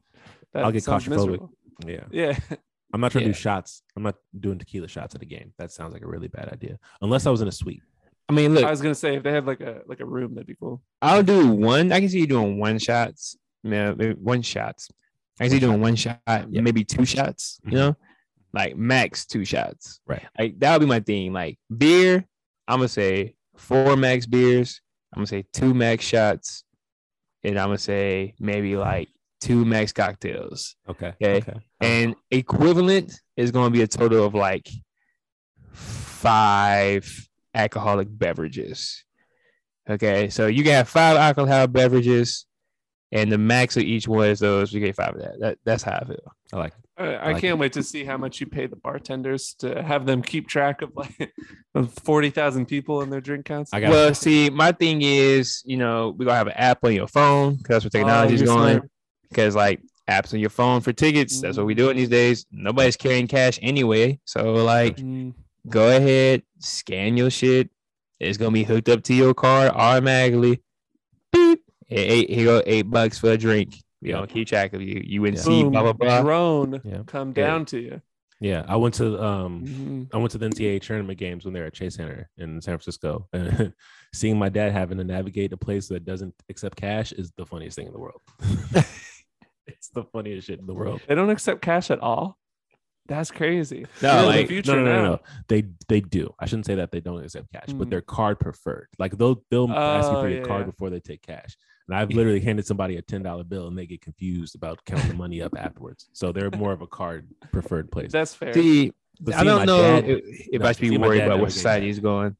that 0.52 0.64
I'll 0.64 0.70
get 0.72 0.84
claustrophobic. 0.84 1.08
miserable. 1.08 1.50
Yeah, 1.84 2.04
Yeah, 2.12 2.38
I'm 2.94 3.00
not 3.00 3.10
trying 3.10 3.24
to 3.24 3.30
do 3.30 3.34
shots. 3.34 3.82
I'm 3.96 4.04
not 4.04 4.14
doing 4.38 4.56
tequila 4.56 4.86
shots 4.86 5.16
at 5.16 5.22
a 5.22 5.26
game. 5.26 5.52
That 5.58 5.72
sounds 5.72 5.92
like 5.92 6.02
a 6.02 6.06
really 6.06 6.28
bad 6.28 6.48
idea. 6.50 6.78
Unless 7.02 7.26
I 7.26 7.30
was 7.30 7.40
in 7.40 7.48
a 7.48 7.52
suite. 7.52 7.82
I 8.28 8.32
mean, 8.32 8.54
look, 8.54 8.64
I 8.64 8.70
was 8.70 8.80
gonna 8.80 8.94
say 8.94 9.16
if 9.16 9.24
they 9.24 9.32
had 9.32 9.46
like 9.46 9.60
a 9.60 9.82
like 9.86 9.98
a 9.98 10.06
room, 10.06 10.34
that'd 10.34 10.46
be 10.46 10.54
cool. 10.54 10.80
I'll 11.02 11.24
do 11.24 11.48
one. 11.48 11.90
I 11.90 11.98
can 11.98 12.08
see 12.08 12.20
you 12.20 12.28
doing 12.28 12.58
one 12.58 12.78
shots. 12.78 13.36
Yeah, 13.64 13.90
one 13.92 14.42
shots. 14.42 14.90
I 15.40 15.44
can 15.44 15.50
see 15.50 15.56
you 15.56 15.60
doing 15.60 15.80
one 15.80 15.96
shot, 15.96 16.20
Yeah. 16.26 16.60
maybe 16.60 16.84
two 16.84 17.04
shots. 17.04 17.58
You 17.64 17.70
mm-hmm. 17.70 17.76
know, 17.78 17.96
like 18.52 18.76
max 18.76 19.26
two 19.26 19.44
shots. 19.44 20.00
Right. 20.06 20.22
Like 20.38 20.60
that 20.60 20.72
would 20.72 20.80
be 20.80 20.86
my 20.86 21.00
thing. 21.00 21.32
Like 21.32 21.58
beer, 21.76 22.24
I'm 22.68 22.78
gonna 22.78 22.88
say 22.88 23.34
four 23.56 23.96
max 23.96 24.24
beers. 24.24 24.80
I'm 25.12 25.18
gonna 25.18 25.26
say 25.26 25.44
two 25.52 25.74
max 25.74 26.04
shots, 26.04 26.62
and 27.42 27.58
I'm 27.58 27.68
gonna 27.68 27.78
say 27.78 28.34
maybe 28.38 28.76
like 28.76 29.08
two 29.44 29.64
max 29.64 29.92
cocktails. 29.92 30.74
Okay. 30.88 31.12
Okay. 31.22 31.36
Okay. 31.36 31.52
And 31.80 32.14
equivalent 32.30 33.12
is 33.36 33.50
gonna 33.50 33.70
be 33.70 33.82
a 33.82 33.86
total 33.86 34.24
of 34.24 34.34
like 34.34 34.68
five 35.72 37.28
alcoholic 37.54 38.08
beverages. 38.10 39.04
Okay, 39.88 40.30
so 40.30 40.46
you 40.46 40.64
got 40.64 40.88
five 40.88 41.16
alcoholic 41.18 41.70
beverages, 41.72 42.46
and 43.12 43.30
the 43.30 43.36
max 43.36 43.76
of 43.76 43.82
each 43.82 44.08
one 44.08 44.28
is 44.28 44.40
those. 44.40 44.72
You 44.72 44.80
get 44.80 44.96
five 44.96 45.14
of 45.14 45.20
that. 45.20 45.40
that 45.40 45.58
that's 45.64 45.82
how 45.82 45.98
I 46.00 46.04
feel. 46.06 46.32
I 46.52 46.56
like. 46.56 46.72
Uh, 46.98 47.02
I, 47.02 47.06
I 47.14 47.32
like 47.32 47.40
can't 47.42 47.58
wait 47.58 47.72
to 47.74 47.82
see 47.82 48.04
how 48.04 48.16
much 48.16 48.40
you 48.40 48.46
pay 48.46 48.66
the 48.66 48.76
bartenders 48.76 49.54
to 49.58 49.82
have 49.82 50.06
them 50.06 50.22
keep 50.22 50.48
track 50.48 50.80
of 50.80 50.92
like 50.96 51.34
of 51.74 51.92
forty 52.02 52.30
thousand 52.30 52.66
people 52.66 53.02
in 53.02 53.10
their 53.10 53.20
drink 53.20 53.44
counts. 53.44 53.74
I 53.74 53.80
got. 53.80 53.90
Well, 53.90 54.14
see, 54.14 54.48
my 54.48 54.72
thing 54.72 55.02
is, 55.02 55.62
you 55.66 55.76
know, 55.76 56.14
we're 56.16 56.24
gonna 56.24 56.38
have 56.38 56.46
an 56.46 56.54
app 56.54 56.82
on 56.82 56.94
your 56.94 57.08
phone 57.08 57.56
because 57.56 57.82
that's 57.82 57.84
where 57.84 58.02
technology 58.02 58.36
is 58.36 58.42
Oh, 58.42 58.46
going. 58.46 58.76
smart. 58.76 58.90
Because 59.28 59.54
like 59.56 59.80
apps 60.08 60.32
on 60.34 60.40
your 60.40 60.50
phone 60.50 60.80
for 60.80 60.92
tickets, 60.92 61.40
that's 61.40 61.56
what 61.56 61.66
we 61.66 61.74
doing 61.74 61.96
these 61.96 62.08
days. 62.08 62.46
Nobody's 62.52 62.96
carrying 62.96 63.26
cash 63.26 63.58
anyway, 63.62 64.18
so 64.24 64.52
like, 64.54 64.96
Mm, 64.98 65.34
go 65.68 65.96
ahead, 65.96 66.42
scan 66.58 67.16
your 67.16 67.30
shit. 67.30 67.70
It's 68.20 68.38
gonna 68.38 68.50
be 68.52 68.64
hooked 68.64 68.88
up 68.88 69.02
to 69.04 69.14
your 69.14 69.34
card 69.34 69.72
automatically. 69.74 70.62
Beep. 71.32 71.60
Eight, 71.90 72.30
here 72.30 72.44
go 72.46 72.62
eight 72.66 72.82
bucks 72.90 73.18
for 73.18 73.30
a 73.32 73.36
drink. 73.36 73.76
We 74.00 74.10
Yeah. 74.10 74.16
don't 74.16 74.30
keep 74.30 74.46
track 74.48 74.72
of 74.72 74.82
you. 74.82 75.02
You 75.04 75.22
UNC, 75.26 75.44
boom, 75.44 75.72
blah 75.72 75.82
blah 75.82 75.92
blah. 75.94 76.22
drone 76.22 76.80
Yeah. 76.84 77.02
come 77.06 77.28
Yeah. 77.36 77.46
down 77.46 77.64
to 77.66 77.78
you. 77.80 78.00
Yeah, 78.40 78.64
I 78.68 78.76
went 78.76 78.94
to 78.96 79.22
um 79.22 79.64
Mhm. 79.64 80.08
I 80.12 80.18
went 80.18 80.30
to 80.32 80.38
the 80.38 80.46
NCAA 80.46 80.78
tournament 80.80 81.18
games 81.18 81.44
when 81.44 81.54
they 81.54 81.60
were 81.60 81.66
at 81.66 81.74
Chase 81.74 81.94
Center 81.96 82.28
in 82.36 82.60
San 82.60 82.76
Francisco. 82.76 83.26
And 83.32 83.72
seeing 84.12 84.38
my 84.38 84.48
dad 84.48 84.72
having 84.72 84.98
to 84.98 85.04
navigate 85.04 85.52
a 85.52 85.56
place 85.56 85.88
that 85.88 86.04
doesn't 86.04 86.34
accept 86.50 86.76
cash 86.76 87.12
is 87.12 87.32
the 87.36 87.46
funniest 87.46 87.76
thing 87.76 87.86
in 87.86 87.92
the 87.92 87.98
world. 87.98 88.20
it's 89.66 89.88
the 89.88 90.04
funniest 90.04 90.46
shit 90.46 90.58
in 90.60 90.66
the 90.66 90.74
world. 90.74 91.00
They 91.08 91.14
don't 91.14 91.30
accept 91.30 91.60
cash 91.62 91.90
at 91.90 92.00
all. 92.00 92.38
That's 93.06 93.30
crazy. 93.30 93.84
No, 94.02 94.26
like- 94.26 94.48
the 94.48 94.54
future 94.54 94.76
no, 94.76 94.84
no, 94.84 94.84
no, 94.84 95.02
now. 95.02 95.10
no. 95.10 95.20
They 95.48 95.64
they 95.88 96.00
do. 96.00 96.34
I 96.38 96.46
shouldn't 96.46 96.64
say 96.66 96.76
that 96.76 96.90
they 96.90 97.00
don't 97.00 97.22
accept 97.22 97.52
cash, 97.52 97.66
but 97.68 97.86
Mm. 97.86 97.90
they're 97.90 98.00
card 98.00 98.40
preferred. 98.40 98.88
Like 98.98 99.18
they'll 99.18 99.42
they'll 99.50 99.70
ask 99.70 100.10
you 100.10 100.16
Oh, 100.16 100.22
for 100.22 100.28
your 100.28 100.38
yeah, 100.38 100.44
card 100.46 100.62
yeah. 100.62 100.70
before 100.70 100.88
they 100.90 101.00
take 101.00 101.20
cash. 101.20 101.56
And 101.86 101.94
I've 101.94 102.08
literally 102.10 102.40
handed 102.40 102.66
somebody 102.66 102.96
a 102.96 103.02
ten 103.02 103.22
dollar 103.22 103.44
bill 103.44 103.66
and 103.66 103.76
they 103.76 103.84
get 103.84 104.00
confused 104.00 104.54
about 104.54 104.82
counting 104.86 105.08
the 105.08 105.14
money 105.14 105.42
up 105.42 105.52
afterwards. 105.58 106.08
So 106.14 106.32
they're 106.32 106.50
more 106.52 106.72
of 106.72 106.80
a 106.80 106.86
card 106.86 107.28
preferred 107.52 107.92
place. 107.92 108.10
That's 108.10 108.34
fair. 108.34 108.54
See, 108.54 108.90
But 109.20 109.34
I 109.34 109.44
don't 109.44 109.66
know 109.66 110.00
dad- 110.00 110.08
if, 110.08 110.20
if 110.54 110.60
no, 110.62 110.66
I 110.68 110.72
should 110.72 110.80
be 110.88 110.96
worried 110.96 111.18
about 111.24 111.40
where 111.40 111.50
navigated 111.50 111.52
society 111.52 111.86
that. 111.86 111.90
is 111.90 112.00
going. 112.00 112.36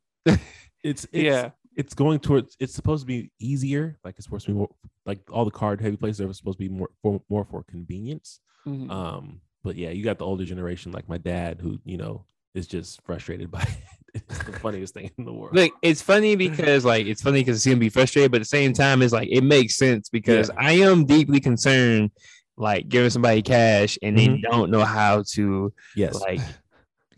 it's, 0.83 1.05
it's 1.05 1.09
yeah. 1.13 1.51
It's 1.77 1.95
going 1.95 2.19
towards 2.21 2.57
it's 2.61 2.75
supposed 2.75 3.03
to 3.03 3.07
be 3.07 3.31
easier 3.41 3.99
like 4.05 4.15
it's 4.17 4.25
supposed 4.25 4.47
to 4.47 4.53
be 4.53 4.59
more 4.59 4.69
like 5.07 5.21
all 5.31 5.45
the 5.45 5.51
card 5.51 5.81
heavy 5.81 5.97
places 5.97 6.21
are 6.21 6.33
supposed 6.33 6.59
to 6.59 6.65
be 6.65 6.73
more 6.73 6.91
for 7.03 7.21
more 7.29 7.45
for 7.45 7.63
convenience. 7.65 8.41
Mhm. 8.67 8.91
um 8.91 9.41
but 9.63 9.77
yeah 9.77 9.91
you 9.91 10.03
got 10.05 10.19
the 10.19 10.25
older 10.25 10.45
generation 10.45 10.93
like 10.93 11.09
my 11.09 11.19
dad 11.19 11.61
who 11.61 11.79
you 11.85 11.97
know 11.97 12.25
is 12.55 12.67
just 12.67 13.03
frustrated 13.03 13.51
by 13.51 13.61
it. 14.15 14.23
It's 14.29 14.39
the 14.45 14.53
funniest 14.61 14.95
thing 14.95 15.11
in 15.19 15.25
the 15.25 15.33
world. 15.33 15.57
Like 15.57 15.73
it's 15.83 16.01
funny 16.01 16.37
because 16.37 16.85
like 16.85 17.07
it's 17.07 17.21
funny 17.21 17.41
because 17.41 17.57
it's 17.57 17.67
gonna 17.67 17.79
be 17.79 17.89
frustrated, 17.89 18.31
but 18.31 18.37
at 18.37 18.43
the 18.43 18.57
same 18.61 18.73
time, 18.73 19.03
it's 19.03 19.13
like 19.13 19.29
it 19.29 19.43
makes 19.43 19.77
sense 19.77 20.09
because 20.09 20.51
Yeah. 20.51 20.55
I 20.65 20.73
am 20.75 21.05
deeply 21.05 21.41
concerned, 21.41 22.13
like 22.57 22.89
giving 22.89 23.11
somebody 23.11 23.43
cash 23.43 23.99
and 24.03 24.17
they 24.17 24.41
don't 24.49 24.71
know 24.71 24.85
how 24.85 25.25
to 25.33 25.73
yes. 25.97 26.15
like 26.21 26.41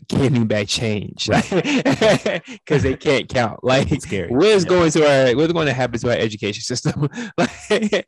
give 0.07 0.31
me 0.31 0.43
back 0.45 0.67
change 0.67 1.27
because 1.27 2.83
they 2.83 2.95
can't 2.95 3.27
count. 3.29 3.63
Like 3.63 3.91
It's 3.91 4.05
scary. 4.05 4.29
what's 4.31 4.63
Yeah. 4.63 4.69
going 4.69 4.91
to 4.91 5.07
our 5.29 5.35
what's 5.35 5.53
going 5.53 5.67
to 5.67 5.73
happen 5.73 5.99
to 5.99 6.09
our 6.11 6.17
education 6.17 6.61
system? 6.63 7.07
like, 7.37 8.07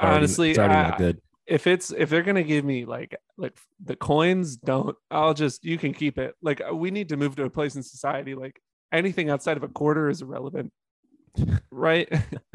Honestly, 0.00 0.50
it's 0.50 0.58
already 0.58 0.74
I- 0.74 0.88
not 0.90 0.98
good 0.98 1.20
if 1.46 1.68
it's 1.68 1.92
if 1.96 2.10
they're 2.10 2.24
gonna 2.24 2.42
give 2.42 2.64
me 2.64 2.84
like 2.84 3.14
like 3.38 3.56
the 3.84 3.94
coins, 3.94 4.56
don't. 4.56 4.96
I'll 5.12 5.32
just 5.32 5.64
you 5.64 5.78
can 5.78 5.94
keep 5.94 6.18
it. 6.18 6.34
Like 6.42 6.60
uh, 6.60 6.74
we 6.74 6.90
need 6.90 7.08
to 7.10 7.16
move 7.16 7.36
to 7.36 7.44
a 7.44 7.50
place 7.50 7.76
in 7.76 7.84
society 7.84 8.34
like 8.34 8.60
anything 8.92 9.30
outside 9.30 9.56
of 9.56 9.62
a 9.62 9.68
quarter 9.68 10.08
is 10.08 10.22
irrelevant, 10.22 10.72
right? 11.70 12.08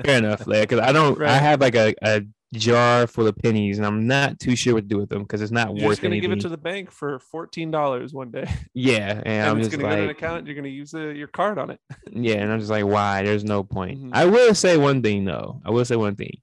Fair 0.06 0.18
enough, 0.18 0.46
like 0.46 0.68
because 0.68 0.86
I 0.86 0.92
don't. 0.92 1.18
I 1.22 1.24
Right. 1.24 1.42
have 1.42 1.62
like 1.62 1.76
a, 1.76 1.94
a 2.04 2.22
jar 2.54 3.08
full 3.08 3.28
of 3.28 3.38
pennies, 3.38 3.78
and 3.78 3.86
I'm 3.88 4.08
not 4.08 4.40
too 4.40 4.56
sure 4.56 4.74
what 4.74 4.82
to 4.82 4.88
do 4.88 4.98
with 4.98 5.10
them 5.10 5.22
because 5.24 5.42
it's 5.42 5.52
not 5.52 5.68
You're 5.76 5.88
worth 5.88 5.92
just 5.98 6.02
gonna 6.02 6.16
anything. 6.16 6.30
give 6.32 6.38
it 6.40 6.42
to 6.42 6.50
the 6.50 6.58
bank 6.58 6.92
for 6.92 7.20
fourteen 7.20 7.72
dollars 7.72 8.14
one 8.14 8.32
day, 8.32 8.46
yeah, 8.74 9.12
and, 9.18 9.28
and 9.28 9.50
I'm 9.50 9.58
it's 9.60 9.70
just 9.70 9.80
gonna 9.80 9.90
go 9.90 9.96
to 9.96 10.02
an 10.02 10.08
like, 10.08 10.18
account. 10.18 10.46
You're 10.48 10.56
gonna 10.56 10.68
use 10.68 10.94
uh, 10.94 11.08
your 11.08 11.28
card 11.28 11.58
on 11.58 11.70
it. 11.72 11.80
yeah, 12.12 12.36
and 12.36 12.52
I'm 12.52 12.60
just 12.60 12.72
like, 12.72 12.86
why? 12.86 13.24
There's 13.24 13.44
no 13.44 13.64
point. 13.64 14.00
Mhm. 14.02 14.10
I 14.14 14.26
will 14.26 14.54
say 14.56 14.78
one 14.78 15.02
thing 15.02 15.26
though. 15.26 15.62
I 15.66 15.72
will 15.72 15.86
say 15.86 15.96
one 15.96 16.16
thing. 16.16 16.42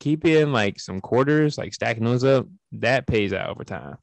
Keep 0.00 0.24
in 0.26 0.52
like 0.52 0.78
some 0.78 1.00
quarters, 1.00 1.58
like 1.58 1.74
stacking 1.74 2.04
those 2.04 2.24
up. 2.24 2.46
That 2.72 3.06
pays 3.06 3.32
out 3.32 3.50
over 3.50 3.64
time. 3.64 3.96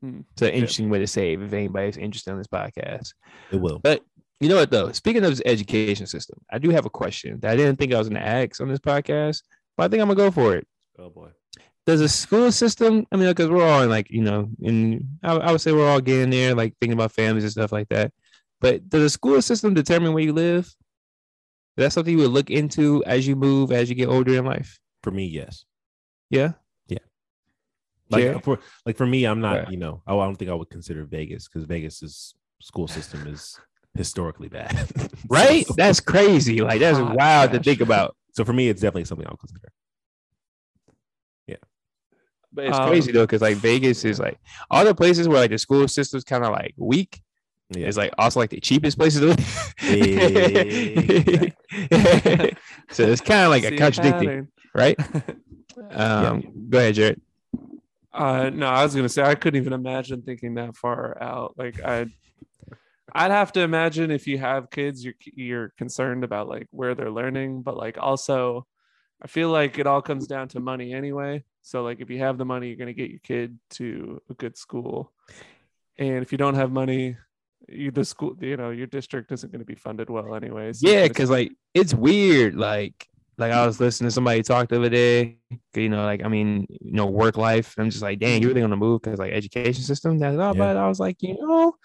Hmm. 0.00 0.20
It's 0.32 0.42
an 0.42 0.50
interesting 0.50 0.90
way 0.90 1.00
to 1.00 1.06
save 1.08 1.42
if 1.42 1.52
anybody's 1.52 1.96
interested 1.96 2.30
in 2.30 2.38
this 2.38 2.46
podcast. 2.46 3.14
it 3.50 3.56
will 3.60 3.80
But 3.82 4.04
You 4.38 4.48
know 4.48 4.54
what 4.54 4.70
though? 4.70 4.92
Speaking 4.92 5.24
of 5.24 5.30
this 5.30 5.42
education 5.44 6.06
system, 6.06 6.38
I 6.52 6.58
do 6.58 6.70
have 6.70 6.86
a 6.86 6.90
question 6.90 7.40
that 7.40 7.50
I 7.50 7.56
didn't 7.56 7.76
think 7.80 7.92
I 7.92 7.98
was 7.98 8.08
gonna 8.08 8.20
ask 8.20 8.60
on 8.60 8.68
this 8.68 8.78
podcast, 8.78 9.42
but 9.78 9.84
I 9.84 9.88
think 9.88 10.02
I'm 10.02 10.08
gonna 10.08 10.16
go 10.16 10.30
for 10.30 10.54
it. 10.56 10.66
oh 10.98 11.08
boy. 11.08 11.28
Does 11.86 12.00
the 12.00 12.08
school 12.08 12.52
system 12.52 13.06
i 13.10 13.16
mean 13.16 13.28
because 13.30 13.48
we're 13.48 13.66
all 13.66 13.80
in 13.82 13.88
like 13.88 14.10
you 14.10 14.20
know 14.20 14.50
in 14.60 15.08
I, 15.22 15.32
I 15.36 15.52
would 15.52 15.62
say 15.62 15.72
we're 15.72 15.88
all 15.88 16.02
getting 16.02 16.28
there 16.28 16.54
like 16.54 16.74
thinking 16.78 16.92
about 16.92 17.12
families 17.12 17.44
and 17.44 17.52
stuff 17.52 17.72
like 17.72 17.88
that. 17.88 18.12
But 18.60 18.88
does 18.90 19.02
the 19.02 19.08
school 19.10 19.40
system 19.40 19.72
determine 19.72 20.12
where 20.12 20.22
you 20.22 20.34
live? 20.34 20.66
Is 20.66 20.74
that 21.84 21.92
something 21.94 22.12
you 22.12 22.24
would 22.24 22.32
look 22.32 22.50
into 22.50 23.02
as 23.06 23.26
you 23.26 23.36
move 23.36 23.72
as 23.72 23.88
you 23.88 23.94
get 23.94 24.08
older 24.08 24.36
in 24.36 24.44
life? 24.44 24.78
For 25.02 25.10
me 25.12 25.24
yes. 25.26 25.64
Yeah? 26.28 26.52
Yeah. 26.88 26.98
like 28.10 28.22
Jared? 28.24 28.44
for 28.44 28.58
like 28.84 28.96
for 28.98 29.06
me 29.06 29.24
i'm 29.24 29.40
not 29.40 29.56
Right. 29.58 29.70
you 29.70 29.78
know 29.78 30.02
oh, 30.06 30.18
i 30.20 30.24
don't 30.26 30.36
think 30.36 30.50
i 30.50 30.54
would 30.54 30.68
consider 30.70 31.04
vegas 31.04 31.48
because 31.48 31.64
vegas's 31.64 32.34
school 32.60 32.88
system 32.88 33.26
is 33.28 33.58
historically 33.94 34.48
bad. 34.48 34.74
Right? 35.28 35.66
That's 35.76 36.00
crazy. 36.00 36.60
Like 36.60 36.80
that's 36.80 36.98
wild 36.98 37.52
to 37.52 37.60
think 37.60 37.80
about 37.80 38.16
so 38.38 38.44
for 38.44 38.52
me 38.60 38.68
it's 38.70 38.80
definitely 38.80 39.04
something 39.10 39.26
i'll 39.28 39.36
consider 39.44 39.68
Yeah. 41.52 41.56
but 42.52 42.64
it's 42.66 42.78
Um, 42.78 42.88
crazy 42.88 43.10
though 43.12 43.26
because 43.28 43.42
like 43.48 43.56
vegas 43.56 44.04
is 44.04 44.18
like 44.26 44.38
all 44.70 44.84
the 44.84 44.94
places 44.94 45.26
where 45.28 45.40
like 45.44 45.50
the 45.50 45.58
school 45.58 45.86
system's 45.88 46.24
kind 46.24 46.44
of 46.44 46.50
like 46.52 46.74
weak 46.76 47.12
yeah 47.76 47.86
It's 47.88 47.96
like 48.02 48.12
also 48.18 48.40
like 48.40 48.50
the 48.56 48.60
cheapest 48.68 48.96
places 48.98 49.20
to 49.20 49.26
live. 49.26 49.38
Exactly. 49.82 51.54
so 52.90 53.02
it's 53.04 53.20
kind 53.20 53.42
of 53.44 53.50
like 53.50 53.62
See 53.64 53.68
a 53.68 53.74
a 53.74 53.78
contradicting, 53.78 54.48
right? 54.74 54.96
Um, 55.92 56.42
Go 56.70 56.78
ahead, 56.78 56.94
Jared. 56.96 57.20
Uh, 58.12 58.50
no, 58.52 58.66
I 58.66 58.82
was 58.82 58.94
gonna 58.96 59.08
say 59.08 59.22
I 59.22 59.34
couldn't 59.36 59.60
even 59.60 59.72
imagine 59.72 60.22
thinking 60.22 60.54
that 60.54 60.76
far 60.76 61.16
out. 61.22 61.54
Like 61.56 61.80
I, 61.84 62.06
I'd 63.14 63.30
have 63.30 63.52
to 63.52 63.60
imagine 63.60 64.10
if 64.10 64.26
you 64.26 64.38
have 64.38 64.70
kids, 64.70 65.04
you're 65.04 65.14
you're 65.24 65.68
concerned 65.78 66.24
about 66.24 66.48
like 66.48 66.66
where 66.70 66.94
they're 66.94 67.10
learning, 67.10 67.62
but 67.62 67.76
like 67.76 67.98
also, 67.98 68.66
I 69.22 69.26
feel 69.26 69.50
like 69.50 69.78
it 69.78 69.86
all 69.86 70.02
comes 70.02 70.26
down 70.26 70.48
to 70.48 70.60
money 70.60 70.92
anyway. 70.92 71.44
So 71.62 71.82
like 71.82 72.00
if 72.00 72.10
you 72.10 72.18
have 72.18 72.38
the 72.38 72.44
money, 72.44 72.68
you're 72.68 72.76
gonna 72.76 72.92
get 72.92 73.10
your 73.10 73.20
kid 73.20 73.58
to 73.70 74.20
a 74.30 74.34
good 74.34 74.56
school, 74.56 75.12
and 75.98 76.22
if 76.22 76.32
you 76.32 76.38
don't 76.38 76.54
have 76.54 76.70
money, 76.70 77.16
you 77.68 77.90
the 77.90 78.04
school 78.04 78.36
you 78.40 78.56
know 78.56 78.70
your 78.70 78.86
district 78.86 79.32
isn't 79.32 79.52
going 79.52 79.60
to 79.60 79.66
be 79.66 79.74
funded 79.74 80.08
well 80.08 80.34
anyways. 80.34 80.80
So 80.80 80.88
Yeah, 80.88 81.08
because 81.08 81.30
like 81.30 81.52
it's 81.74 81.94
weird. 81.94 82.54
Like 82.54 83.08
like 83.38 83.52
I 83.52 83.64
was 83.66 83.78
listening 83.80 84.08
to 84.08 84.12
somebody 84.12 84.42
talk 84.42 84.68
the 84.68 84.76
other 84.76 84.88
day. 84.88 85.36
You 85.74 85.88
know, 85.88 86.04
like 86.04 86.24
I 86.24 86.28
mean, 86.28 86.66
you 86.68 86.92
know, 86.92 87.06
work 87.06 87.36
life. 87.36 87.74
I'm 87.78 87.90
just 87.90 88.02
like, 88.02 88.18
dang, 88.18 88.42
you 88.42 88.48
really 88.48 88.62
on 88.62 88.70
the 88.70 88.76
move 88.76 89.02
because 89.02 89.18
like 89.18 89.32
education 89.32 89.82
system. 89.82 90.18
That's 90.18 90.36
all. 90.38 90.50
Oh, 90.50 90.52
yeah. 90.52 90.58
But 90.58 90.76
I 90.76 90.88
was 90.88 90.98
like, 90.98 91.22
you 91.22 91.36
know, 91.40 91.76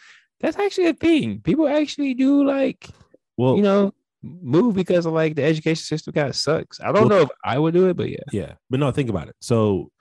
that's 0.44 0.58
actually 0.60 0.90
a 0.90 0.94
thing. 0.94 1.40
People 1.42 1.68
actually 1.68 2.14
do 2.14 2.44
like 2.46 2.88
Well, 3.38 3.56
you 3.56 3.64
know 3.64 3.94
move 4.22 4.74
because 4.76 5.06
of 5.06 5.12
like 5.14 5.36
the 5.36 5.44
education 5.44 5.84
system 5.84 6.14
kind 6.14 6.30
of 6.30 6.36
sucks. 6.36 6.80
I 6.80 6.92
don't 6.92 7.10
Well- 7.10 7.10
know 7.10 7.22
if 7.24 7.30
I 7.44 7.58
would 7.60 7.74
do 7.74 7.90
it, 7.90 7.98
but 7.98 8.10
yeah. 8.10 8.24
Yeah, 8.32 8.54
but 8.70 8.80
no, 8.80 8.90
think 8.92 9.10
about 9.10 9.28
it. 9.28 9.36
So 9.42 9.92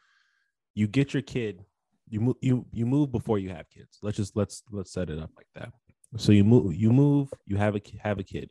you 0.75 0.87
get 0.87 1.13
your 1.13 1.23
kid, 1.23 1.65
you 2.09 2.21
move, 2.21 2.37
you 2.41 2.67
you 2.73 2.87
move 2.87 3.11
before 3.11 3.39
you 3.39 3.49
have 3.51 3.69
kids. 3.71 3.99
Let's 4.03 4.17
just 4.19 4.37
let's 4.37 4.63
let's 4.71 4.93
set 4.93 5.09
it 5.11 5.19
up 5.19 5.31
like 5.37 5.49
that. 5.55 5.73
So 6.19 6.31
you 6.33 6.45
move, 6.45 6.75
you 6.75 6.93
move, 6.93 7.33
you 7.47 7.57
have 7.57 7.75
a 7.75 7.81
have 8.03 8.19
a 8.19 8.23
kid. 8.23 8.51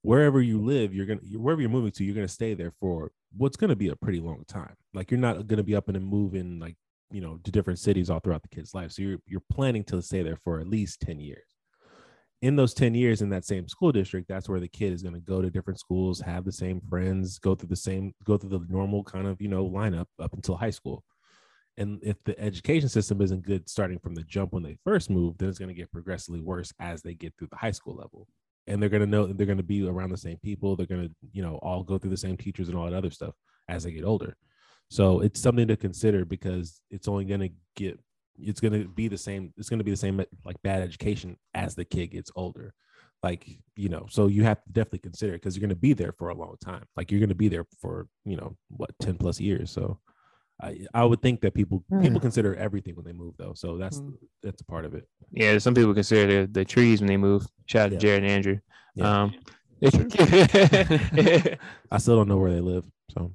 Wherever 0.00 0.40
you 0.42 0.60
live, 0.60 0.92
you're 0.94 1.06
gonna 1.06 1.20
wherever 1.36 1.60
you're 1.60 1.70
moving 1.70 1.92
to, 1.92 2.04
you're 2.04 2.14
gonna 2.14 2.26
stay 2.26 2.54
there 2.54 2.72
for 2.80 3.12
what's 3.36 3.56
gonna 3.56 3.76
be 3.76 3.88
a 3.88 3.96
pretty 3.96 4.18
long 4.20 4.42
time. 4.48 4.74
Like 4.92 5.10
you're 5.12 5.20
not 5.20 5.46
gonna 5.46 5.62
be 5.62 5.76
up 5.76 5.88
and 5.88 6.04
moving 6.04 6.58
like 6.58 6.76
you 7.12 7.20
know 7.20 7.38
to 7.44 7.50
different 7.50 7.78
cities 7.78 8.10
all 8.10 8.20
throughout 8.20 8.42
the 8.42 8.48
kid's 8.48 8.74
life. 8.74 8.92
So 8.92 9.02
you're 9.02 9.18
you're 9.26 9.42
planning 9.52 9.84
to 9.84 10.02
stay 10.02 10.22
there 10.22 10.38
for 10.42 10.60
at 10.60 10.68
least 10.68 11.00
ten 11.00 11.20
years. 11.20 11.44
In 12.40 12.56
those 12.56 12.74
10 12.74 12.96
years 12.96 13.22
in 13.22 13.28
that 13.28 13.44
same 13.44 13.68
school 13.68 13.92
district, 13.92 14.26
that's 14.26 14.48
where 14.48 14.58
the 14.58 14.66
kid 14.66 14.92
is 14.92 15.00
going 15.00 15.14
to 15.14 15.20
go 15.20 15.40
to 15.40 15.48
different 15.48 15.78
schools, 15.78 16.20
have 16.20 16.44
the 16.44 16.50
same 16.50 16.80
friends, 16.90 17.38
go 17.38 17.54
through 17.54 17.68
the 17.68 17.76
same, 17.76 18.12
go 18.24 18.36
through 18.36 18.50
the 18.50 18.66
normal 18.68 19.04
kind 19.04 19.28
of, 19.28 19.40
you 19.40 19.46
know, 19.46 19.64
lineup 19.64 20.06
up 20.18 20.32
until 20.32 20.56
high 20.56 20.70
school. 20.70 21.04
And 21.76 22.00
if 22.02 22.16
the 22.24 22.38
education 22.40 22.88
system 22.88 23.20
isn't 23.22 23.46
good 23.46 23.68
starting 23.68 24.00
from 24.00 24.16
the 24.16 24.24
jump 24.24 24.52
when 24.52 24.64
they 24.64 24.76
first 24.84 25.08
move, 25.08 25.38
then 25.38 25.48
it's 25.48 25.58
going 25.60 25.68
to 25.68 25.74
get 25.74 25.92
progressively 25.92 26.40
worse 26.40 26.72
as 26.80 27.00
they 27.00 27.14
get 27.14 27.32
through 27.38 27.48
the 27.50 27.56
high 27.56 27.70
school 27.70 27.94
level. 27.94 28.26
And 28.66 28.82
they're 28.82 28.90
going 28.90 29.02
to 29.02 29.06
know 29.06 29.26
they're 29.26 29.46
going 29.46 29.56
to 29.58 29.64
be 29.64 29.86
around 29.86 30.10
the 30.10 30.16
same 30.16 30.38
people. 30.38 30.74
They're 30.74 30.86
going 30.86 31.08
to, 31.08 31.14
you 31.32 31.42
know, 31.42 31.60
all 31.62 31.82
go 31.82 31.96
through 31.96 32.10
the 32.10 32.16
same 32.16 32.36
teachers 32.36 32.68
and 32.68 32.76
all 32.76 32.84
that 32.84 32.96
other 32.96 33.10
stuff 33.10 33.34
as 33.68 33.84
they 33.84 33.92
get 33.92 34.04
older. 34.04 34.36
So 34.92 35.20
it's 35.20 35.40
something 35.40 35.66
to 35.68 35.76
consider 35.76 36.26
because 36.26 36.82
it's 36.90 37.08
only 37.08 37.24
going 37.24 37.40
to 37.40 37.48
get, 37.76 37.98
it's 38.38 38.60
going 38.60 38.74
to 38.78 38.86
be 38.86 39.08
the 39.08 39.16
same. 39.16 39.52
It's 39.56 39.70
going 39.70 39.78
to 39.78 39.84
be 39.84 39.90
the 39.90 39.96
same 39.96 40.22
like 40.44 40.56
bad 40.62 40.82
education 40.82 41.38
as 41.54 41.74
the 41.74 41.86
kid 41.86 42.08
gets 42.08 42.30
older. 42.36 42.74
Like, 43.22 43.46
you 43.74 43.88
know, 43.88 44.04
so 44.10 44.26
you 44.26 44.42
have 44.44 44.62
to 44.62 44.70
definitely 44.70 44.98
consider 44.98 45.32
because 45.32 45.56
you're 45.56 45.62
going 45.66 45.70
to 45.70 45.76
be 45.88 45.94
there 45.94 46.12
for 46.12 46.28
a 46.28 46.34
long 46.34 46.56
time. 46.62 46.84
Like 46.94 47.10
you're 47.10 47.20
going 47.20 47.30
to 47.30 47.34
be 47.34 47.48
there 47.48 47.64
for, 47.80 48.06
you 48.26 48.36
know, 48.36 48.54
what, 48.68 48.90
10 49.00 49.16
plus 49.16 49.40
years. 49.40 49.70
So 49.70 49.98
I, 50.62 50.80
I 50.92 51.04
would 51.04 51.22
think 51.22 51.40
that 51.40 51.54
people 51.54 51.82
people 52.02 52.20
consider 52.20 52.54
everything 52.56 52.94
when 52.94 53.06
they 53.06 53.12
move 53.14 53.34
though. 53.38 53.54
So 53.54 53.78
that's 53.78 53.98
Mm. 54.00 54.12
that's 54.42 54.60
a 54.60 54.64
part 54.66 54.84
of 54.84 54.92
it. 54.94 55.08
Yeah, 55.30 55.56
some 55.58 55.72
people 55.74 55.94
consider 55.94 56.42
the, 56.46 56.52
the 56.52 56.64
trees 56.66 57.00
when 57.00 57.08
they 57.08 57.16
move. 57.16 57.46
Shout 57.64 57.86
out 57.86 57.92
Yeah. 57.92 57.98
to 57.98 58.02
Jared 58.02 58.22
and 58.24 58.32
Andrew. 58.32 58.58
Yeah. 58.94 59.22
Um, 59.22 59.34
I 61.90 61.98
still 61.98 62.16
don't 62.16 62.28
know 62.28 62.36
where 62.36 62.52
they 62.52 62.60
live. 62.60 62.84
So 63.12 63.20
I 63.20 63.22
do. 63.24 63.34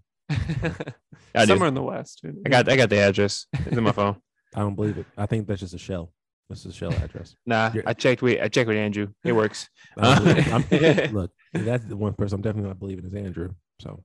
Somewhere 1.46 1.68
in 1.68 1.74
the 1.74 1.84
west. 1.84 2.22
I 2.46 2.50
got 2.50 2.70
I 2.70 2.76
got 2.76 2.90
the 2.90 3.00
address. 3.00 3.46
It's 3.54 3.78
in 3.78 3.84
my 3.84 3.92
phone. 3.92 4.18
I 4.56 4.62
don't 4.62 4.76
believe 4.76 4.98
it. 4.98 5.06
I 5.18 5.26
think 5.26 5.48
that's 5.48 5.60
just 5.60 5.74
a 5.74 5.78
shell. 5.78 6.12
That's 6.50 6.66
a 6.66 6.72
shell 6.72 6.94
address. 6.94 7.36
Nah, 7.46 7.72
You're- 7.74 7.84
I 7.86 7.94
checked 7.94 8.22
with 8.22 8.42
I 8.42 8.48
checked 8.48 8.68
with 8.68 8.78
Andrew. 8.78 9.08
It 9.24 9.34
works. 9.34 9.70
I 9.98 10.16
don't 10.16 10.70
believe- 10.70 11.04
I'm- 11.04 11.14
look, 11.14 11.32
that's 11.54 11.86
the 11.86 11.98
one 11.98 12.14
person 12.14 12.36
I'm 12.36 12.42
definitely 12.42 12.70
not 12.70 12.80
believing 12.80 13.06
is 13.06 13.14
Andrew. 13.14 13.54
So 13.82 14.04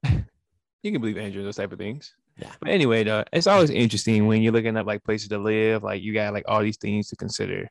You 0.82 0.92
can 0.92 1.00
believe 1.00 1.16
Andrew 1.16 1.42
those 1.42 1.56
type 1.56 1.72
of 1.72 1.78
things. 1.78 2.14
Yeah. 2.38 2.50
But 2.60 2.70
anyway, 2.70 3.04
though, 3.04 3.24
it's 3.32 3.46
always 3.46 3.70
interesting 3.70 4.26
when 4.26 4.42
you're 4.42 4.52
looking 4.52 4.76
up 4.76 4.86
like 4.86 5.04
places 5.04 5.28
to 5.28 5.38
live. 5.38 5.82
Like 5.82 6.02
you 6.02 6.12
got 6.14 6.32
like 6.32 6.44
all 6.48 6.62
these 6.62 6.78
things 6.78 7.08
to 7.08 7.16
consider, 7.16 7.68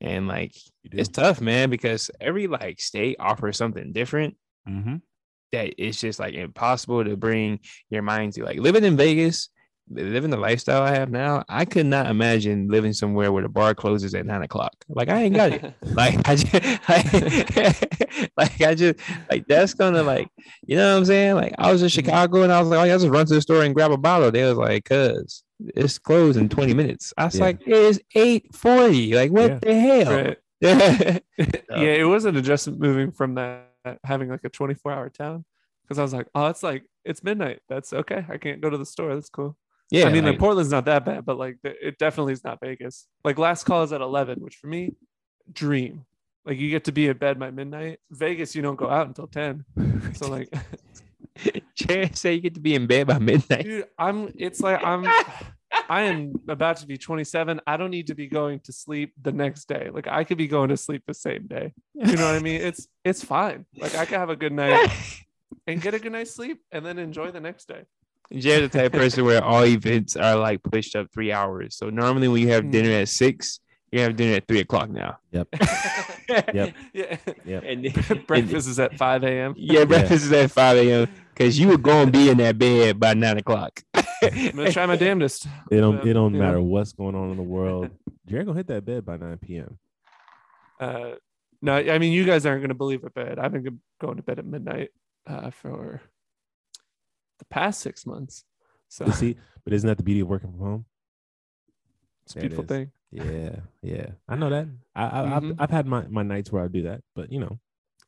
and 0.00 0.28
like 0.28 0.54
it's 0.84 1.08
tough, 1.08 1.40
man, 1.40 1.70
because 1.70 2.10
every 2.20 2.46
like 2.46 2.80
state 2.80 3.16
offers 3.18 3.56
something 3.56 3.92
different 3.92 4.36
mm-hmm. 4.68 4.96
That 5.52 5.74
it's 5.78 6.00
just 6.00 6.18
like 6.18 6.34
impossible 6.34 7.04
to 7.04 7.16
bring 7.16 7.60
your 7.90 8.02
mind 8.02 8.32
to. 8.34 8.44
Like 8.44 8.58
living 8.58 8.84
in 8.84 8.96
Vegas, 8.96 9.48
living 9.90 10.30
the 10.30 10.36
lifestyle 10.36 10.82
I 10.82 10.94
have 10.94 11.10
now, 11.10 11.44
I 11.48 11.64
could 11.64 11.86
not 11.86 12.06
imagine 12.06 12.68
living 12.68 12.92
somewhere 12.92 13.32
where 13.32 13.42
the 13.42 13.48
bar 13.48 13.74
closes 13.74 14.14
at 14.14 14.26
nine 14.26 14.42
o'clock. 14.42 14.72
Like 14.88 15.08
I 15.08 15.22
ain't 15.22 15.34
got 15.34 15.52
it. 15.52 15.74
Like 15.82 16.28
I 16.28 16.36
just, 16.36 16.52
like, 16.88 18.30
like 18.36 18.60
I 18.60 18.74
just 18.74 19.00
like 19.30 19.46
that's 19.48 19.74
gonna 19.74 20.02
like 20.02 20.28
you 20.66 20.76
know 20.76 20.92
what 20.92 20.98
I'm 20.98 21.04
saying? 21.04 21.34
Like 21.34 21.54
I 21.58 21.72
was 21.72 21.82
in 21.82 21.88
mm-hmm. 21.88 21.94
Chicago 21.94 22.42
and 22.42 22.52
I 22.52 22.60
was 22.60 22.68
like, 22.68 22.80
oh, 22.80 22.84
yeah, 22.84 22.94
I 22.94 22.98
just 22.98 23.08
run 23.08 23.26
to 23.26 23.34
the 23.34 23.40
store 23.40 23.64
and 23.64 23.74
grab 23.74 23.90
a 23.90 23.96
bottle. 23.96 24.30
They 24.30 24.44
was 24.44 24.56
like, 24.56 24.84
cuz 24.84 25.42
it's 25.74 25.98
closed 25.98 26.38
in 26.38 26.48
20 26.48 26.74
minutes. 26.74 27.12
I 27.18 27.26
was 27.26 27.34
Yeah. 27.34 27.44
like, 27.44 27.58
it's 27.66 27.98
840. 28.14 29.14
Like 29.14 29.30
what 29.30 29.50
Yeah. 29.50 29.58
the 29.60 29.80
hell? 29.80 30.14
Right. 30.14 30.36
Yeah. 30.62 31.18
yeah, 31.70 31.94
it 31.94 32.04
was 32.04 32.26
an 32.26 32.36
adjustment 32.36 32.80
moving 32.80 33.12
from 33.12 33.34
that 33.36 33.69
having 34.04 34.28
like 34.28 34.44
a 34.44 34.48
24 34.48 34.92
hour 34.92 35.08
town 35.08 35.44
because 35.82 35.98
I 35.98 36.02
was 36.02 36.12
like, 36.12 36.28
oh, 36.34 36.46
it's 36.46 36.62
like 36.62 36.84
it's 37.04 37.24
midnight. 37.24 37.60
That's 37.68 37.92
okay. 37.92 38.24
I 38.28 38.38
can't 38.38 38.60
go 38.60 38.70
to 38.70 38.78
the 38.78 38.86
store. 38.86 39.14
That's 39.14 39.28
cool. 39.28 39.56
yeah. 39.90 40.06
I 40.06 40.12
mean, 40.12 40.24
like, 40.24 40.38
Portland's 40.38 40.70
not 40.70 40.84
that 40.84 41.04
bad, 41.04 41.24
but 41.24 41.36
like 41.36 41.58
it 41.64 41.98
definitely 41.98 42.32
is 42.32 42.44
not 42.44 42.60
Vegas. 42.60 43.06
Like 43.24 43.38
last 43.38 43.64
call 43.64 43.82
is 43.82 43.92
at 43.92 44.00
11, 44.00 44.40
which 44.40 44.56
for 44.56 44.68
me, 44.68 44.94
dream. 45.52 46.04
Like 46.44 46.58
you 46.58 46.70
get 46.70 46.84
to 46.84 46.92
be 46.92 47.08
in 47.08 47.16
bed 47.16 47.38
by 47.38 47.50
midnight. 47.50 47.98
Vegas, 48.10 48.54
you 48.54 48.62
don't 48.62 48.76
go 48.76 48.88
out 48.88 49.08
until 49.08 49.26
10. 49.26 49.64
So 50.14 50.28
like, 50.28 50.48
say 52.14 52.34
you 52.34 52.40
get 52.40 52.54
to 52.54 52.60
be 52.60 52.74
in 52.74 52.86
bed 52.86 53.06
by 53.08 53.18
midnight. 53.18 53.64
dude, 53.64 53.86
I'm. 53.98 54.32
It's 54.36 54.60
like 54.60 54.82
I'm. 54.82 55.06
I 55.90 56.02
am 56.02 56.34
about 56.48 56.76
to 56.78 56.86
be 56.86 56.96
27. 56.96 57.60
I 57.66 57.76
don't 57.76 57.90
need 57.90 58.06
to 58.06 58.14
be 58.14 58.28
going 58.28 58.60
to 58.60 58.72
sleep 58.72 59.12
the 59.20 59.32
next 59.32 59.66
day. 59.68 59.90
Like 59.92 60.06
I 60.06 60.22
could 60.22 60.38
be 60.38 60.46
going 60.46 60.68
to 60.68 60.76
sleep 60.76 61.02
the 61.06 61.14
same 61.14 61.48
day. 61.48 61.72
You 61.94 62.14
know 62.16 62.26
what 62.26 62.36
I 62.36 62.38
mean? 62.38 62.60
It's 62.68 62.86
it's 63.04 63.24
fine. 63.24 63.66
Like 63.76 63.96
I 63.96 64.04
could 64.06 64.18
have 64.18 64.30
a 64.30 64.36
good 64.36 64.52
night 64.52 64.88
and 65.66 65.82
get 65.82 65.94
a 65.94 65.98
good 65.98 66.12
night's 66.12 66.30
sleep 66.32 66.58
and 66.70 66.86
then 66.86 66.96
enjoy 66.98 67.32
the 67.32 67.40
next 67.40 67.66
day. 67.66 67.82
Jared's 68.32 68.70
the 68.72 68.78
type 68.78 68.94
of 68.94 69.00
person 69.00 69.24
where 69.24 69.42
all 69.42 69.64
events 69.66 70.14
are 70.14 70.36
like 70.36 70.62
pushed 70.62 70.94
up 70.94 71.08
three 71.12 71.32
hours. 71.32 71.74
So 71.76 71.90
normally 71.90 72.28
when 72.28 72.40
you 72.42 72.50
have 72.50 72.62
Mm. 72.62 72.70
dinner 72.70 72.90
at 73.02 73.08
six, 73.08 73.58
you 73.90 73.98
have 74.02 74.14
dinner 74.14 74.36
at 74.36 74.46
three 74.46 74.60
o'clock 74.60 74.88
now. 74.88 75.18
Yep. 75.32 75.48
yep. 76.54 76.74
Yeah. 76.94 77.16
Yep. 77.44 77.62
And 77.70 77.84
then- 77.86 78.24
Breakfast 78.28 78.68
is 78.68 78.78
at 78.78 78.96
5 78.96 79.24
a.m. 79.24 79.54
Yeah, 79.56 79.84
breakfast 79.84 80.26
is 80.26 80.32
at 80.32 80.52
5 80.52 80.76
a.m. 80.76 81.08
because 81.34 81.58
you 81.58 81.66
were 81.66 81.76
going 81.78 82.06
to 82.06 82.12
be 82.12 82.28
in 82.30 82.36
that 82.38 82.56
bed 82.56 83.00
by 83.00 83.14
nine 83.14 83.38
o'clock. 83.38 83.82
I'm 84.22 84.56
gonna 84.56 84.72
try 84.72 84.86
my 84.86 84.96
damnedest. 84.96 85.46
It 85.70 85.80
don't 85.80 85.96
But, 85.98 86.06
it 86.06 86.12
don't 86.12 86.32
know, 86.32 86.38
matter 86.38 86.60
what's 86.60 86.92
going 86.92 87.14
on 87.14 87.30
in 87.30 87.36
the 87.36 87.42
world. 87.42 87.90
Jared 88.26 88.46
gonna 88.46 88.58
hit 88.58 88.66
that 88.68 88.84
bed 88.84 89.04
by 89.04 89.16
9 89.16 89.38
p.m. 89.38 89.78
Uh, 90.78 91.12
no, 91.62 91.76
I 91.76 91.98
mean 91.98 92.12
you 92.12 92.24
guys 92.24 92.46
aren't 92.46 92.62
gonna 92.62 92.74
believe 92.74 93.04
it, 93.04 93.12
but 93.14 93.38
I've 93.38 93.52
been 93.52 93.80
going 94.00 94.16
to 94.16 94.22
bed 94.22 94.38
at 94.38 94.46
midnight 94.46 94.90
uh, 95.26 95.50
for 95.50 96.00
the 97.38 97.44
past 97.46 97.80
six 97.80 98.06
months. 98.06 98.44
So 98.88 99.04
But 99.06 99.14
see, 99.14 99.36
but 99.64 99.72
isn't 99.72 99.86
that 99.86 99.96
the 99.98 100.02
beauty 100.02 100.20
of 100.20 100.28
working 100.28 100.50
from 100.50 100.60
home? 100.60 100.84
it's 102.24 102.34
a 102.36 102.40
beautiful 102.40 102.64
thing. 102.64 102.90
Yeah, 103.12 103.56
yeah. 103.82 104.06
I 104.28 104.36
know 104.36 104.50
that. 104.50 104.68
I, 104.94 105.04
I 105.04 105.08
Mhm. 105.24 105.32
I've, 105.52 105.60
I've 105.62 105.70
had 105.70 105.86
my, 105.86 106.06
my 106.08 106.22
nights 106.22 106.52
where 106.52 106.62
I 106.64 106.68
do 106.68 106.82
that, 106.82 107.02
but 107.14 107.32
you 107.32 107.40
know, 107.40 107.58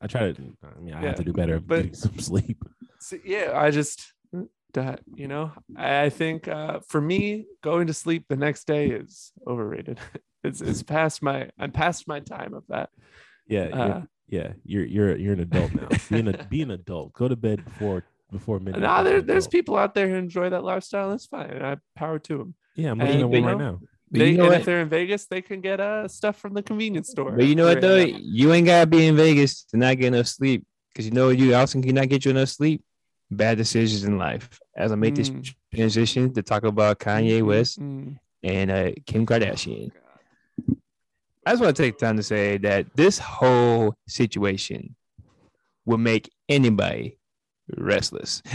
I 0.00 0.06
try 0.06 0.32
to. 0.32 0.42
I 0.62 0.80
mean, 0.80 0.94
I 0.94 1.00
Yeah, 1.02 1.06
have 1.08 1.16
to 1.16 1.24
do 1.24 1.32
better 1.32 1.58
but- 1.60 1.76
getting 1.76 1.94
some 1.94 2.18
sleep. 2.18 2.64
So, 3.00 3.16
yeah, 3.24 3.52
I 3.54 3.70
just 3.72 4.12
that 4.74 5.00
you 5.14 5.28
know 5.28 5.52
I 5.76 6.04
I 6.04 6.10
think 6.10 6.48
uh, 6.48 6.80
for 6.88 7.00
me 7.00 7.46
going 7.62 7.86
to 7.86 7.94
sleep 7.94 8.26
the 8.28 8.36
next 8.36 8.66
day 8.66 8.88
is 8.88 9.32
overrated. 9.46 9.98
it's 10.44 10.60
it's 10.60 10.82
past 10.82 11.22
my 11.22 11.50
I'm 11.58 11.72
past 11.72 12.08
my 12.08 12.20
time 12.20 12.54
of 12.54 12.64
that. 12.68 12.90
Yeah, 13.48 13.68
you're, 13.68 13.78
Uh, 13.78 14.02
yeah. 14.28 14.52
You're 14.64 14.84
you're 14.84 15.16
you're 15.16 15.32
an 15.34 15.40
adult 15.40 15.74
now. 15.74 15.88
Being 16.10 16.28
a 16.28 16.44
be 16.44 16.62
an 16.62 16.70
adult. 16.70 17.12
Go 17.12 17.28
to 17.28 17.36
bed 17.36 17.64
before 17.64 18.04
before 18.30 18.58
midnight. 18.58 18.82
Nah, 18.82 19.02
Be 19.02 19.10
there, 19.10 19.20
there's 19.22 19.46
people 19.46 19.76
out 19.76 19.94
there 19.94 20.08
who 20.08 20.14
enjoy 20.14 20.50
that 20.50 20.64
lifestyle. 20.64 21.10
That's 21.10 21.26
fine. 21.26 21.50
And 21.50 21.66
I 21.66 21.76
power 21.96 22.18
to 22.20 22.38
them. 22.38 22.54
Yeah, 22.74 22.92
I'm 22.92 23.00
and- 23.00 23.08
looking 23.08 23.22
at 23.22 23.30
but 23.30 23.40
one 23.42 23.44
right 23.44 23.58
now. 23.58 23.80
They, 24.14 24.32
you 24.32 24.36
know 24.36 24.44
and 24.44 24.56
if 24.56 24.66
they're 24.66 24.82
in 24.82 24.90
Vegas, 24.90 25.24
they 25.24 25.40
can 25.40 25.62
get 25.62 25.80
uh 25.80 26.06
stuff 26.06 26.36
from 26.36 26.52
the 26.52 26.62
convenience 26.62 27.08
store. 27.08 27.32
But 27.32 27.46
you 27.46 27.54
know 27.54 27.64
what 27.64 27.80
though? 27.80 27.96
You 27.96 28.52
ain't 28.52 28.66
gotta 28.66 28.86
be 28.86 29.06
in 29.06 29.16
Vegas 29.16 29.64
to 29.70 29.78
not 29.78 29.96
get 29.96 30.08
enough 30.12 30.26
sleep. 30.26 30.66
Because 30.92 31.06
you 31.06 31.12
know 31.12 31.28
what 31.28 31.38
you 31.38 31.54
also 31.54 31.80
cannot 31.80 32.10
get 32.10 32.26
you 32.26 32.32
enough 32.32 32.50
sleep? 32.50 32.84
Bad 33.32 33.56
decisions 33.56 34.04
in 34.04 34.18
life. 34.18 34.60
As 34.76 34.92
I 34.92 34.94
make 34.94 35.14
this 35.14 35.30
Mm. 35.30 35.54
transition 35.74 36.32
to 36.34 36.42
talk 36.42 36.64
about 36.64 36.98
Kanye 36.98 37.40
Mm, 37.40 37.46
West 37.46 37.80
mm, 37.80 38.18
and 38.42 38.70
uh, 38.70 38.90
Kim 39.06 39.24
Kardashian. 39.24 39.90
I 41.46 41.52
just 41.52 41.62
want 41.62 41.74
to 41.74 41.82
take 41.82 41.98
time 41.98 42.16
to 42.18 42.22
say 42.22 42.58
that 42.58 42.86
this 42.94 43.18
whole 43.18 43.94
situation 44.06 44.94
will 45.86 45.98
make 45.98 46.30
anybody 46.48 47.18
restless. 47.76 48.42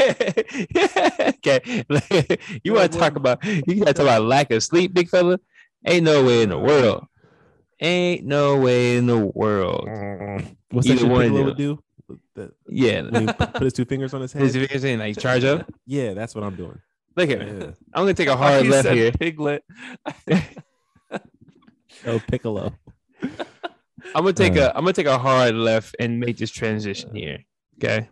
okay, 0.00 1.60
you 2.64 2.74
want 2.74 2.92
to 2.92 2.98
talk 2.98 3.16
about 3.16 3.44
you 3.44 3.76
got 3.76 3.86
to 3.86 3.94
talk 3.94 4.02
about 4.02 4.22
lack 4.24 4.50
of 4.50 4.62
sleep, 4.62 4.92
big 4.92 5.08
fella? 5.08 5.38
Ain't 5.86 6.04
no 6.04 6.24
way 6.24 6.42
in 6.42 6.48
the 6.50 6.58
world. 6.58 7.06
Ain't 7.80 8.24
no 8.24 8.58
way 8.58 8.96
in 8.96 9.06
the 9.06 9.18
world. 9.18 9.88
What's 10.70 10.86
that 10.88 10.94
Either 10.94 11.00
shit 11.02 11.10
one 11.10 11.24
of 11.26 11.32
would 11.32 11.56
do? 11.56 11.82
That- 12.34 12.52
Yeah, 12.68 13.02
when 13.02 13.28
he 13.28 13.32
put, 13.34 13.52
put 13.54 13.62
his 13.62 13.72
two 13.72 13.84
fingers 13.84 14.14
on 14.14 14.20
his 14.22 14.32
head. 14.34 14.42
his 14.42 14.54
fingers 14.56 14.84
in 14.84 14.98
like 15.00 15.18
charge 15.18 15.44
up. 15.44 15.70
Yeah, 15.86 16.14
that's 16.14 16.34
what 16.34 16.44
I'm 16.44 16.56
doing. 16.56 16.78
Look 17.16 17.28
at 17.30 17.38
me. 17.40 17.46
Yeah. 17.46 17.66
I'm 17.92 18.02
gonna 18.02 18.14
take 18.14 18.28
a 18.28 18.36
hard 18.42 18.64
you 18.64 18.70
left 18.70 18.88
said 18.88 18.96
here. 18.96 19.12
Piglet. 19.12 19.62
Oh, 22.04 22.20
Piccolo. 22.26 22.72
I'm 23.22 23.30
gonna 24.24 24.32
take 24.32 24.56
Uh. 24.56 24.72
a 24.74 24.76
I'm 24.76 24.82
gonna 24.82 24.92
take 24.92 25.06
a 25.06 25.18
hard 25.18 25.54
left 25.54 25.94
and 26.00 26.18
make 26.18 26.36
this 26.36 26.50
transition 26.50 27.14
here. 27.14 27.38
Okay. 27.78 28.08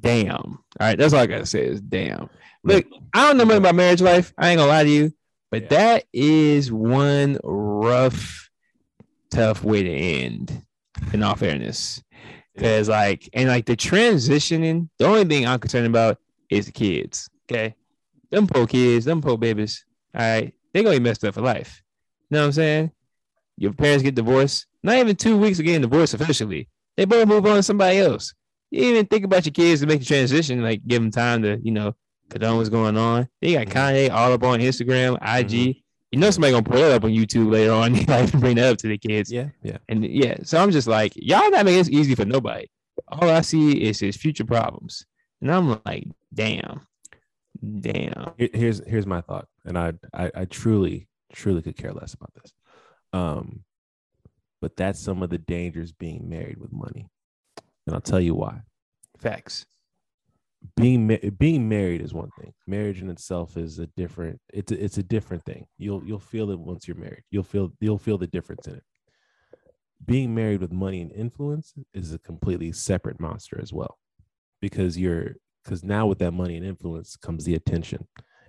Damn. 0.00 0.36
All 0.38 0.58
right, 0.80 0.96
that's 0.98 1.12
all 1.12 1.20
I 1.20 1.26
gotta 1.26 1.44
say 1.46 1.64
is 1.66 1.80
damn. 1.80 2.30
Look, 2.64 2.86
I 3.14 3.26
don't 3.26 3.36
know 3.36 3.44
much 3.44 3.56
about 3.58 3.74
marriage 3.74 4.00
life. 4.00 4.32
I 4.38 4.50
ain't 4.50 4.58
gonna 4.58 4.70
lie 4.70 4.84
to 4.84 4.90
you, 4.90 5.12
but 5.50 5.62
Yeah. 5.64 5.68
that 5.68 6.04
is 6.12 6.70
one 6.72 7.38
rough, 7.42 8.48
tough 9.30 9.62
way 9.64 9.82
to 9.82 9.90
end. 9.92 10.62
In 11.12 11.22
all 11.22 11.34
fairness, 11.34 12.02
because 12.54 12.88
like 12.88 13.28
and 13.32 13.48
like 13.48 13.66
the 13.66 13.76
transitioning, 13.76 14.88
the 14.98 15.06
only 15.06 15.24
thing 15.24 15.46
I'm 15.46 15.58
concerned 15.58 15.86
about 15.86 16.18
is 16.50 16.66
the 16.66 16.72
kids. 16.72 17.28
Okay, 17.50 17.74
them 18.30 18.46
poor 18.46 18.66
kids, 18.66 19.04
them 19.04 19.20
poor 19.20 19.36
babies. 19.36 19.84
All 20.14 20.20
right, 20.22 20.54
they 20.72 20.82
gonna 20.82 20.96
be 20.96 21.02
messed 21.02 21.24
up 21.24 21.34
for 21.34 21.40
life. 21.40 21.82
You 22.30 22.36
know 22.36 22.40
what 22.42 22.46
I'm 22.46 22.52
saying? 22.52 22.90
Your 23.56 23.72
parents 23.72 24.02
get 24.02 24.14
divorced. 24.14 24.66
Not 24.82 24.96
even 24.96 25.16
two 25.16 25.36
weeks 25.36 25.58
of 25.58 25.64
getting 25.64 25.82
divorced 25.82 26.14
officially. 26.14 26.68
They 26.96 27.04
both 27.04 27.26
move 27.28 27.44
on 27.46 27.56
to 27.56 27.62
somebody 27.62 27.98
else. 27.98 28.34
You 28.70 28.84
even 28.84 29.06
think 29.06 29.24
about 29.24 29.44
your 29.44 29.52
kids 29.52 29.80
to 29.80 29.86
make 29.86 30.00
the 30.00 30.06
transition, 30.06 30.62
like 30.62 30.86
give 30.86 31.02
them 31.02 31.10
time 31.10 31.42
to, 31.42 31.58
you 31.62 31.72
know, 31.72 31.94
condone 32.28 32.56
what's 32.56 32.68
going 32.68 32.96
on. 32.96 33.28
They 33.40 33.52
got 33.54 33.66
Mhm. 33.66 33.72
Kanye 33.72 34.10
all 34.10 34.32
up 34.32 34.44
on 34.44 34.60
Instagram, 34.60 35.18
IG. 35.20 35.82
You 36.10 36.18
know 36.18 36.30
somebody 36.30 36.52
gonna 36.52 36.64
pull 36.64 36.78
it 36.78 36.92
up 36.92 37.04
on 37.04 37.10
YouTube 37.10 37.50
later 37.50 37.72
on. 37.72 37.94
Like 38.06 38.32
bring 38.32 38.56
that 38.56 38.72
up 38.72 38.78
to 38.78 38.88
the 38.88 38.98
kids. 38.98 39.30
Yeah, 39.30 39.50
yeah. 39.62 39.78
And 39.88 40.04
yeah, 40.04 40.38
so 40.42 40.60
I'm 40.60 40.70
just 40.70 40.88
like, 40.88 41.12
y'all 41.16 41.50
not 41.50 41.64
making 41.64 41.78
this 41.78 41.90
easy 41.90 42.14
for 42.14 42.24
nobody. 42.24 42.66
All 43.08 43.28
I 43.28 43.40
see 43.42 43.82
is 43.82 44.00
his 44.00 44.16
future 44.16 44.44
problems. 44.44 45.06
And 45.40 45.50
I'm 45.52 45.80
like, 45.84 46.08
damn. 46.34 46.86
Damn. 47.80 48.32
Here's 48.36 48.82
here's 48.86 49.06
my 49.06 49.20
thought, 49.20 49.46
and 49.64 49.78
I, 49.78 49.92
I 50.14 50.30
I 50.34 50.44
truly 50.46 51.08
truly 51.32 51.62
could 51.62 51.76
care 51.76 51.92
less 51.92 52.14
about 52.14 52.32
this. 52.34 52.52
Um, 53.12 53.64
but 54.60 54.76
that's 54.76 55.00
some 55.00 55.22
of 55.22 55.30
the 55.30 55.38
dangers 55.38 55.92
being 55.92 56.28
married 56.28 56.58
with 56.58 56.72
money, 56.72 57.08
and 57.86 57.94
I'll 57.94 58.00
tell 58.00 58.20
you 58.20 58.34
why. 58.34 58.62
Facts. 59.18 59.66
Being 60.76 61.18
being 61.38 61.68
married 61.68 62.02
is 62.02 62.12
one 62.12 62.30
thing. 62.38 62.52
Marriage 62.66 63.00
in 63.00 63.08
itself 63.08 63.56
is 63.56 63.78
a 63.78 63.86
different. 63.86 64.40
It's 64.52 64.72
a, 64.72 64.84
it's 64.84 64.98
a 64.98 65.02
different 65.02 65.44
thing. 65.44 65.66
You'll 65.78 66.04
you'll 66.04 66.18
feel 66.18 66.50
it 66.50 66.58
once 66.58 66.86
you're 66.86 66.96
married. 66.98 67.22
You'll 67.30 67.44
feel 67.44 67.72
you'll 67.80 67.98
feel 67.98 68.18
the 68.18 68.26
difference 68.26 68.66
in 68.66 68.74
it. 68.74 68.82
Being 70.04 70.34
married 70.34 70.60
with 70.60 70.72
money 70.72 71.00
and 71.00 71.12
influence 71.12 71.72
is 71.94 72.12
a 72.12 72.18
completely 72.18 72.72
separate 72.72 73.20
monster 73.20 73.58
as 73.60 73.72
well, 73.72 73.98
because 74.60 74.98
you're 74.98 75.36
because 75.64 75.82
now 75.82 76.06
with 76.06 76.18
that 76.18 76.32
money 76.32 76.56
and 76.56 76.66
influence 76.66 77.16
comes 77.16 77.44
the 77.44 77.54
attention 77.54 78.06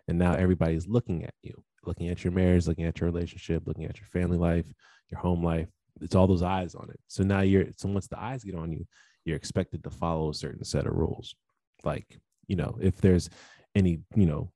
and 0.08 0.18
now 0.18 0.34
everybody's 0.34 0.88
looking 0.88 1.24
at 1.24 1.34
you 1.42 1.54
looking 1.86 2.10
at 2.10 2.24
your 2.24 2.34
marriage 2.34 2.68
looking 2.68 2.86
at 2.86 3.00
your 3.00 3.10
relationship 3.10 3.64
looking 3.66 3.86
at 3.86 3.98
your 3.98 4.08
family 4.08 4.38
life 4.38 4.66
your 5.10 5.20
home 5.20 5.44
life 5.44 5.68
it's 6.02 6.16
all 6.16 6.28
those 6.28 6.44
eyes 6.44 6.76
on 6.76 6.90
it 6.90 7.00
so 7.08 7.24
now 7.24 7.42
you're 7.42 7.66
so 7.76 7.90
once 7.90 8.08
the 8.08 8.20
eyes 8.20 8.44
get 8.44 8.56
on 8.56 8.72
you 8.72 8.86
you're 9.26 9.38
expected 9.38 9.84
to 9.84 9.90
follow 9.90 10.30
a 10.30 10.34
certain 10.34 10.64
set 10.64 10.86
of 10.86 10.94
rules 10.94 11.36
like 11.86 12.20
you 12.48 12.56
know 12.56 12.78
if 12.82 13.00
there's 13.02 13.30
any 13.76 14.00
you 14.16 14.26
know 14.26 14.52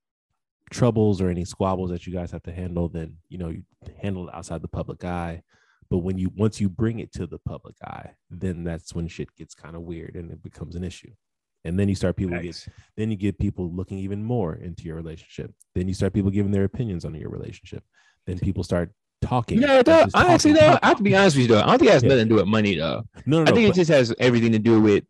troubles 0.71 1.21
or 1.21 1.29
any 1.29 1.45
squabbles 1.45 1.89
that 1.91 2.07
you 2.07 2.13
guys 2.13 2.31
have 2.31 2.43
to 2.43 2.51
handle 2.51 2.87
then 2.89 3.15
you 3.29 3.37
know 3.37 3.49
you 3.49 3.63
handle 4.01 4.27
it 4.27 4.33
outside 4.35 4.61
the 4.61 4.67
public 4.67 5.03
eye 5.05 5.41
but 5.89 5.99
when 5.99 6.17
you 6.17 6.31
once 6.35 6.59
you 6.59 6.67
bring 6.67 6.99
it 6.99 7.13
to 7.13 7.27
the 7.27 7.37
public 7.39 7.75
eye 7.83 8.09
then 8.31 8.63
that's 8.63 8.93
when 8.95 9.07
shit 9.07 9.33
gets 9.35 9.53
kind 9.53 9.75
of 9.75 9.83
weird 9.83 10.15
and 10.15 10.31
it 10.31 10.41
becomes 10.41 10.75
an 10.75 10.83
issue 10.83 11.11
and 11.65 11.79
then 11.79 11.87
you 11.87 11.95
start 11.95 12.15
people 12.15 12.39
get 12.39 12.67
then 12.97 13.11
you 13.11 13.15
get 13.17 13.37
people 13.39 13.71
looking 13.71 13.97
even 13.99 14.23
more 14.23 14.53
into 14.53 14.83
your 14.83 14.95
relationship. 14.95 15.51
Then 15.73 15.87
you 15.87 15.95
start 15.95 16.13
people 16.13 16.29
giving 16.29 16.51
their 16.51 16.63
opinions 16.63 17.05
on 17.05 17.15
your 17.15 17.31
relationship. 17.31 17.83
Then 18.27 18.37
people 18.37 18.63
start 18.63 18.91
talking. 19.23 19.59
Yeah, 19.63 19.81
though, 19.81 20.05
honestly, 20.13 20.53
talking, 20.53 20.53
though, 20.53 20.79
I 20.83 20.87
have 20.89 20.97
to 20.97 21.03
be 21.03 21.15
honest 21.15 21.35
with 21.35 21.49
you, 21.49 21.55
though. 21.55 21.61
I 21.63 21.65
don't 21.65 21.79
think 21.79 21.89
it 21.89 21.93
has 21.93 22.03
Yeah. 22.03 22.09
nothing 22.09 22.25
to 22.25 22.29
do 22.29 22.35
with 22.35 22.45
money, 22.45 22.75
though. 22.75 23.01
No, 23.25 23.37
no, 23.37 23.41
I 23.41 23.45
no. 23.45 23.55
think 23.55 23.65
it 23.65 23.69
but- 23.69 23.75
just 23.77 23.89
has 23.89 24.13
everything 24.19 24.51
to 24.51 24.59
do 24.59 24.79
with 24.79 25.05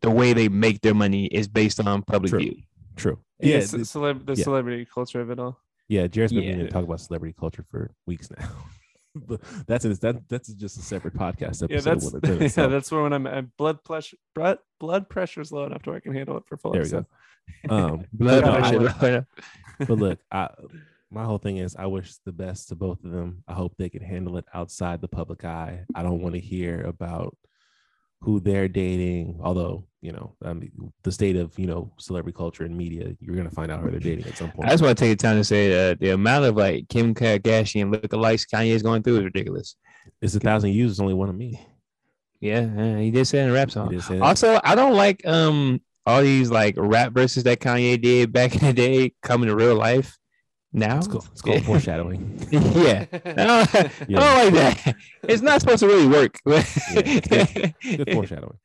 the 0.00 0.10
way 0.10 0.32
they 0.32 0.48
make 0.48 0.80
their 0.80 0.94
money 0.94 1.26
is 1.26 1.48
based 1.48 1.80
on 1.80 2.02
public 2.02 2.30
True. 2.30 2.38
view. 2.40 2.56
true. 2.96 3.18
Yeah, 3.40 3.56
Yeah, 3.56 3.60
ce- 3.64 3.70
th- 3.72 3.82
celeb- 3.84 4.26
the 4.26 4.34
yeah. 4.34 4.44
celebrity 4.44 4.84
culture 4.86 5.20
of 5.20 5.30
it 5.30 5.38
all. 5.38 5.58
yeah. 5.88 6.06
Jared's 6.06 6.32
been 6.32 6.42
meaning 6.42 6.60
Yeah. 6.60 6.66
to 6.66 6.70
talk 6.72 6.84
about 6.84 7.00
celebrity 7.00 7.34
culture 7.38 7.64
for 7.70 7.90
weeks 8.06 8.30
now. 8.38 8.48
but 9.14 9.40
that's 9.66 9.84
a, 9.84 9.90
that 9.96 10.28
that's 10.28 10.48
just 10.54 10.78
a 10.78 10.82
separate 10.82 11.14
podcast 11.14 11.62
episode. 11.62 11.70
Yeah, 11.70 11.80
that's 11.80 12.12
within 12.12 12.38
yeah, 12.40 12.44
itself. 12.46 12.70
that's 12.70 12.90
where 12.92 13.02
when 13.02 13.12
I'm 13.12 13.26
at 13.26 13.56
blood 13.56 13.82
pressure, 13.84 14.16
blood 14.34 14.58
blood 14.80 15.08
pressure's 15.10 15.52
low 15.52 15.64
enough 15.64 15.82
to 15.82 15.90
where 15.90 15.96
I 15.96 16.00
can 16.00 16.14
handle 16.14 16.36
it 16.38 16.44
for 16.46 16.56
full. 16.56 16.72
there 16.72 16.82
we 16.82 16.88
go. 16.88 17.04
Um, 17.68 18.04
Blood 18.12 18.42
but 18.44 18.50
no, 18.50 18.52
I- 18.88 18.92
pressure. 18.92 19.26
but 19.80 19.98
look, 19.98 20.18
I 20.30 20.48
my 21.10 21.24
whole 21.24 21.38
thing 21.38 21.58
is 21.58 21.76
I 21.76 21.86
wish 21.86 22.14
the 22.24 22.32
best 22.32 22.68
to 22.68 22.74
both 22.76 23.04
of 23.04 23.10
them. 23.10 23.42
I 23.48 23.52
hope 23.54 23.74
they 23.76 23.90
can 23.90 24.02
handle 24.02 24.38
it 24.38 24.46
outside 24.54 25.00
the 25.02 25.08
public 25.08 25.44
eye. 25.44 25.84
I 25.94 26.02
don't 26.02 26.22
want 26.22 26.34
to 26.36 26.40
hear 26.40 26.80
about 26.82 27.36
who 28.22 28.40
they're 28.40 28.68
dating. 28.68 29.40
Although, 29.42 29.84
you 30.00 30.12
know, 30.12 30.34
mean, 30.42 30.92
the 31.02 31.12
state 31.12 31.36
of 31.36 31.58
you 31.58 31.66
know 31.66 31.92
celebrity 31.98 32.36
culture 32.36 32.64
and 32.64 32.76
media, 32.76 33.14
you're 33.20 33.36
gonna 33.36 33.50
find 33.50 33.70
out 33.70 33.80
who 33.80 33.90
they're 33.90 34.00
dating 34.00 34.26
at 34.26 34.36
some 34.36 34.50
point. 34.50 34.68
I 34.68 34.72
just 34.72 34.82
want 34.82 34.96
to 34.96 35.04
take 35.04 35.18
the 35.18 35.22
time 35.22 35.36
to 35.36 35.44
say 35.44 35.68
that 35.70 36.00
the 36.00 36.10
amount 36.10 36.44
of 36.44 36.56
like 36.56 36.88
Kim 36.88 37.14
Kardashian 37.14 37.94
lookalikes 37.94 38.46
Kanye 38.48 38.68
is 38.68 38.82
going 38.82 39.02
through 39.02 39.18
is 39.18 39.24
ridiculous. 39.24 39.76
it's 40.20 40.34
a 40.34 40.40
thousand 40.40 40.72
views. 40.72 40.92
It's 40.92 41.00
only 41.00 41.14
one 41.14 41.28
of 41.28 41.34
me. 41.34 41.60
Yeah, 42.40 42.98
he 42.98 43.10
did 43.10 43.26
say 43.26 43.40
in 43.40 43.50
a 43.50 43.52
rap 43.52 43.70
song. 43.70 43.94
Also, 44.20 44.60
I 44.64 44.74
don't 44.74 44.94
like 44.94 45.26
um 45.26 45.80
all 46.06 46.22
these 46.22 46.50
like 46.50 46.74
rap 46.76 47.12
verses 47.12 47.44
that 47.44 47.60
Kanye 47.60 48.00
did 48.00 48.32
back 48.32 48.54
in 48.60 48.66
the 48.66 48.72
day 48.72 49.14
coming 49.22 49.48
to 49.48 49.54
real 49.54 49.76
life 49.76 50.18
now. 50.72 50.98
it's 50.98 51.06
called, 51.06 51.28
it's 51.32 51.42
called 51.42 51.64
foreshadowing. 51.64 52.38
yeah. 52.50 53.06
I 53.12 53.18
don't, 53.18 53.74
I 53.74 53.90
don't 54.08 54.54
like 54.54 54.54
that. 54.54 54.96
It's 55.24 55.42
not 55.42 55.60
supposed 55.60 55.80
to 55.80 55.86
really 55.86 56.06
work. 56.06 56.38
Good 56.44 58.12
foreshadowing. 58.12 58.58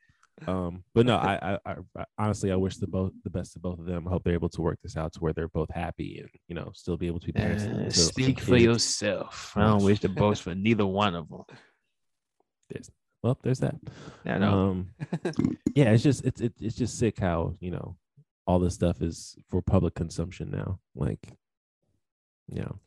Um, 0.45 0.83
but 0.93 1.07
no, 1.07 1.15
I, 1.17 1.57
I, 1.65 1.75
I 1.95 2.05
honestly 2.19 2.51
I 2.51 2.55
wish 2.55 2.77
the 2.77 2.85
both 2.85 3.11
the 3.23 3.29
best 3.29 3.53
to 3.53 3.59
both 3.59 3.79
of 3.79 3.85
them. 3.85 4.07
I 4.07 4.11
hope 4.11 4.23
they're 4.23 4.33
able 4.33 4.49
to 4.49 4.61
work 4.61 4.77
this 4.83 4.95
out 4.95 5.13
to 5.13 5.19
where 5.19 5.33
they're 5.33 5.47
both 5.47 5.71
happy 5.73 6.19
and 6.19 6.29
you 6.47 6.53
know 6.53 6.71
still 6.75 6.95
be 6.95 7.07
able 7.07 7.19
to 7.21 7.25
be 7.25 7.31
parents. 7.31 7.63
Uh, 7.63 7.89
speak 7.89 8.39
for 8.39 8.51
kids. 8.51 8.63
yourself. 8.63 9.53
I 9.55 9.61
don't 9.61 9.83
wish 9.83 9.99
the 9.99 10.09
boast 10.09 10.43
for 10.43 10.53
neither 10.53 10.85
one 10.85 11.15
of 11.15 11.27
them. 11.27 11.43
There's, 12.69 12.91
Well, 13.23 13.39
there's 13.41 13.59
that. 13.61 13.75
I 14.25 14.37
know. 14.37 14.69
Um, 14.69 14.89
yeah, 15.73 15.91
it's 15.91 16.03
just 16.03 16.23
it's 16.23 16.39
it, 16.39 16.53
it's 16.61 16.75
just 16.75 16.99
sick 16.99 17.19
how 17.19 17.55
you 17.59 17.71
know 17.71 17.97
all 18.47 18.59
this 18.59 18.73
stuff 18.73 19.01
is 19.01 19.37
for 19.49 19.61
public 19.61 19.93
consumption 19.93 20.49
now. 20.49 20.79
Like, 20.95 21.27
you 22.51 22.61
know, 22.61 22.79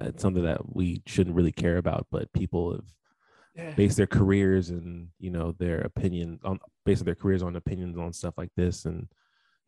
it's 0.00 0.22
something 0.22 0.44
that 0.44 0.74
we 0.74 1.02
shouldn't 1.06 1.36
really 1.36 1.52
care 1.52 1.78
about, 1.78 2.06
but 2.10 2.32
people 2.32 2.72
have 2.72 2.84
Yeah. 3.54 3.72
based 3.76 3.96
their 3.96 4.06
careers 4.06 4.70
and 4.70 5.08
you 5.18 5.30
know 5.30 5.52
their 5.58 5.80
opinion 5.80 6.38
on 6.44 6.58
based 6.84 7.04
their 7.04 7.14
careers 7.14 7.42
on 7.42 7.56
opinions 7.56 7.96
on 7.98 8.12
stuff 8.12 8.34
like 8.36 8.50
this, 8.56 8.84
and 8.84 9.08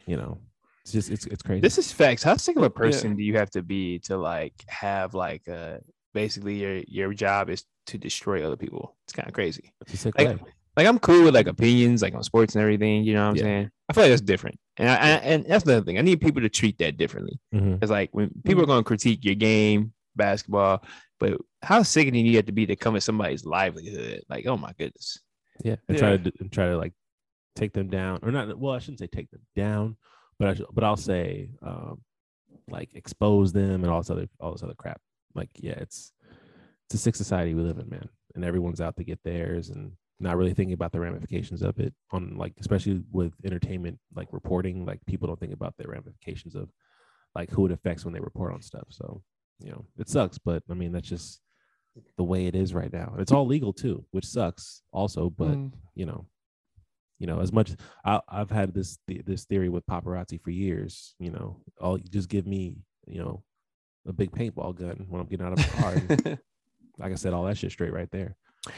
you 0.07 0.17
know, 0.17 0.39
it's 0.85 0.93
just 0.93 1.11
it's 1.11 1.27
it's 1.27 1.43
crazy. 1.43 1.61
This 1.61 1.79
is 1.79 1.93
facts. 1.93 2.23
How 2.23 2.37
sick 2.37 2.57
of 2.57 2.63
a 2.63 2.71
person 2.71 3.17
do 3.17 3.23
you 3.23 3.37
have 3.37 3.51
to 3.51 3.63
be 3.63 3.99
to 4.01 4.17
like 4.17 4.55
have 4.69 5.15
like 5.15 5.49
uh 5.49 5.79
basically 6.15 6.57
your 6.57 6.77
your 6.87 7.15
job 7.15 7.51
is 7.51 7.65
to 7.87 7.99
destroy 7.99 8.47
other 8.47 8.57
people? 8.57 8.97
It's 9.05 9.13
kind 9.13 9.29
of 9.29 9.35
crazy. 9.35 9.73
It's 9.83 9.95
a 9.95 9.97
sick 9.97 10.19
Like, 10.19 10.29
way. 10.29 10.53
Like 10.77 10.87
I'm 10.87 10.99
cool 10.99 11.25
with 11.25 11.35
like 11.35 11.47
opinions, 11.47 12.03
like 12.03 12.15
on 12.15 12.23
sports 12.23 12.55
and 12.55 12.63
everything. 12.63 13.05
You 13.05 13.15
know 13.15 13.25
what 13.25 13.31
I'm 13.31 13.37
Yeah. 13.37 13.43
saying? 13.43 13.71
I 13.89 13.93
feel 13.93 14.05
like 14.05 14.11
that's 14.13 14.21
different, 14.23 14.59
and 14.77 14.89
I, 14.89 14.95
I, 14.95 15.09
and 15.33 15.45
that's 15.47 15.65
another 15.65 15.85
thing. 15.85 15.99
I 15.99 16.03
need 16.03 16.21
people 16.21 16.43
to 16.43 16.49
treat 16.49 16.79
that 16.79 16.97
differently. 16.97 17.41
Mhm. 17.53 17.79
It's 17.83 17.91
like 17.91 18.11
when 18.13 18.31
people 18.45 18.63
are 18.63 18.67
going 18.67 18.81
to 18.85 18.87
critique 18.87 19.25
your 19.25 19.35
game, 19.35 19.93
basketball, 20.17 20.85
but 21.19 21.41
how 21.63 21.83
sickening 21.83 22.25
you 22.27 22.37
have 22.37 22.47
to 22.47 22.53
be 22.53 22.67
to 22.67 22.77
come 22.77 22.95
at 22.97 23.03
somebody's 23.03 23.45
livelihood? 23.45 24.23
Like, 24.29 24.47
oh 24.47 24.57
my 24.57 24.73
goodness. 24.79 25.19
Yeah, 25.65 25.77
and 25.89 25.99
try 25.99 26.13
Yeah. 26.13 26.17
to 26.19 26.33
and 26.41 26.53
try 26.53 26.67
to 26.67 26.77
like 26.79 26.93
take 27.57 27.73
them 27.73 27.89
down, 27.89 28.21
or 28.23 28.31
not. 28.31 28.57
Well, 28.59 28.75
I 28.75 28.79
shouldn't 28.79 29.01
say 29.01 29.09
take 29.09 29.31
them 29.31 29.43
down, 29.57 29.97
but 30.39 30.49
I 30.49 30.55
should, 30.55 30.67
but 30.73 30.85
I'll 30.85 30.97
say 30.97 31.51
um, 31.63 32.01
like 32.69 32.91
expose 32.95 33.53
them 33.53 33.83
and 33.83 33.91
all 33.93 34.01
this 34.01 34.11
other 34.11 34.29
all 34.39 34.53
this 34.53 34.63
other 34.63 34.75
crap. 34.75 35.01
Like, 35.35 35.51
yeah, 35.57 35.73
it's 35.73 36.13
it's 36.87 36.95
a 36.95 36.99
sick 36.99 37.17
society 37.17 37.55
we 37.55 37.63
live 37.63 37.79
in, 37.79 37.89
man, 37.89 38.09
and 38.37 38.45
everyone's 38.45 38.81
out 38.81 38.97
to 38.99 39.05
get 39.05 39.21
theirs 39.25 39.71
and 39.71 39.93
not 40.21 40.37
really 40.37 40.55
thinking 40.55 40.75
about 40.75 40.93
the 40.93 41.01
ramifications 41.01 41.63
of 41.63 41.79
it. 41.81 41.95
On 42.13 42.37
like, 42.37 42.53
especially 42.61 43.03
with 43.11 43.33
entertainment, 43.45 43.99
like 44.15 44.29
reporting, 44.33 44.85
like 44.85 45.01
people 45.07 45.27
don't 45.27 45.41
think 45.41 45.53
about 45.55 45.75
the 45.79 45.89
ramifications 45.89 46.55
of 46.55 46.69
like 47.35 47.51
who 47.51 47.67
it 47.67 47.73
affects 47.73 48.05
when 48.05 48.13
they 48.15 48.21
report 48.21 48.53
on 48.53 48.61
stuff. 48.63 48.87
So, 48.91 49.23
you 49.61 49.71
know, 49.71 49.85
it 49.99 50.09
sucks, 50.09 50.39
but 50.39 50.63
I 50.71 50.75
mean 50.75 50.93
that's 50.93 51.09
just 51.09 51.41
the 52.17 52.25
way 52.25 52.47
it 52.47 52.55
is 52.55 52.73
right 52.75 52.93
now. 52.93 53.15
It's 53.19 53.33
all 53.33 53.47
legal 53.47 53.73
too, 53.73 54.05
which 54.11 54.27
sucks 54.27 54.83
also, 54.93 55.31
but 55.31 55.49
Mm. 55.57 55.73
you 55.95 56.07
know, 56.07 56.27
you 57.19 57.27
know, 57.27 57.41
as 57.41 57.53
much 57.53 57.73
I, 58.05 58.21
I've 58.29 58.51
had 58.51 58.73
this 58.75 58.99
th- 59.09 59.25
this 59.27 59.45
theory 59.45 59.69
with 59.69 59.87
paparazzi 59.87 60.41
for 60.41 60.51
years. 60.51 61.15
You 61.19 61.31
know, 61.33 61.61
all 61.81 61.99
just 61.99 62.29
give 62.29 62.47
me, 62.47 62.77
you 63.07 63.21
know, 63.23 63.43
a 64.07 64.13
big 64.13 64.31
paintball 64.33 64.75
gun 64.77 65.07
when 65.09 65.21
I'm 65.21 65.27
getting 65.27 65.45
out 65.47 65.53
of 65.53 65.59
the 65.59 65.77
car. 65.77 65.93
and, 65.95 66.39
like 66.99 67.13
I 67.13 67.17
said, 67.17 67.33
all 67.35 67.45
that 67.45 67.59
shit 67.59 67.73
straight 67.73 67.93
right 67.93 68.11
there. 68.11 68.37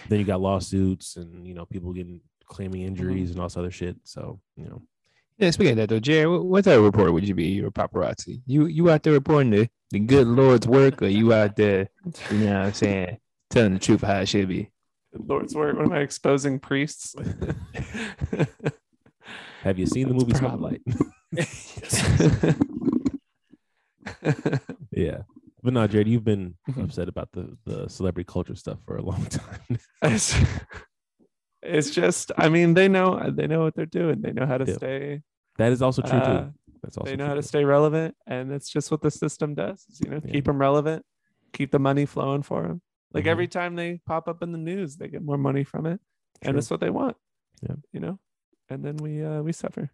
Then 0.09 0.19
you 0.19 0.25
got 0.25 0.41
lawsuits 0.41 1.17
and 1.17 1.47
you 1.47 1.55
know 1.55 1.67
people 1.67 1.93
getting 1.93 2.21
claiming 2.47 2.83
mm-hmm. 2.83 2.89
injuries 2.89 3.31
and 3.31 3.41
all 3.41 3.47
this 3.47 3.57
other 3.57 3.71
shit. 3.71 3.97
So 4.05 4.41
you 4.57 4.65
know, 4.65 4.83
Yeah, 5.39 5.51
speaking 5.51 5.73
of 5.73 5.77
that 5.79 5.89
though, 5.89 6.01
Jerry, 6.01 6.27
what, 6.27 6.45
what 6.45 6.65
type 6.65 6.79
of 6.79 6.85
reporter 6.85 7.13
would 7.13 7.27
you 7.27 7.35
be? 7.35 7.49
You're 7.49 7.69
a 7.69 7.73
paparazzi. 7.73 8.43
You 8.47 8.67
you 8.67 8.91
out 8.91 9.03
there 9.03 9.13
reporting 9.13 9.51
the, 9.51 9.69
the 9.91 10.01
good 10.01 10.27
Lord's 10.27 10.67
work, 10.67 11.03
or 11.03 11.09
you 11.09 11.33
out 11.33 11.57
there, 11.57 11.89
you 12.31 12.39
know 12.39 12.59
what 12.59 12.67
I'm 12.67 12.73
saying, 12.73 13.19
telling 13.51 13.75
the 13.75 13.81
truth 13.81 14.03
how 14.03 14.21
it 14.21 14.27
should 14.27 14.49
be. 14.49 14.71
Lord's 15.15 15.55
work. 15.55 15.77
What 15.77 15.87
am 15.87 15.93
I 15.93 15.99
exposing 15.99 16.59
priests? 16.59 17.15
Have 19.63 19.79
you 19.79 19.87
seen 19.87 20.09
the 20.09 20.15
movie 20.15 20.33
That's 20.33 20.41
a 20.41 20.49
problem. 20.49 20.79
Spotlight? 21.33 22.59
yeah. 24.91 25.19
But 25.63 25.73
no, 25.75 25.87
Jared, 25.87 26.09
you've 26.09 26.25
been 26.25 26.57
Mhm. 26.69 26.85
upset 26.85 27.09
about 27.09 27.31
the 27.33 27.57
the 27.65 27.89
celebrity 27.89 28.27
culture 28.31 28.55
stuff 28.57 28.79
for 28.85 28.97
a 28.97 29.03
long 29.03 29.25
time. 29.41 29.79
it's, 30.03 30.35
it's 31.63 31.91
just, 31.91 32.33
I 32.37 32.49
mean, 32.49 32.75
they 32.75 32.89
know 32.89 33.31
they 33.31 33.47
know 33.47 33.63
what 33.63 33.75
they're 33.75 33.87
doing. 33.87 34.21
They 34.23 34.33
know 34.33 34.47
how 34.47 34.59
to 34.59 34.65
Yeah. 34.67 34.75
stay. 34.77 35.23
that 35.59 35.71
is 35.71 35.83
also 35.83 36.03
true 36.03 36.19
uh, 36.19 36.45
too. 36.45 36.55
That's 36.83 36.97
also 36.97 37.11
they 37.11 37.17
know 37.17 37.25
true 37.25 37.29
how 37.29 37.35
to 37.35 37.43
too. 37.43 37.49
stay 37.49 37.65
relevant, 37.65 38.17
and 38.27 38.51
it's 38.53 38.69
just 38.71 38.91
what 38.91 39.03
the 39.03 39.11
system 39.11 39.55
does. 39.55 39.87
is, 39.89 40.01
You 40.01 40.11
know, 40.11 40.21
Yeah. 40.25 40.33
keep 40.33 40.47
them 40.47 40.59
relevant, 40.59 41.05
keep 41.53 41.71
the 41.71 41.79
money 41.79 42.07
flowing 42.07 42.43
for 42.43 42.63
them. 42.63 42.83
Like 43.13 43.25
Mhm. 43.25 43.29
every 43.35 43.49
time 43.49 43.77
they 43.77 44.01
pop 44.07 44.27
up 44.29 44.43
in 44.43 44.51
the 44.53 44.59
news, 44.59 44.97
they 44.97 45.09
get 45.09 45.23
more 45.23 45.37
money 45.39 45.63
from 45.65 45.87
it, 45.87 46.01
and 46.41 46.53
True. 46.55 46.59
it's 46.59 46.71
what 46.71 46.81
they 46.81 46.91
want. 46.91 47.17
Yeah. 47.63 47.77
you 47.93 48.01
know, 48.01 48.19
and 48.71 48.83
then 48.85 48.97
we 48.97 49.23
uh 49.23 49.43
we 49.43 49.53
suffer. 49.53 49.91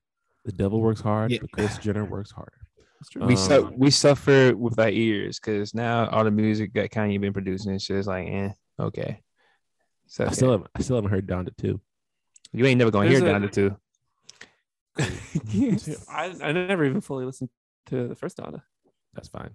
The 0.46 0.52
devil 0.52 0.80
works 0.80 1.00
hard, 1.02 1.30
Yeah. 1.32 1.40
but 1.42 1.50
Kris 1.52 1.76
Jenner 1.78 2.06
works 2.06 2.30
harder. 2.30 2.67
It's 3.01 3.11
true. 3.11 3.24
We 3.26 3.36
su- 3.36 3.66
Um, 3.66 3.74
we 3.76 3.90
suffer 3.90 4.55
with 4.57 4.78
our 4.78 4.88
ears 4.88 5.38
because 5.38 5.72
now 5.74 6.09
all 6.11 6.24
the 6.24 6.30
music 6.30 6.72
that 6.74 6.90
Kanye 6.90 7.20
been 7.20 7.32
producing 7.32 7.72
is 7.74 7.86
just 7.86 8.09
like, 8.09 8.26
eh, 8.28 8.51
okay. 8.80 9.20
So 10.07 10.24
I 10.26 10.30
still 10.30 10.51
haven't, 10.53 10.70
I 10.74 10.80
still 10.82 10.96
haven't 10.96 11.11
heard 11.11 11.26
Donda 11.26 11.57
two. 11.57 11.80
you 12.53 12.66
ain't 12.66 12.78
never 12.78 12.90
gonna 12.90 13.09
There's 13.09 13.20
hear 13.22 13.28
a- 13.36 13.40
Donda 13.40 13.53
two. 13.53 13.76
I 16.11 16.34
I 16.42 16.53
never 16.53 16.84
even 16.84 17.01
fully 17.01 17.24
listened 17.24 17.51
to 17.86 18.09
the 18.09 18.14
first 18.16 18.36
Donda. 18.38 18.62
That's 19.14 19.28
fine. 19.28 19.51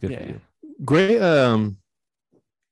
Good 0.00 0.10
Yeah. 0.12 0.22
for 0.22 0.28
you. 0.28 0.40
Great, 0.84 1.20
um, 1.20 1.78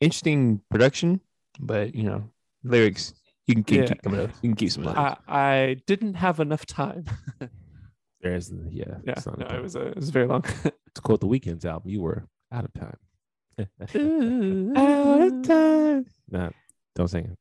interesting 0.00 0.60
production, 0.70 1.20
but 1.58 1.94
you 1.94 2.04
know, 2.04 2.30
lyrics 2.62 3.12
you 3.46 3.54
can 3.54 3.64
keep, 3.64 3.80
Yeah. 3.80 3.86
keep 3.88 4.02
coming 4.02 4.20
up. 4.20 4.30
You 4.42 4.50
can 4.50 4.56
keep 4.56 4.70
some. 4.70 4.84
lyrics. 4.84 5.00
I 5.00 5.16
I 5.26 5.76
didn't 5.86 6.14
have 6.14 6.38
enough 6.38 6.64
time. 6.66 7.06
There's 8.20 8.52
yeah. 8.70 8.96
yeah, 9.04 9.12
it's 9.12 9.26
not 9.26 9.38
no, 9.38 9.46
it 9.46 9.62
was 9.62 9.76
a, 9.76 9.88
it 9.88 9.96
was 9.96 10.10
very 10.10 10.26
long. 10.26 10.42
to 10.94 11.00
quote 11.02 11.20
the 11.20 11.26
Weeknd's 11.26 11.64
album, 11.64 11.90
you 11.90 12.02
were 12.02 12.26
out 12.52 12.64
of 12.64 12.72
time. 12.72 12.96
Out 13.58 13.66
of 15.22 15.42
time, 15.42 16.06
nah, 16.30 16.50
don't 16.94 17.08
sing 17.08 17.24
it. 17.26 17.38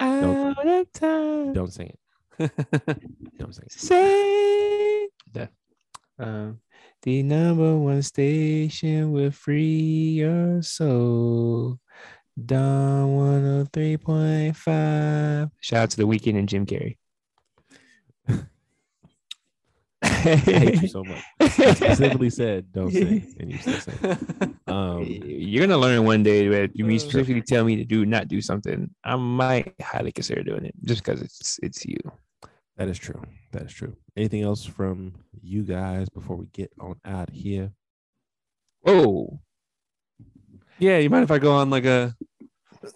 out 0.00 0.66
of 0.66 0.92
time. 0.92 1.52
Dawn't 1.52 1.72
sing 1.72 1.88
it. 1.88 1.98
Don't 3.38 3.52
sing 3.52 3.64
it. 3.66 3.72
Say 3.72 5.08
that. 5.32 5.50
Um, 6.20 6.60
the 7.02 7.24
number 7.24 7.76
one 7.76 8.02
station 8.02 9.10
will 9.10 9.32
free 9.32 10.20
your 10.20 10.62
soul. 10.62 11.80
Don 12.44 13.08
103.5. 13.68 15.50
Shout 15.60 15.82
out 15.82 15.90
to 15.90 15.96
the 15.96 16.06
Weeknd 16.06 16.38
and 16.38 16.48
Jim 16.48 16.64
Carrey. 16.64 16.96
I 20.32 20.36
hate 20.36 20.82
you 20.82 20.88
so 20.96 21.04
much. 21.04 21.22
I 21.40 21.48
specifically 21.74 22.30
said 22.30 22.72
don't 22.72 22.90
sing, 22.92 23.34
and 23.40 23.50
you 23.52 23.58
still 23.58 23.80
sing. 23.80 24.54
Um, 24.68 25.02
You're 25.08 25.66
gonna 25.66 25.78
learn 25.80 26.04
one 26.04 26.22
day 26.22 26.46
that 26.48 26.76
you 26.76 26.86
Uh, 26.86 26.98
specifically 26.98 27.40
tell 27.40 27.64
me 27.64 27.76
to 27.76 27.84
do 27.84 28.04
not 28.04 28.28
do 28.28 28.40
something. 28.42 28.90
I 29.02 29.16
might 29.16 29.74
highly 29.80 30.12
consider 30.12 30.42
doing 30.42 30.66
it 30.66 30.74
just 30.84 31.02
because 31.02 31.22
it's 31.22 31.58
it's 31.62 31.86
you. 31.86 31.96
that 32.76 32.88
is 32.88 32.98
true. 32.98 33.20
That 33.52 33.62
is 33.62 33.72
true. 33.72 33.96
Anything 34.16 34.42
else 34.42 34.64
from 34.66 35.14
you 35.40 35.62
guys 35.62 36.08
before 36.10 36.36
we 36.36 36.46
get 36.52 36.70
on 36.78 36.96
out 37.04 37.30
here? 37.30 37.72
Oh, 38.86 39.40
yeah, 40.78 40.98
you 40.98 41.08
mind 41.10 41.24
if 41.24 41.30
I 41.30 41.38
go 41.38 41.52
on 41.52 41.70
like 41.70 41.86
a 41.86 42.14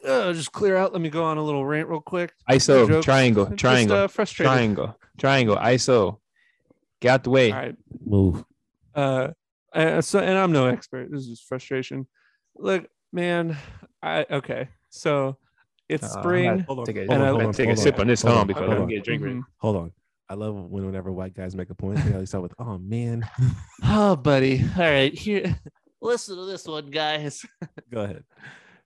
uh, 0.06 0.32
just 0.32 0.52
clear 0.52 0.76
out? 0.76 0.92
Let 0.92 1.00
me 1.02 1.08
go 1.10 1.24
on 1.24 1.38
a 1.38 1.42
little 1.42 1.64
rant 1.66 1.88
real 1.88 2.00
quick. 2.00 2.32
ISO 2.50 2.86
Joke. 2.86 3.02
triangle 3.04 3.46
Just, 3.46 3.58
triangle 3.58 3.96
uh, 3.96 4.08
frustrated. 4.08 4.52
triangle 4.52 4.98
triangle 5.18 5.56
ISO. 5.56 6.18
Get 7.02 7.10
out 7.12 7.24
the 7.24 7.30
way. 7.30 7.50
All 7.52 7.58
right. 7.58 7.76
Move. 8.04 8.44
uh 8.94 9.28
and 9.74 10.04
so 10.04 10.18
and 10.18 10.36
i'm 10.38 10.52
no 10.52 10.66
expert 10.66 11.10
this 11.10 11.22
is 11.22 11.28
just 11.28 11.48
frustration 11.48 12.06
look 12.56 12.86
man 13.12 13.56
i 14.02 14.26
okay 14.30 14.68
so 14.90 15.36
it's 15.88 16.04
Uh, 16.04 16.20
spring 16.20 16.60
Hold 16.60 16.80
on, 16.80 16.84
Take 16.86 16.96
a, 16.96 17.06
hold 17.06 17.10
on, 17.10 17.20
I'm 17.22 17.34
hold 17.34 17.42
on, 17.46 17.52
take 17.54 17.66
a 17.68 17.74
hold 17.74 17.78
sip 17.78 17.94
on, 17.94 18.00
on 18.02 18.06
this 18.08 18.20
hold 18.22 18.34
home 18.34 18.40
on, 18.42 18.46
before 18.48 18.66
hold 18.66 18.78
I 18.78 18.82
on. 18.82 18.88
get 18.88 18.98
a 18.98 19.00
drink 19.00 19.22
ready. 19.22 19.34
Mhm. 19.36 19.42
Hold 19.58 19.76
on. 19.76 19.92
I 20.28 20.34
love 20.34 20.54
when 20.54 20.84
whenever 20.86 21.10
white 21.10 21.34
guys 21.34 21.54
make 21.56 21.70
a 21.70 21.74
point, 21.74 21.98
they 22.04 22.12
always 22.12 22.28
start 22.30 22.42
with, 22.42 22.54
"Oh 22.58 22.76
man." 22.78 23.26
oh 23.84 24.14
buddy 24.16 24.62
all 24.76 24.82
right 24.84 25.12
here 25.14 25.58
listen 26.02 26.36
to 26.36 26.44
this 26.44 26.66
one 26.66 26.90
guys 26.90 27.44
Go 27.90 28.02
ahead. 28.02 28.24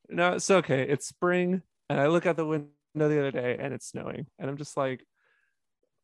no 0.09 0.35
it's 0.35 0.51
okay 0.51 0.83
it's 0.89 1.07
spring 1.09 1.63
and 1.91 2.01
i 2.01 2.07
look 2.07 2.27
out 2.27 2.37
the 2.37 2.47
window 2.47 2.69
the 2.95 3.19
other 3.19 3.31
day 3.33 3.57
and 3.61 3.75
it's 3.75 3.89
snowing 3.89 4.27
and 4.39 4.49
i'm 4.49 4.57
just 4.57 4.77
like 4.77 5.05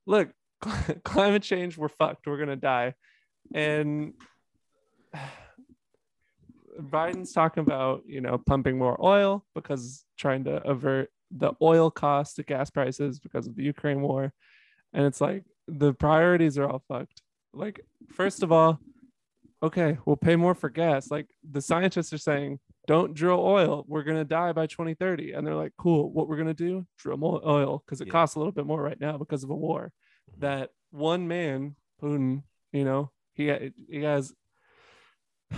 look 0.07 0.29
climate 1.05 1.43
change 1.43 1.77
we're 1.77 1.89
fucked. 1.89 2.27
We're 2.27 2.39
gonna 2.39 2.57
die. 2.57 2.95
And 3.55 4.15
biden's 6.81 7.33
talking 7.33 7.63
about 7.63 8.03
you 8.07 8.21
know 8.21 8.39
pumping 8.39 8.79
more 8.79 8.97
oil 9.05 9.45
because 9.55 10.05
trying 10.17 10.45
to 10.45 10.57
avert 10.67 11.11
the 11.31 11.53
oil 11.61 11.91
cost 11.91 12.37
to 12.37 12.43
gas 12.43 12.71
prices 12.71 13.19
because 13.19 13.47
of 13.47 13.57
the 13.57 13.63
ukraine 13.63 14.01
war. 14.03 14.33
And 14.93 15.07
it's 15.07 15.21
like 15.21 15.45
the 15.69 15.93
priorities 15.95 16.59
are 16.59 16.69
all 16.69 16.83
fucked. 16.89 17.23
Like 17.53 17.81
first 18.11 18.43
of 18.43 18.53
all 18.53 18.79
okay 19.63 19.97
we'll 20.05 20.17
pay 20.17 20.37
more 20.37 20.55
for 20.55 20.69
gas. 20.71 21.11
Like 21.11 21.29
the 21.49 21.61
scientists 21.61 22.13
are 22.13 22.19
saying 22.19 22.59
don't 22.87 23.15
drill 23.15 23.39
oil. 23.41 23.85
We're 23.87 24.03
going 24.03 24.17
to 24.17 24.25
die 24.25 24.53
by 24.53 24.67
2030 24.67 25.33
and 25.33 25.47
they're 25.47 25.55
like 25.55 25.73
cool. 25.79 26.11
What 26.13 26.29
we're 26.29 26.37
going 26.37 26.49
to 26.49 26.55
do? 26.55 26.85
Drill 26.99 27.17
more 27.17 27.41
oil 27.47 27.83
because 27.85 28.01
it 28.01 28.09
Yeah. 28.09 28.13
costs 28.13 28.35
a 28.35 28.41
little 28.41 28.53
bit 28.53 28.67
more 28.67 28.83
right 28.83 29.01
now 29.01 29.17
because 29.17 29.45
of 29.45 29.51
a 29.51 29.55
war 29.55 29.93
that 30.39 30.71
one 30.91 31.29
man 31.29 31.75
putin 32.03 32.43
you 32.73 32.85
know 32.85 33.11
he 33.35 33.73
he 33.89 34.03
has 34.03 34.33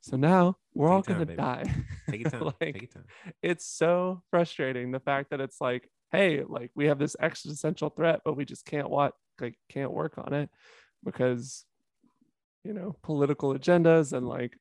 so 0.00 0.16
now 0.16 0.56
we're 0.74 0.88
all 0.88 1.02
Take 1.02 1.16
your 1.16 1.24
gonna 1.24 1.36
die 1.36 1.74
Take 2.10 2.20
your 2.22 2.30
time. 2.30 2.44
like 2.44 2.58
Take 2.60 2.82
your 2.82 2.90
time. 2.90 3.04
it's 3.42 3.66
so 3.66 4.22
frustrating 4.30 4.90
the 4.90 5.00
fact 5.00 5.30
that 5.30 5.40
it's 5.40 5.60
like 5.60 5.88
hey 6.12 6.42
like 6.46 6.70
we 6.74 6.86
have 6.86 6.98
this 6.98 7.16
existential 7.20 7.90
threat 7.90 8.20
but 8.24 8.36
we 8.36 8.44
just 8.44 8.64
can't 8.64 8.88
what 8.90 9.14
like 9.40 9.56
can't 9.68 9.92
work 9.92 10.14
on 10.18 10.32
it 10.32 10.50
because 11.04 11.64
you 12.64 12.72
know 12.72 12.96
political 13.02 13.54
agendas 13.54 14.12
and 14.12 14.26
like 14.28 14.56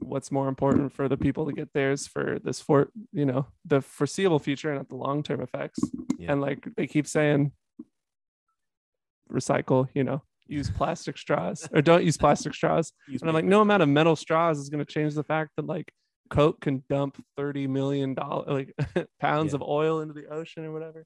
what's 0.00 0.30
more 0.30 0.48
important 0.48 0.92
for 0.92 1.08
the 1.08 1.16
people 1.16 1.46
to 1.46 1.52
get 1.52 1.72
theirs 1.72 2.06
for 2.06 2.38
this 2.44 2.60
for 2.60 2.90
you 3.12 3.24
know 3.24 3.46
the 3.64 3.80
foreseeable 3.80 4.38
future 4.38 4.68
and 4.70 4.78
not 4.78 4.88
the 4.88 4.96
long-term 4.96 5.40
effects 5.40 5.80
Yeah. 6.18 6.32
and 6.32 6.40
like 6.40 6.68
they 6.76 6.86
keep 6.86 7.06
saying 7.06 7.52
recycle 9.32 9.88
you 9.94 10.04
know 10.04 10.22
use 10.46 10.70
plastic 10.76 11.16
straws 11.18 11.68
or 11.72 11.80
don't 11.82 12.04
use 12.04 12.16
plastic 12.16 12.54
straws 12.54 12.92
Use 13.08 13.20
and 13.22 13.30
I'm 13.30 13.34
like, 13.34 13.44
no 13.44 13.60
amount 13.60 13.82
of 13.82 13.88
metal 13.88 14.16
straws 14.16 14.58
is 14.58 14.68
going 14.68 14.84
to 14.84 14.92
change 14.92 15.14
the 15.14 15.24
fact 15.24 15.50
that 15.56 15.66
like 15.66 15.90
Coke 16.28 16.60
can 16.60 16.84
dump 16.88 17.22
thirty 17.36 17.66
million 17.66 18.14
dollar 18.14 18.44
like 18.52 18.74
pounds 19.20 19.52
Yeah. 19.52 19.56
of 19.56 19.62
oil 19.62 20.00
into 20.00 20.14
the 20.14 20.26
ocean 20.28 20.64
or 20.64 20.72
whatever. 20.72 21.04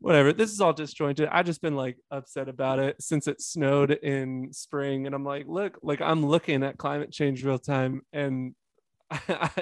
Whatever. 0.00 0.34
This 0.34 0.52
is 0.52 0.60
all 0.60 0.74
disjointed. 0.74 1.26
I 1.32 1.42
just 1.42 1.62
been 1.62 1.74
like 1.74 1.96
upset 2.10 2.46
about 2.48 2.78
it 2.78 2.96
since 3.00 3.26
it 3.28 3.40
snowed 3.40 3.92
in 3.92 4.52
spring, 4.52 5.06
and 5.06 5.14
I'm 5.14 5.24
like, 5.24 5.46
look, 5.48 5.78
like 5.82 6.02
I'm 6.02 6.24
looking 6.26 6.62
at 6.64 6.76
climate 6.76 7.12
change 7.12 7.42
real 7.46 7.58
time, 7.58 8.02
and 8.12 8.54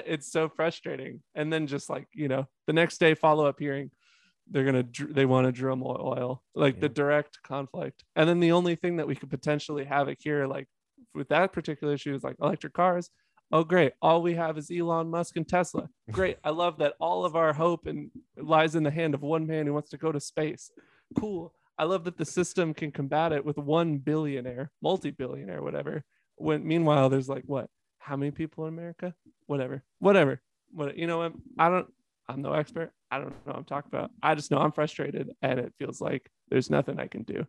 it's 0.05 0.31
so 0.31 0.49
frustrating. 0.49 1.21
And 1.35 1.51
then 1.53 1.67
just 1.67 1.89
like 1.89 2.07
you 2.13 2.27
know, 2.27 2.47
the 2.67 2.73
next 2.73 2.97
day 2.99 3.13
follow 3.15 3.45
up 3.45 3.59
hearing 3.59 3.91
they're 4.49 4.63
gonna 4.63 4.85
they 5.09 5.25
want 5.25 5.45
to 5.45 5.51
drill 5.51 5.75
more 5.75 5.99
oil, 5.99 6.43
like 6.53 6.79
the 6.79 6.89
direct 6.89 7.41
conflict. 7.43 8.03
And 8.15 8.29
then 8.29 8.39
the 8.39 8.51
only 8.51 8.75
thing 8.75 8.97
that 8.97 9.07
we 9.07 9.15
could 9.15 9.29
potentially 9.29 9.85
have 9.85 10.07
it 10.07 10.19
here, 10.21 10.45
like 10.45 10.67
with 11.13 11.29
that 11.29 11.53
particular 11.53 11.93
issue, 11.93 12.13
is 12.13 12.23
like 12.23 12.35
electric 12.41 12.73
cars. 12.73 13.09
Oh, 13.51 13.63
great! 13.63 13.93
All 14.01 14.21
we 14.21 14.35
have 14.35 14.57
is 14.57 14.71
Elon 14.71 15.09
Musk 15.09 15.37
and 15.37 15.47
Tesla. 15.47 15.87
Great! 16.11 16.37
I 16.43 16.49
love 16.49 16.79
that 16.79 16.95
all 16.99 17.25
of 17.25 17.35
our 17.35 17.53
hope 17.53 17.85
and 17.85 18.09
lies 18.35 18.75
in 18.75 18.81
the 18.81 18.91
hand 18.91 19.13
of 19.13 19.21
one 19.21 19.45
man 19.45 19.67
who 19.67 19.73
wants 19.73 19.91
to 19.91 19.97
go 19.97 20.11
to 20.11 20.19
space. 20.19 20.71
Cool. 21.19 21.53
I 21.77 21.83
love 21.83 22.05
that 22.05 22.17
the 22.17 22.25
system 22.25 22.73
can 22.73 22.91
combat 22.91 23.33
it 23.33 23.45
with 23.45 23.57
one 23.57 23.97
billionaire, 23.97 24.71
multi-billionaire, 24.81 25.61
whatever. 25.61 26.03
When 26.37 26.65
meanwhile, 26.65 27.09
there's 27.09 27.29
like 27.29 27.43
what? 27.45 27.69
How 27.99 28.15
many 28.15 28.31
people 28.31 28.65
in 28.65 28.73
America? 28.73 29.13
Whatever. 29.45 29.83
Whatever. 29.99 30.41
What 30.71 30.97
you 30.97 31.05
know? 31.07 31.19
what? 31.19 31.33
I 31.57 31.69
don't. 31.69 31.87
I'm 32.27 32.41
no 32.41 32.53
expert. 32.53 32.91
I 33.11 33.17
don't 33.19 33.29
know 33.29 33.35
what 33.45 33.55
I'm 33.57 33.63
talking 33.65 33.89
about. 33.93 34.11
I 34.23 34.35
just 34.35 34.51
know 34.51 34.57
I'm 34.57 34.71
frustrated, 34.71 35.31
and 35.41 35.59
it 35.59 35.73
feels 35.77 36.01
like 36.01 36.27
there's 36.49 36.69
nothing 36.69 36.99
I 36.99 37.07
can 37.07 37.23
do. 37.23 37.45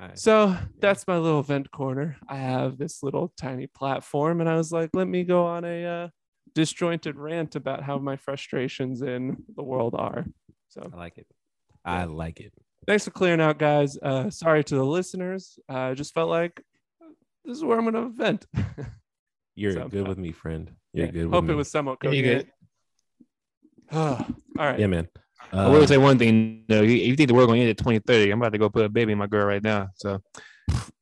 Alright. 0.00 0.18
So 0.18 0.56
that's 0.80 1.06
my 1.06 1.18
little 1.18 1.42
vent 1.42 1.70
corner. 1.70 2.16
I 2.28 2.36
have 2.36 2.76
this 2.78 3.02
little 3.02 3.32
tiny 3.40 3.66
platform, 3.66 4.40
and 4.40 4.48
I 4.48 4.56
was 4.56 4.72
like, 4.72 4.90
let 4.94 5.06
me 5.08 5.24
go 5.24 5.46
on 5.46 5.64
a 5.64 5.84
uh, 5.84 6.08
disjointed 6.54 7.16
rant 7.16 7.54
about 7.56 7.82
how 7.82 7.98
my 7.98 8.16
frustrations 8.16 9.02
in 9.02 9.36
the 9.56 9.62
world 9.62 9.94
are. 9.96 10.24
So 10.68 10.88
I 10.92 10.96
like 10.96 11.18
it. 11.18 11.26
I 11.84 12.04
like 12.04 12.40
it. 12.40 12.52
thanks 12.86 13.04
for 13.04 13.10
clearing 13.10 13.40
out, 13.40 13.58
guys. 13.58 13.96
Uh, 14.02 14.28
sorry 14.30 14.64
to 14.64 14.74
the 14.74 14.84
listeners. 14.84 15.58
I 15.68 15.94
just 15.94 16.12
felt 16.14 16.28
like 16.30 16.60
this 17.44 17.56
is 17.56 17.64
where 17.64 17.78
I'm 17.78 17.90
going 17.90 17.94
to 18.10 18.14
vent. 18.14 18.46
You're 19.54 19.72
So- 19.72 19.88
good 19.88 20.08
with 20.08 20.18
me, 20.18 20.32
friend. 20.32 20.70
You're 20.92 21.06
Yeah. 21.06 21.12
good. 21.12 21.22
with 21.24 21.30
me. 21.30 21.36
Hope 21.36 21.44
me. 21.44 21.52
it 21.52 21.56
was 21.56 21.70
somewhat 21.70 21.98
Yeah, 22.02 22.10
coherent. 22.10 22.48
All 23.92 24.26
right. 24.56 24.78
Yeah, 24.78 24.86
man. 24.86 25.08
I 25.52 25.68
will 25.68 25.82
Uh, 25.82 25.86
say 25.86 25.98
one 25.98 26.18
thing 26.18 26.64
though. 26.68 26.82
You, 26.82 26.92
you 26.94 27.16
think 27.16 27.28
the 27.28 27.34
world 27.34 27.48
gonna 27.48 27.60
end 27.60 27.70
at 27.70 27.78
2030? 27.78 28.30
I'm 28.30 28.40
about 28.40 28.52
to 28.52 28.58
go 28.58 28.68
put 28.70 28.84
a 28.84 28.88
baby 28.88 29.12
in 29.12 29.18
my 29.18 29.26
girl 29.26 29.44
right 29.44 29.62
now. 29.62 29.88
So 29.96 30.22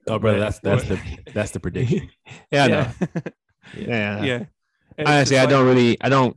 oh, 0.08 0.18
brother, 0.18 0.40
that's 0.40 0.58
that's 0.60 0.84
the 0.84 0.98
that's 1.34 1.50
the 1.50 1.60
prediction. 1.60 2.08
yeah, 2.50 2.64
I 2.64 2.68
know. 2.68 2.86
yeah. 3.76 3.82
Yeah, 3.86 4.22
yeah. 4.24 4.44
It's 4.96 5.08
Honestly, 5.08 5.38
I 5.38 5.46
don't 5.46 5.66
really, 5.66 5.96
I 6.00 6.08
don't, 6.08 6.36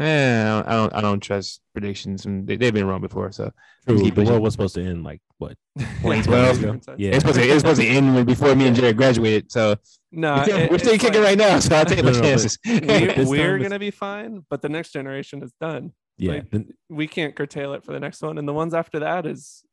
eh, 0.00 0.62
I 0.66 0.72
don't, 0.72 0.94
I 0.94 1.00
don't, 1.00 1.20
trust 1.20 1.60
predictions, 1.72 2.26
and 2.26 2.46
they, 2.46 2.56
they've 2.56 2.72
been 2.74 2.86
wrong 2.86 3.00
before. 3.00 3.30
So 3.32 3.50
True, 3.86 4.00
keep 4.00 4.14
the 4.14 4.24
world 4.24 4.42
was 4.42 4.52
supposed 4.54 4.74
to 4.76 4.82
end 4.84 5.04
like 5.04 5.20
what? 5.38 5.56
Yeah, 5.76 5.86
2012? 6.22 6.98
Yeah. 6.98 7.10
it's 7.10 7.18
supposed 7.20 7.38
to, 7.38 7.44
it's 7.46 7.60
supposed 7.60 7.80
to 7.80 7.86
end 7.86 8.14
when- 8.14 8.24
before 8.24 8.54
me 8.54 8.66
and 8.66 8.76
Jared 8.76 8.96
graduated. 8.96 9.50
So 9.52 9.76
No, 10.12 10.34
we're 10.36 10.42
still, 10.44 10.58
it- 10.58 10.70
we're 10.70 10.78
still 10.78 10.98
kicking 10.98 11.20
like- 11.22 11.28
right 11.30 11.38
now. 11.38 11.58
So 11.58 11.76
I'll 11.76 11.84
take 11.84 11.98
No, 12.04 12.04
my 12.04 12.10
no, 12.12 12.20
chances. 12.22 12.58
This 12.64 13.28
We're, 13.28 13.52
we're 13.52 13.58
gonna 13.58 13.78
be 13.78 13.90
fine, 13.90 14.44
but 14.48 14.62
the 14.62 14.68
next 14.68 14.92
generation 14.92 15.42
is 15.42 15.52
done. 15.60 15.92
Yeah, 16.18 16.32
Like- 16.34 16.50
then- 16.50 16.68
We 16.88 17.06
can't 17.06 17.34
curtail 17.34 17.74
it 17.74 17.84
for 17.84 17.92
the 17.92 18.00
next 18.00 18.22
one, 18.22 18.38
and 18.38 18.46
the 18.48 18.52
ones 18.52 18.74
after 18.74 19.00
that 19.00 19.26
is, 19.26 19.64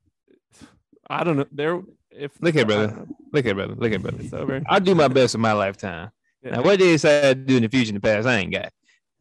I 1.09 1.23
don't 1.23 1.37
know. 1.37 1.45
They're 1.51 1.81
if 2.11 2.31
Look 2.41 2.55
here, 2.55 2.65
brother. 2.65 3.07
look 3.31 3.45
at 3.45 3.55
brother, 3.55 3.75
look 3.75 3.91
at 3.93 4.01
brother. 4.01 4.17
It's 4.19 4.33
over. 4.33 4.61
I'll 4.67 4.79
do 4.81 4.93
my 4.95 5.07
best 5.07 5.33
in 5.35 5.39
my 5.41 5.53
lifetime. 5.53 6.11
Yeah. 6.43 6.51
Now, 6.55 6.63
what 6.63 6.79
they 6.79 6.91
decide 6.91 7.21
to 7.21 7.35
do 7.35 7.55
in 7.57 7.63
the 7.63 7.69
future, 7.69 7.89
in 7.89 7.95
the 7.95 8.01
past, 8.01 8.27
I 8.27 8.37
ain't 8.39 8.51
got. 8.51 8.71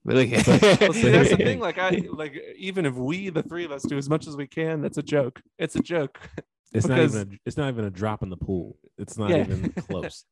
But 0.04 0.14
look 0.16 0.32
at. 0.32 0.46
Well, 0.80 0.92
see, 0.92 1.10
that's 1.10 1.30
the 1.30 1.36
thing. 1.48 1.60
Like 1.60 1.78
I 1.78 2.02
like 2.10 2.34
even 2.56 2.86
if 2.86 2.94
we, 2.94 3.28
the 3.28 3.42
three 3.42 3.64
of 3.64 3.72
us, 3.72 3.82
do 3.82 3.98
as 3.98 4.08
much 4.08 4.26
as 4.26 4.36
we 4.36 4.46
can, 4.46 4.80
that's 4.80 4.98
a 4.98 5.02
joke. 5.02 5.42
It's 5.58 5.76
a 5.76 5.80
joke. 5.82 6.18
it's 6.72 6.86
not 6.86 6.98
even 7.00 7.20
a, 7.32 7.36
it's 7.44 7.56
not 7.56 7.68
even 7.68 7.84
a 7.84 7.90
drop 7.90 8.22
in 8.22 8.30
the 8.30 8.36
pool. 8.36 8.78
It's 8.98 9.18
not 9.18 9.30
Yeah. 9.30 9.42
even 9.42 9.70
close. 9.88 10.24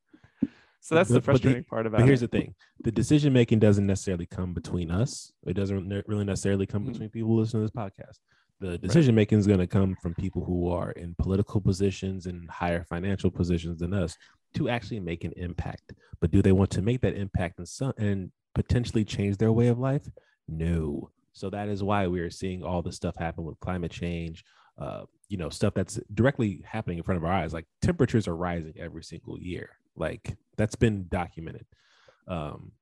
So 0.80 0.94
that's 0.94 1.08
the 1.10 1.16
But- 1.16 1.26
but 1.26 1.32
the- 1.32 1.38
frustrating 1.40 1.64
part 1.64 1.86
about 1.86 1.98
But 2.00 2.06
here's 2.06 2.22
it. 2.22 2.30
the 2.30 2.38
thing: 2.38 2.54
the 2.82 2.92
decision 2.92 3.32
making 3.32 3.58
doesn't 3.58 3.86
necessarily 3.86 4.26
come 4.26 4.54
between 4.54 4.90
us. 4.90 5.32
It 5.46 5.54
doesn't 5.54 5.86
ne- 5.86 6.02
really 6.06 6.24
necessarily 6.24 6.66
come 6.66 6.84
Mhm. 6.84 6.92
between 6.92 7.10
people 7.10 7.28
who 7.30 7.40
listen 7.40 7.60
to 7.60 7.64
this 7.64 7.70
podcast. 7.72 8.18
The 8.60 8.78
decision 8.78 9.14
making 9.14 9.38
is 9.38 9.46
going 9.46 9.60
to 9.60 9.66
come 9.68 9.96
from 10.02 10.14
people 10.14 10.44
who 10.44 10.68
are 10.70 10.90
in 10.92 11.14
political 11.18 11.60
positions 11.60 12.26
and 12.26 12.48
higher 12.50 12.84
financial 12.84 13.30
positions 13.30 13.78
than 13.80 13.92
us 13.94 14.16
to 14.54 14.68
actually 14.68 14.98
make 14.98 15.22
an 15.24 15.32
impact. 15.36 15.92
But 16.20 16.30
do 16.32 16.42
they 16.42 16.50
want 16.52 16.70
to 16.70 16.82
make 16.82 17.00
that 17.02 17.14
impact 17.14 17.58
and 17.58 17.68
some 17.68 17.92
and 17.98 18.32
potentially 18.54 19.04
change 19.04 19.36
their 19.36 19.52
way 19.52 19.68
of 19.68 19.78
life? 19.78 20.08
No. 20.46 21.10
So 21.32 21.50
that 21.50 21.68
is 21.68 21.82
why 21.82 22.06
we 22.08 22.20
are 22.20 22.30
seeing 22.30 22.62
all 22.62 22.82
this 22.82 22.96
stuff 22.96 23.16
happen 23.16 23.44
with 23.44 23.60
climate 23.60 23.92
change. 23.92 24.44
Uh, 24.78 25.04
you 25.28 25.36
know, 25.36 25.48
stuff 25.48 25.74
that's 25.74 26.00
directly 26.14 26.62
happening 26.64 26.98
in 26.98 27.04
front 27.04 27.18
of 27.18 27.24
our 27.24 27.32
eyes. 27.32 27.52
Like 27.52 27.66
temperatures 27.82 28.26
are 28.28 28.36
rising 28.36 28.74
every 28.78 29.02
single 29.02 29.38
year. 29.38 29.70
Like 29.96 30.36
that's 30.56 30.76
been 30.76 31.06
documented. 31.08 31.66
Um, 32.26 32.72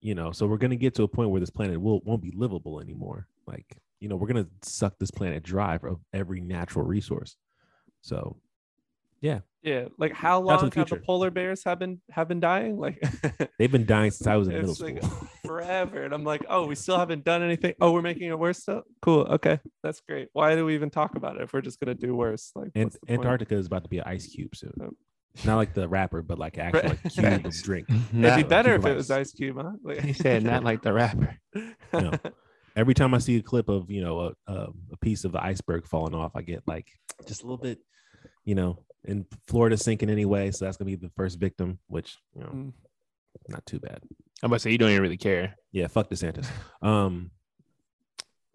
you 0.00 0.14
know, 0.14 0.32
so 0.32 0.46
we're 0.46 0.56
gonna 0.56 0.76
get 0.76 0.94
to 0.96 1.04
a 1.04 1.08
point 1.08 1.30
where 1.30 1.40
this 1.40 1.50
planet 1.50 1.80
will 1.80 2.00
won't 2.00 2.22
be 2.22 2.32
livable 2.34 2.80
anymore. 2.80 3.28
Like, 3.46 3.78
you 4.00 4.08
know, 4.08 4.16
we're 4.16 4.26
gonna 4.26 4.48
suck 4.62 4.98
this 4.98 5.10
planet 5.10 5.42
dry 5.42 5.76
of 5.76 6.00
every 6.12 6.40
natural 6.40 6.84
resource. 6.84 7.36
So 8.00 8.36
Yeah, 9.22 9.38
Yeah. 9.62 9.86
like 9.98 10.12
how 10.12 10.40
long 10.40 10.68
the 10.68 10.78
have 10.80 10.90
the 10.90 10.96
polar 10.96 11.30
bears 11.30 11.62
have 11.64 11.78
been 11.78 12.00
have 12.10 12.28
been 12.28 12.40
dying? 12.40 12.76
Like 12.78 13.00
they've 13.58 13.72
been 13.72 13.86
dying 13.86 14.10
since 14.10 14.26
I 14.26 14.36
was 14.36 14.48
in 14.48 14.54
middle 14.54 14.70
it's 14.72 14.80
like 14.80 15.02
school. 15.02 15.28
forever, 15.46 16.02
and 16.02 16.12
I'm 16.12 16.24
like, 16.24 16.44
oh, 16.48 16.66
we 16.66 16.74
still 16.74 16.98
haven't 16.98 17.24
done 17.24 17.42
anything. 17.42 17.74
Oh, 17.80 17.92
we're 17.92 18.02
making 18.02 18.28
it 18.28 18.38
worse 18.38 18.58
still. 18.58 18.82
Cool. 19.00 19.22
Okay, 19.22 19.60
that's 19.82 20.00
great. 20.00 20.28
Why 20.32 20.54
do 20.56 20.66
we 20.66 20.74
even 20.74 20.90
talk 20.90 21.14
about 21.16 21.36
it 21.36 21.42
if 21.42 21.52
we're 21.52 21.60
just 21.62 21.78
gonna 21.80 21.94
do 21.94 22.14
worse? 22.16 22.50
Like 22.54 22.72
And 22.74 22.84
what's 22.84 22.98
the 22.98 23.06
point? 23.06 23.20
Antarctica 23.20 23.54
is 23.56 23.66
about 23.66 23.84
to 23.84 23.88
be 23.88 23.98
an 23.98 24.04
ice 24.06 24.26
cube 24.26 24.54
soon. 24.56 24.72
Not 25.46 25.56
like 25.56 25.72
the 25.72 25.88
rapper, 25.88 26.20
but 26.20 26.38
like 26.38 26.58
actual 26.58 26.90
like, 26.90 27.02
cube 27.12 27.24
of 27.24 27.42
Facts. 27.44 27.62
drink. 27.62 27.86
It'd 27.88 28.36
be 28.36 28.42
better 28.42 28.74
if 28.74 28.84
it 28.84 28.94
was 28.94 29.10
ice. 29.10 29.28
Ice 29.28 29.32
Cube, 29.32 29.56
huh? 29.56 29.70
Like- 29.82 30.00
He 30.02 30.12
said 30.12 30.42
not 30.42 30.62
like 30.64 30.82
the 30.82 30.92
rapper. 30.92 31.38
No. 31.92 32.10
Every 32.74 32.92
time 32.94 33.14
I 33.14 33.18
see 33.18 33.36
a 33.36 33.42
clip 33.42 33.68
of 33.68 33.90
you 33.90 34.02
know 34.02 34.20
a, 34.20 34.52
a, 34.52 34.66
a 34.92 34.96
piece 35.00 35.24
of 35.24 35.32
the 35.32 35.42
iceberg 35.42 35.86
falling 35.86 36.14
off, 36.14 36.32
I 36.34 36.42
get 36.42 36.62
like 36.66 36.88
just 37.28 37.42
a 37.42 37.46
little 37.46 37.56
bit, 37.58 37.78
you 38.44 38.54
know, 38.54 38.78
in 39.04 39.26
Florida 39.46 39.76
sinking 39.76 40.10
anyway. 40.10 40.50
So 40.50 40.64
that's 40.64 40.76
gonna 40.76 40.90
be 40.90 40.96
the 40.96 41.10
first 41.16 41.38
victim, 41.38 41.78
which 41.88 42.18
you 42.34 42.42
know, 42.42 42.48
Mm. 42.50 42.72
not 43.48 43.64
too 43.66 43.80
bad. 43.80 44.00
I'm 44.42 44.48
about 44.48 44.56
to 44.56 44.60
say 44.60 44.70
you 44.72 44.78
don't 44.78 44.90
even 44.90 45.02
really 45.02 45.16
care. 45.16 45.56
Yeah, 45.72 45.86
fuck 45.86 46.10
DeSantis. 46.10 46.46
Um, 46.82 47.30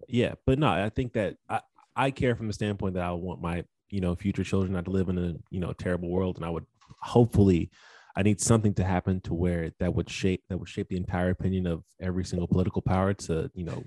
yeah, 0.07 0.35
but 0.45 0.59
no, 0.59 0.67
I 0.67 0.89
think 0.89 1.13
that 1.13 1.35
I, 1.49 1.61
I 1.95 2.11
care 2.11 2.35
from 2.35 2.47
the 2.47 2.53
standpoint 2.53 2.93
that 2.95 3.03
I 3.03 3.11
want 3.11 3.41
my 3.41 3.63
you 3.89 4.01
know 4.01 4.15
future 4.15 4.43
children 4.43 4.73
not 4.73 4.85
to 4.85 4.91
live 4.91 5.09
in 5.09 5.17
a 5.17 5.33
you 5.49 5.59
know 5.59 5.73
terrible 5.73 6.09
world, 6.09 6.37
and 6.37 6.45
I 6.45 6.49
would 6.49 6.65
hopefully 7.01 7.69
I 8.15 8.23
need 8.23 8.41
something 8.41 8.73
to 8.75 8.83
happen 8.83 9.21
to 9.21 9.33
where 9.33 9.71
that 9.79 9.93
would 9.93 10.09
shape 10.09 10.43
that 10.49 10.57
would 10.57 10.69
shape 10.69 10.89
the 10.89 10.97
entire 10.97 11.29
opinion 11.29 11.67
of 11.67 11.83
every 11.99 12.23
single 12.25 12.47
political 12.47 12.81
power 12.81 13.13
to 13.13 13.49
you 13.53 13.63
know 13.65 13.83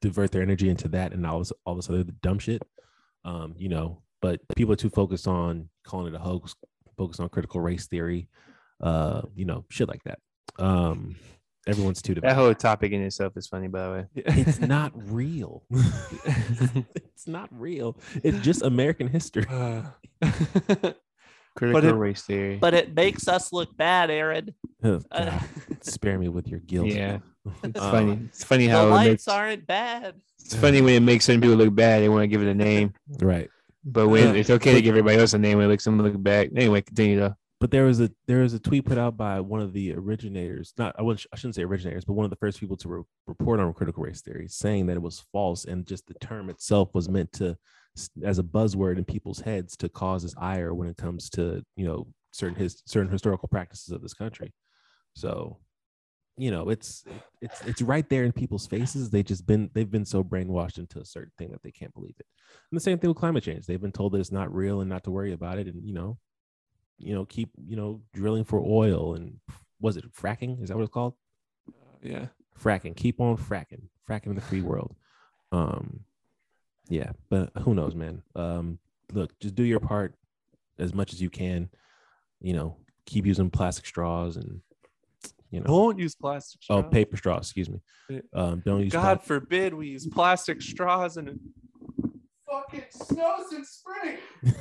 divert 0.00 0.30
their 0.30 0.42
energy 0.42 0.68
into 0.68 0.88
that 0.88 1.12
and 1.12 1.26
all 1.26 1.38
this 1.40 1.52
all 1.66 1.74
this 1.74 1.88
other 1.90 2.04
dumb 2.22 2.38
shit. 2.38 2.62
Um, 3.24 3.54
you 3.58 3.68
know, 3.68 4.02
but 4.20 4.40
people 4.56 4.72
are 4.72 4.76
too 4.76 4.90
focused 4.90 5.26
on 5.28 5.68
calling 5.84 6.12
it 6.12 6.16
a 6.16 6.18
hoax, 6.18 6.54
focused 6.96 7.20
on 7.20 7.28
critical 7.28 7.60
race 7.60 7.86
theory, 7.86 8.28
uh, 8.80 9.22
you 9.34 9.44
know, 9.44 9.64
shit 9.70 9.88
like 9.88 10.02
that. 10.04 10.18
Um, 10.58 11.16
everyone's 11.66 12.02
too 12.02 12.14
That 12.14 12.34
whole 12.34 12.54
topic 12.54 12.92
in 12.92 13.02
itself 13.02 13.36
is 13.36 13.46
funny, 13.46 13.68
by 13.68 13.84
the 13.86 13.92
way. 13.92 14.06
it's 14.14 14.58
not 14.60 14.92
real. 14.94 15.64
it's 15.70 17.26
not 17.26 17.48
real. 17.52 17.96
It's 18.24 18.38
just 18.40 18.62
American 18.62 19.08
history. 19.08 19.46
Critical 21.56 21.90
it- 21.90 21.92
race 21.92 22.22
theory. 22.22 22.56
But 22.56 22.74
it 22.74 22.94
makes 22.94 23.26
us 23.28 23.52
look 23.52 23.76
bad, 23.76 24.10
Aaron. 24.10 24.54
Oh, 24.84 25.00
Uh, 25.10 25.38
spare 25.80 26.18
me 26.18 26.28
with 26.28 26.46
your 26.46 26.60
guilt. 26.60 26.86
yeah, 26.88 27.18
it's 27.64 27.80
Uh, 27.80 27.90
funny. 27.90 28.20
It's 28.26 28.44
funny 28.44 28.66
the 28.66 28.72
how 28.72 28.86
it 28.86 28.90
lights 28.90 29.08
makes, 29.10 29.28
aren't 29.28 29.66
bad. 29.66 30.14
it's 30.38 30.54
funny 30.54 30.80
when 30.80 30.94
it 30.94 31.00
makes 31.00 31.24
certain 31.24 31.40
people 31.40 31.56
look 31.56 31.74
bad. 31.74 32.02
They 32.02 32.08
want 32.08 32.22
to 32.22 32.28
give 32.28 32.42
it 32.42 32.48
a 32.48 32.54
name, 32.54 32.92
Right. 33.20 33.50
But 33.84 34.08
when 34.08 34.36
it's 34.36 34.50
okay 34.50 34.74
to 34.74 34.82
give 34.82 34.90
everybody 34.90 35.18
else 35.18 35.34
a 35.34 35.38
name 35.38 35.58
when 35.58 35.66
it 35.66 35.70
makes 35.70 35.84
them 35.84 36.00
look 36.00 36.20
bad. 36.22 36.50
Anyway, 36.56 36.80
continue 36.82 37.18
though. 37.18 37.34
But 37.60 37.72
there 37.72 37.84
was 37.84 38.00
a 38.00 38.10
there 38.28 38.42
was 38.42 38.54
a 38.54 38.60
tweet 38.60 38.84
put 38.84 38.98
out 38.98 39.16
by 39.16 39.40
one 39.40 39.60
of 39.60 39.72
the 39.72 39.92
originators. 39.94 40.72
Not 40.78 40.94
I, 40.98 41.02
wouldn't, 41.02 41.26
I 41.32 41.36
shouldn't 41.36 41.56
say 41.56 41.64
originators, 41.64 42.04
but 42.04 42.12
one 42.12 42.24
of 42.24 42.30
the 42.30 42.36
first 42.36 42.60
people 42.60 42.76
to 42.76 42.88
re- 42.88 43.02
report 43.26 43.58
on 43.58 43.72
critical 43.74 44.04
race 44.04 44.20
theory, 44.20 44.46
saying 44.48 44.86
that 44.86 44.96
it 44.96 45.02
was 45.02 45.24
false 45.32 45.64
and 45.64 45.86
just 45.86 46.06
the 46.06 46.14
term 46.14 46.50
itself 46.50 46.90
was 46.94 47.08
meant 47.08 47.32
to 47.32 47.56
as 48.22 48.38
a 48.38 48.44
buzzword 48.44 48.96
in 48.96 49.04
people's 49.04 49.40
heads 49.40 49.76
to 49.76 49.88
cause 49.88 50.22
this 50.22 50.36
ire 50.38 50.72
when 50.72 50.88
it 50.88 50.96
comes 50.96 51.28
to 51.30 51.64
you 51.74 51.84
know 51.84 52.06
certain 52.32 52.54
his 52.54 52.80
certain 52.86 53.10
historical 53.10 53.48
practices 53.48 53.90
of 53.90 54.02
this 54.02 54.14
country. 54.14 54.52
So, 55.14 55.58
you 56.38 56.50
know, 56.50 56.68
it's 56.68 57.04
it's 57.40 57.60
it's 57.62 57.82
right 57.82 58.08
there 58.08 58.24
in 58.24 58.32
people's 58.32 58.66
faces. 58.66 59.10
They 59.10 59.22
just 59.22 59.46
been 59.46 59.70
they've 59.74 59.90
been 59.90 60.04
so 60.04 60.22
brainwashed 60.22 60.78
into 60.78 61.00
a 61.00 61.04
certain 61.04 61.32
thing 61.36 61.50
that 61.50 61.62
they 61.62 61.72
can't 61.72 61.92
believe 61.92 62.14
it. 62.18 62.26
And 62.70 62.76
the 62.76 62.82
same 62.82 62.98
thing 62.98 63.10
with 63.10 63.18
climate 63.18 63.42
change. 63.42 63.66
They've 63.66 63.80
been 63.80 63.92
told 63.92 64.12
that 64.12 64.20
it's 64.20 64.32
not 64.32 64.54
real 64.54 64.80
and 64.80 64.88
not 64.88 65.04
to 65.04 65.10
worry 65.10 65.32
about 65.32 65.58
it. 65.58 65.66
And 65.66 65.84
you 65.84 65.92
know, 65.92 66.16
you 66.96 67.14
know, 67.14 67.24
keep 67.24 67.50
you 67.66 67.76
know 67.76 68.02
drilling 68.14 68.44
for 68.44 68.60
oil 68.64 69.14
and 69.14 69.38
was 69.80 69.96
it 69.96 70.12
fracking? 70.12 70.62
Is 70.62 70.68
that 70.68 70.76
what 70.76 70.84
it's 70.84 70.92
called? 70.92 71.14
yeah. 72.02 72.26
Fracking. 72.60 72.96
Keep 72.96 73.20
on 73.20 73.36
fracking. 73.36 73.82
Fracking 74.08 74.26
in 74.28 74.34
the 74.34 74.40
free 74.40 74.62
world. 74.62 74.94
Um, 75.52 76.00
yeah, 76.88 77.12
but 77.28 77.50
who 77.62 77.74
knows, 77.74 77.94
man? 77.94 78.22
Um, 78.34 78.78
look, 79.12 79.38
just 79.40 79.54
do 79.54 79.62
your 79.62 79.80
part 79.80 80.14
as 80.78 80.94
much 80.94 81.12
as 81.12 81.20
you 81.20 81.30
can. 81.30 81.68
You 82.40 82.54
know, 82.54 82.76
keep 83.06 83.26
using 83.26 83.50
plastic 83.50 83.86
straws 83.86 84.36
and 84.36 84.60
you 85.50 85.60
know, 85.60 85.66
Don't 85.66 85.98
use 85.98 86.14
plastic 86.14 86.60
oh, 86.70 86.82
paper 86.82 87.16
straws. 87.16 87.46
Excuse 87.46 87.70
me. 87.70 87.80
Um, 88.34 88.62
don't 88.64 88.82
use. 88.82 88.92
God 88.92 89.22
forbid 89.22 89.74
we 89.74 89.88
use 89.88 90.06
plastic 90.06 90.60
straws 90.60 91.16
and 91.16 91.28
it 91.28 91.38
fucking 92.50 92.84
snows 92.90 93.52
in 93.52 93.64
spring. 93.64 94.18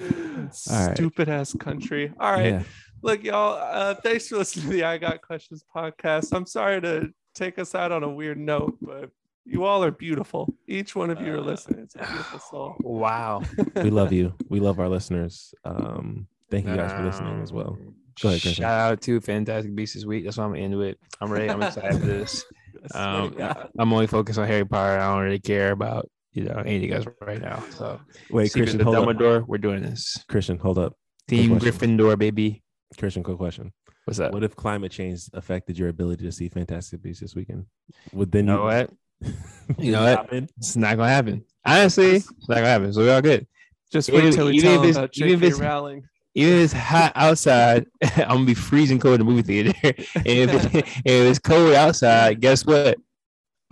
All 0.00 0.86
right. 0.86 0.96
Stupid 0.96 1.28
ass 1.28 1.54
country. 1.54 2.12
All 2.18 2.32
right. 2.32 2.46
Yeah. 2.46 2.62
Look, 3.02 3.22
y'all, 3.24 3.54
uh, 3.54 3.94
thanks 3.94 4.28
for 4.28 4.38
listening 4.38 4.66
to 4.66 4.72
the 4.72 4.84
I 4.84 4.98
Got 4.98 5.22
Questions 5.22 5.64
podcast. 5.74 6.32
I'm 6.32 6.46
sorry 6.46 6.80
to 6.82 7.10
take 7.34 7.58
us 7.58 7.74
out 7.74 7.92
on 7.92 8.02
a 8.02 8.08
weird 8.08 8.38
note, 8.38 8.76
but 8.80 9.10
you 9.44 9.64
all 9.64 9.82
are 9.82 9.90
beautiful. 9.90 10.54
Each 10.66 10.94
one 10.94 11.10
of 11.10 11.20
you 11.20 11.34
are 11.34 11.40
listening. 11.40 11.80
It's 11.80 11.94
a 11.94 11.98
beautiful 11.98 12.38
soul. 12.38 12.76
Wow. 12.80 13.42
we 13.76 13.90
love 13.90 14.12
you. 14.12 14.34
We 14.48 14.60
love 14.60 14.78
our 14.78 14.88
listeners. 14.88 15.54
Um, 15.64 16.26
thank 16.50 16.66
you 16.66 16.76
guys 16.76 16.92
for 16.92 17.02
listening 17.04 17.40
as 17.42 17.52
well. 17.52 17.78
Go 18.22 18.28
ahead, 18.28 18.42
Christian. 18.42 18.62
Shout 18.64 18.92
out 18.92 19.00
to 19.02 19.20
Fantastic 19.20 19.74
Beasts 19.74 19.94
this 19.94 20.04
week. 20.04 20.24
That's 20.24 20.36
why 20.36 20.44
I'm 20.44 20.54
into 20.54 20.82
it. 20.82 20.98
I'm 21.20 21.30
ready. 21.30 21.48
I'm 21.48 21.62
excited 21.62 22.00
for 22.00 22.06
this. 22.06 22.44
Um, 22.94 23.34
I'm 23.78 23.92
only 23.92 24.06
focused 24.06 24.38
on 24.38 24.46
Harry 24.46 24.64
Potter. 24.64 24.98
I 24.98 25.12
don't 25.14 25.22
really 25.24 25.38
care 25.38 25.72
about 25.72 26.08
you 26.32 26.44
know 26.44 26.54
any 26.64 26.76
of 26.76 26.82
you 26.82 26.88
guys 26.88 27.04
right 27.20 27.40
now. 27.40 27.62
So 27.76 28.00
Wait, 28.30 28.46
Secrets 28.46 28.72
Christian, 28.72 28.80
of 28.80 28.86
hold 28.94 29.22
up. 29.22 29.46
We're 29.46 29.58
doing 29.58 29.82
this. 29.82 30.16
Christian, 30.28 30.56
hold 30.56 30.78
up. 30.78 30.94
Team. 31.28 31.58
Gryffindor, 31.60 32.16
baby. 32.18 32.62
Christian, 32.98 33.22
quick 33.22 33.36
question. 33.36 33.72
What's 34.06 34.18
up? 34.18 34.32
What 34.32 34.44
if 34.44 34.56
climate 34.56 34.92
change 34.92 35.24
affected 35.34 35.78
your 35.78 35.90
ability 35.90 36.24
to 36.24 36.32
see 36.32 36.48
Fantastic 36.48 37.02
Beasts 37.02 37.20
this 37.20 37.34
weekend? 37.34 37.66
Would 38.14 38.32
then 38.32 38.46
You 38.46 38.52
know 38.52 38.58
you 38.58 38.64
what? 38.64 38.90
You 39.78 39.92
know 39.92 40.04
Would 40.04 40.32
what? 40.32 40.50
It's 40.56 40.76
not 40.76 40.96
gonna 40.96 41.10
happen. 41.10 41.44
Honestly, 41.66 42.16
it's 42.16 42.48
not 42.48 42.54
gonna 42.56 42.66
happen. 42.66 42.92
So 42.94 43.02
we're 43.02 43.14
all 43.14 43.20
good. 43.20 43.46
Just 43.92 44.10
wait 44.10 44.24
until 44.24 44.46
we 44.46 44.54
even 44.54 44.64
tell 44.64 44.74
if 44.76 44.80
them 44.80 44.88
it's- 44.90 44.96
about 44.96 45.16
even 45.18 45.32
if 45.34 45.40
J.K. 45.40 45.46
it's- 45.48 45.60
Rowling. 45.60 46.04
Even 46.34 46.54
if 46.54 46.64
it's 46.64 46.72
hot 46.72 47.12
outside, 47.14 47.86
I'm 48.16 48.28
gonna 48.28 48.44
be 48.44 48.54
freezing 48.54 48.98
cold 48.98 49.20
in 49.20 49.26
the 49.26 49.32
movie 49.32 49.42
theater. 49.42 49.72
and 49.82 50.50
if, 50.50 50.74
it, 50.74 50.86
if 51.04 51.04
it's 51.04 51.38
cold 51.38 51.74
outside, 51.74 52.40
guess 52.40 52.64
what? 52.64 52.98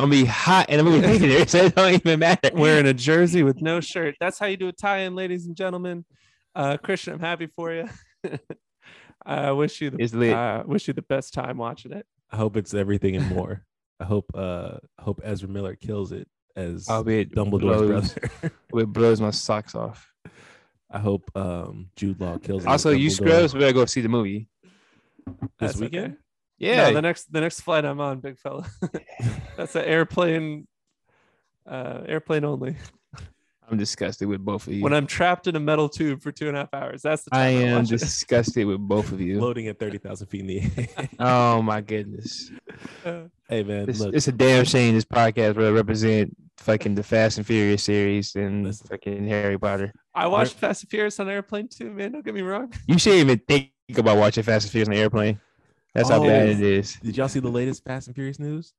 I'm 0.01 0.11
gonna 0.11 0.23
be 0.23 0.25
hot 0.25 0.71
in 0.71 0.79
the 0.79 0.85
movie 0.85 1.19
theater, 1.19 1.49
so 1.49 1.65
it 1.65 1.75
don't 1.75 1.95
even 1.95 2.21
matter. 2.21 2.51
Wearing 2.55 2.87
a 2.87 2.95
jersey 2.95 3.43
with 3.43 3.61
no 3.61 3.81
shirt. 3.81 4.17
That's 4.21 4.39
how 4.39 4.47
you 4.47 4.57
do 4.57 4.69
a 4.69 4.73
tie-in, 4.73 5.15
ladies 5.15 5.47
and 5.47 5.57
gentlemen. 5.57 6.05
Uh, 6.55 6.77
Christian, 6.77 7.15
I'm 7.15 7.21
happy 7.21 7.47
for 7.47 7.73
you. 7.73 7.89
I 9.25 9.51
wish 9.53 9.81
you 9.81 9.91
the 9.91 10.37
uh, 10.37 10.63
wish 10.67 10.89
you 10.89 10.95
the 10.95 11.03
best 11.03 11.35
time 11.35 11.59
watching 11.59 11.93
it. 11.93 12.07
I 12.31 12.37
hope 12.37 12.57
it's 12.57 12.75
everything 12.75 13.17
and 13.17 13.29
more. 13.29 13.65
I 14.01 14.05
hope 14.05 14.31
uh 14.35 14.79
I 14.99 15.03
hope 15.03 15.21
Ezra 15.25 15.49
Miller 15.49 15.75
kills 15.75 16.13
it 16.13 16.29
as 16.57 16.89
I'll 16.89 17.05
be 17.05 17.25
Dumbledore's 17.25 17.61
blows, 17.61 18.15
brother. 18.15 18.55
it 18.75 18.87
blows 18.87 19.21
my 19.21 19.31
socks 19.31 19.75
off. 19.75 20.11
I 20.91 20.99
hope 20.99 21.31
um 21.37 21.91
Jude 21.97 22.21
Law 22.21 22.39
kills 22.39 22.65
Also, 22.67 22.91
you 22.91 23.09
Dumbledore 23.11 23.13
scrubs 23.13 23.53
better 23.55 23.73
go 23.73 23.85
see 23.87 24.01
the 24.01 24.09
movie. 24.09 24.49
this 25.27 25.35
That's 25.59 25.77
okay. 25.77 25.85
weekend. 25.85 26.17
Yeah, 26.59 26.89
No, 26.89 26.95
the 26.95 27.03
next 27.03 27.33
the 27.33 27.41
next 27.41 27.61
flight 27.61 27.85
I'm 27.85 28.01
on, 28.01 28.21
big 28.21 28.39
fella. 28.39 28.67
That's 29.57 29.77
an 29.77 29.85
airplane. 29.85 30.67
Uh, 31.67 32.03
airplane 32.07 32.45
only. 32.45 32.77
I'm 33.71 33.77
disgusted 33.77 34.27
with 34.29 34.43
both 34.43 34.67
of 34.67 34.73
you. 34.73 34.83
When 34.83 34.95
I'm 34.95 35.07
trapped 35.07 35.47
in 35.47 35.55
a 35.55 35.61
metal 35.61 35.91
tube 35.91 36.23
for 36.23 36.33
two 36.33 36.49
and 36.49 36.57
a 36.57 36.61
half 36.61 36.73
hours, 36.73 37.03
that's 37.03 37.25
the 37.25 37.31
time 37.33 37.41
I 37.41 37.49
am 37.49 37.83
watch 37.83 37.93
it. 37.93 37.99
disgusted 38.01 38.67
with 38.67 38.79
both 38.81 39.13
of 39.13 39.21
you. 39.21 39.39
Loading 39.43 39.69
at 39.69 39.79
thirty 39.79 39.99
thousand 39.99 40.29
feet 40.29 40.41
in 40.41 40.47
the 40.47 40.61
air. 40.97 41.09
Oh 41.19 41.61
my 41.61 41.83
goodness. 41.83 42.51
Uh, 43.05 43.25
hey 43.47 43.63
man, 43.63 43.87
It's, 43.91 44.01
look, 44.01 44.15
it's 44.15 44.27
a 44.27 44.33
damn 44.33 44.65
shame 44.65 44.95
this 44.95 45.05
podcast 45.05 45.57
will 45.57 45.73
represent 45.75 46.35
fucking 46.59 46.95
the 46.95 47.03
Fast 47.03 47.39
and 47.39 47.47
Furious 47.47 47.83
series 47.85 48.35
and 48.37 48.65
Listen. 48.65 48.87
fucking 48.89 49.27
Harry 49.29 49.59
Potter. 49.59 49.93
I 50.15 50.27
watched 50.27 50.55
Fast 50.55 50.83
and 50.83 50.91
Furious 50.91 51.19
on 51.21 51.29
airplane 51.29 51.69
too, 51.69 51.91
man. 51.91 52.13
Don't 52.13 52.25
get 52.25 52.35
me 52.35 52.43
wrong. 52.43 52.73
You 52.87 52.99
shouldn't 52.99 53.23
even 53.23 53.39
think 53.49 53.71
about 53.97 54.17
watching 54.19 54.43
Fast 54.43 54.67
and 54.67 54.73
Furious 54.73 54.89
on 54.89 54.95
the 54.95 55.01
airplane. 55.01 55.41
That's 55.95 56.11
how 56.11 56.23
Oh. 56.23 56.27
bad 56.27 56.49
it 56.49 56.61
is. 56.61 56.97
did 57.03 57.17
y'all 57.17 57.29
see 57.29 57.41
the 57.41 57.49
latest 57.49 57.85
Fast 57.85 58.07
and 58.09 58.15
Furious 58.17 58.39
news? 58.39 58.75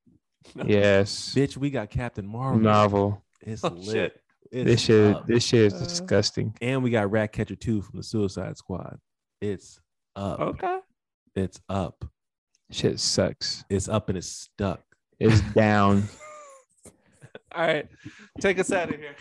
Yes. 0.65 1.33
Bitch, 1.35 1.57
we 1.57 1.69
got 1.69 1.89
Captain 1.89 2.25
Marvel. 2.25 2.59
Novel. 2.61 3.23
It's 3.41 3.63
Oh, 3.63 3.69
lit. 3.69 3.85
shit. 3.85 4.21
It's 4.51 4.65
This 4.65 4.81
shit 4.81 5.15
up. 5.15 5.27
this 5.27 5.43
shit 5.43 5.61
is 5.61 5.73
Uh, 5.73 5.79
disgusting. 5.79 6.55
and 6.61 6.81
we 6.81 6.89
got 6.91 7.11
Ratcatcher 7.11 7.55
2 7.57 7.81
from 7.81 7.97
the 7.97 8.03
Suicide 8.03 8.57
Squad. 8.57 8.99
It's 9.41 9.79
up. 10.15 10.39
Okay. 10.39 10.79
It's 11.35 11.59
up. 11.69 12.05
Shit 12.71 12.99
sucks. 12.99 13.63
It's 13.69 13.87
up 13.89 14.09
and 14.09 14.17
it's 14.17 14.27
stuck. 14.27 14.81
It's 15.19 15.41
down. 15.53 16.03
All 17.53 17.65
right. 17.65 17.87
Take 18.39 18.59
us 18.59 18.71
out 18.71 18.89
of 18.89 18.95
here. 18.95 19.15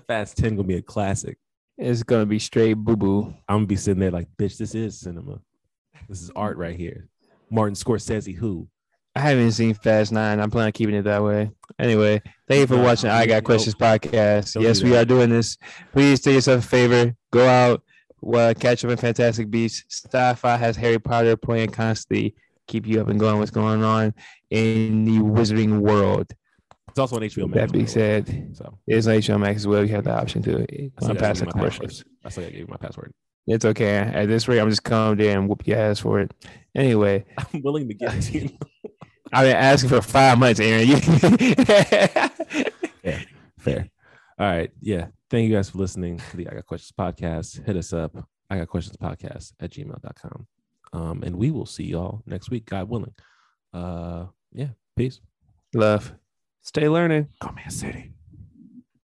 Fast 0.06 0.36
10 0.38 0.56
gonna 0.56 0.66
be 0.66 0.76
a 0.76 0.82
classic. 0.82 1.38
It's 1.78 2.02
gonna 2.02 2.26
be 2.26 2.38
straight 2.38 2.74
boo 2.74 2.96
boo. 2.96 3.34
I'm 3.48 3.58
gonna 3.58 3.66
be 3.66 3.76
sitting 3.76 4.00
there 4.00 4.10
like, 4.10 4.28
bitch, 4.36 4.58
this 4.58 4.74
is 4.74 5.00
cinema. 5.00 5.40
This 6.08 6.20
is 6.22 6.30
art 6.34 6.56
right 6.56 6.76
here. 6.76 7.08
Martin 7.50 7.74
Scorsese, 7.74 8.34
who? 8.34 8.68
I 9.14 9.20
haven't 9.20 9.52
seen 9.52 9.74
Fast 9.74 10.10
Nine. 10.10 10.40
I'm 10.40 10.50
planning 10.50 10.66
on 10.68 10.72
keeping 10.72 10.94
it 10.94 11.02
that 11.02 11.22
way. 11.22 11.50
Anyway, 11.78 12.22
thank 12.48 12.60
you 12.60 12.66
for 12.66 12.76
Nah, 12.76 12.84
watching 12.84 13.10
I 13.10 13.20
nope. 13.20 13.28
Got 13.28 13.44
Questions 13.44 13.74
podcast. 13.74 14.54
Don't 14.54 14.62
yes, 14.62 14.82
we 14.82 14.96
are 14.96 15.04
doing 15.04 15.28
this. 15.30 15.58
Please 15.92 16.20
do 16.20 16.32
yourself 16.32 16.64
a 16.64 16.68
favor. 16.68 17.14
Go 17.30 17.46
out, 17.46 17.82
well, 18.22 18.54
catch 18.54 18.84
up 18.84 18.90
in 18.90 18.96
Fantastic 18.96 19.50
Beasts. 19.50 20.06
Syfy 20.08 20.58
has 20.58 20.76
Harry 20.76 20.98
Potter 20.98 21.36
playing 21.36 21.70
constantly. 21.70 22.34
Keep 22.68 22.86
you 22.86 23.00
up 23.00 23.08
and 23.08 23.20
going. 23.20 23.38
What's 23.38 23.50
going 23.50 23.82
on 23.84 24.14
in 24.50 25.04
the 25.04 25.18
Wizarding 25.18 25.80
world? 25.80 26.32
It's 26.88 26.98
also 26.98 27.16
on 27.16 27.22
HBO 27.22 27.48
Max. 27.48 27.54
That 27.54 27.72
being 27.72 27.86
by 27.86 27.92
the 27.92 28.00
way. 28.00 28.24
said, 28.24 28.56
So 28.56 28.78
it's 28.86 29.06
on 29.06 29.14
HBO 29.14 29.40
Max 29.40 29.56
as 29.56 29.66
well. 29.66 29.84
You 29.84 29.94
have 29.94 30.04
the 30.04 30.12
option 30.12 30.42
to 30.42 30.58
I 30.58 30.62
uh, 30.62 30.66
still 30.66 31.08
gotta 31.08 31.20
pass 31.20 31.40
the 31.40 31.46
commercials. 31.46 32.04
I 32.24 32.28
still 32.28 32.44
gotta 32.44 32.56
you 32.56 32.66
my 32.68 32.76
password. 32.76 33.12
It's 33.46 33.64
okay. 33.64 33.96
At 33.96 34.28
this 34.28 34.46
rate, 34.46 34.60
I'm 34.60 34.70
just 34.70 34.84
come 34.84 35.16
there 35.16 35.38
and 35.38 35.48
whoop 35.48 35.66
your 35.66 35.78
ass 35.78 35.98
for 35.98 36.20
it. 36.20 36.32
Anyway, 36.74 37.24
I'm 37.38 37.62
willing 37.62 37.88
to 37.88 37.94
give 37.94 38.14
it 38.14 38.22
to 38.22 38.38
you. 38.38 38.50
I've 39.32 39.46
been 39.46 39.56
asking 39.56 39.88
for 39.88 40.02
five 40.02 40.38
months, 40.38 40.60
Aaron. 40.60 40.86
Fair. 43.02 43.24
Fair. 43.58 43.88
All 44.38 44.46
right. 44.46 44.70
Yeah. 44.80 45.06
Thank 45.30 45.48
you 45.48 45.54
guys 45.56 45.70
for 45.70 45.78
listening 45.78 46.18
to 46.30 46.36
the 46.36 46.48
I 46.48 46.54
Got 46.54 46.66
Questions 46.66 46.92
podcast. 46.98 47.64
Hit 47.64 47.76
us 47.76 47.94
up. 47.94 48.14
I 48.50 48.58
got 48.58 48.68
questions 48.68 48.98
podcast 48.98 49.54
at 49.60 49.70
gmail.com. 49.70 50.46
Um, 50.92 51.22
and 51.22 51.36
we 51.36 51.50
will 51.50 51.64
see 51.64 51.84
y'all 51.84 52.22
next 52.26 52.50
week, 52.50 52.66
God 52.66 52.90
willing. 52.90 53.14
Uh, 53.72 54.26
yeah. 54.52 54.68
Peace. 54.94 55.20
Love. 55.74 56.12
Stay 56.62 56.88
learning. 56.88 57.28
Come 57.40 57.56
Man 57.56 57.70
City. 57.70 58.12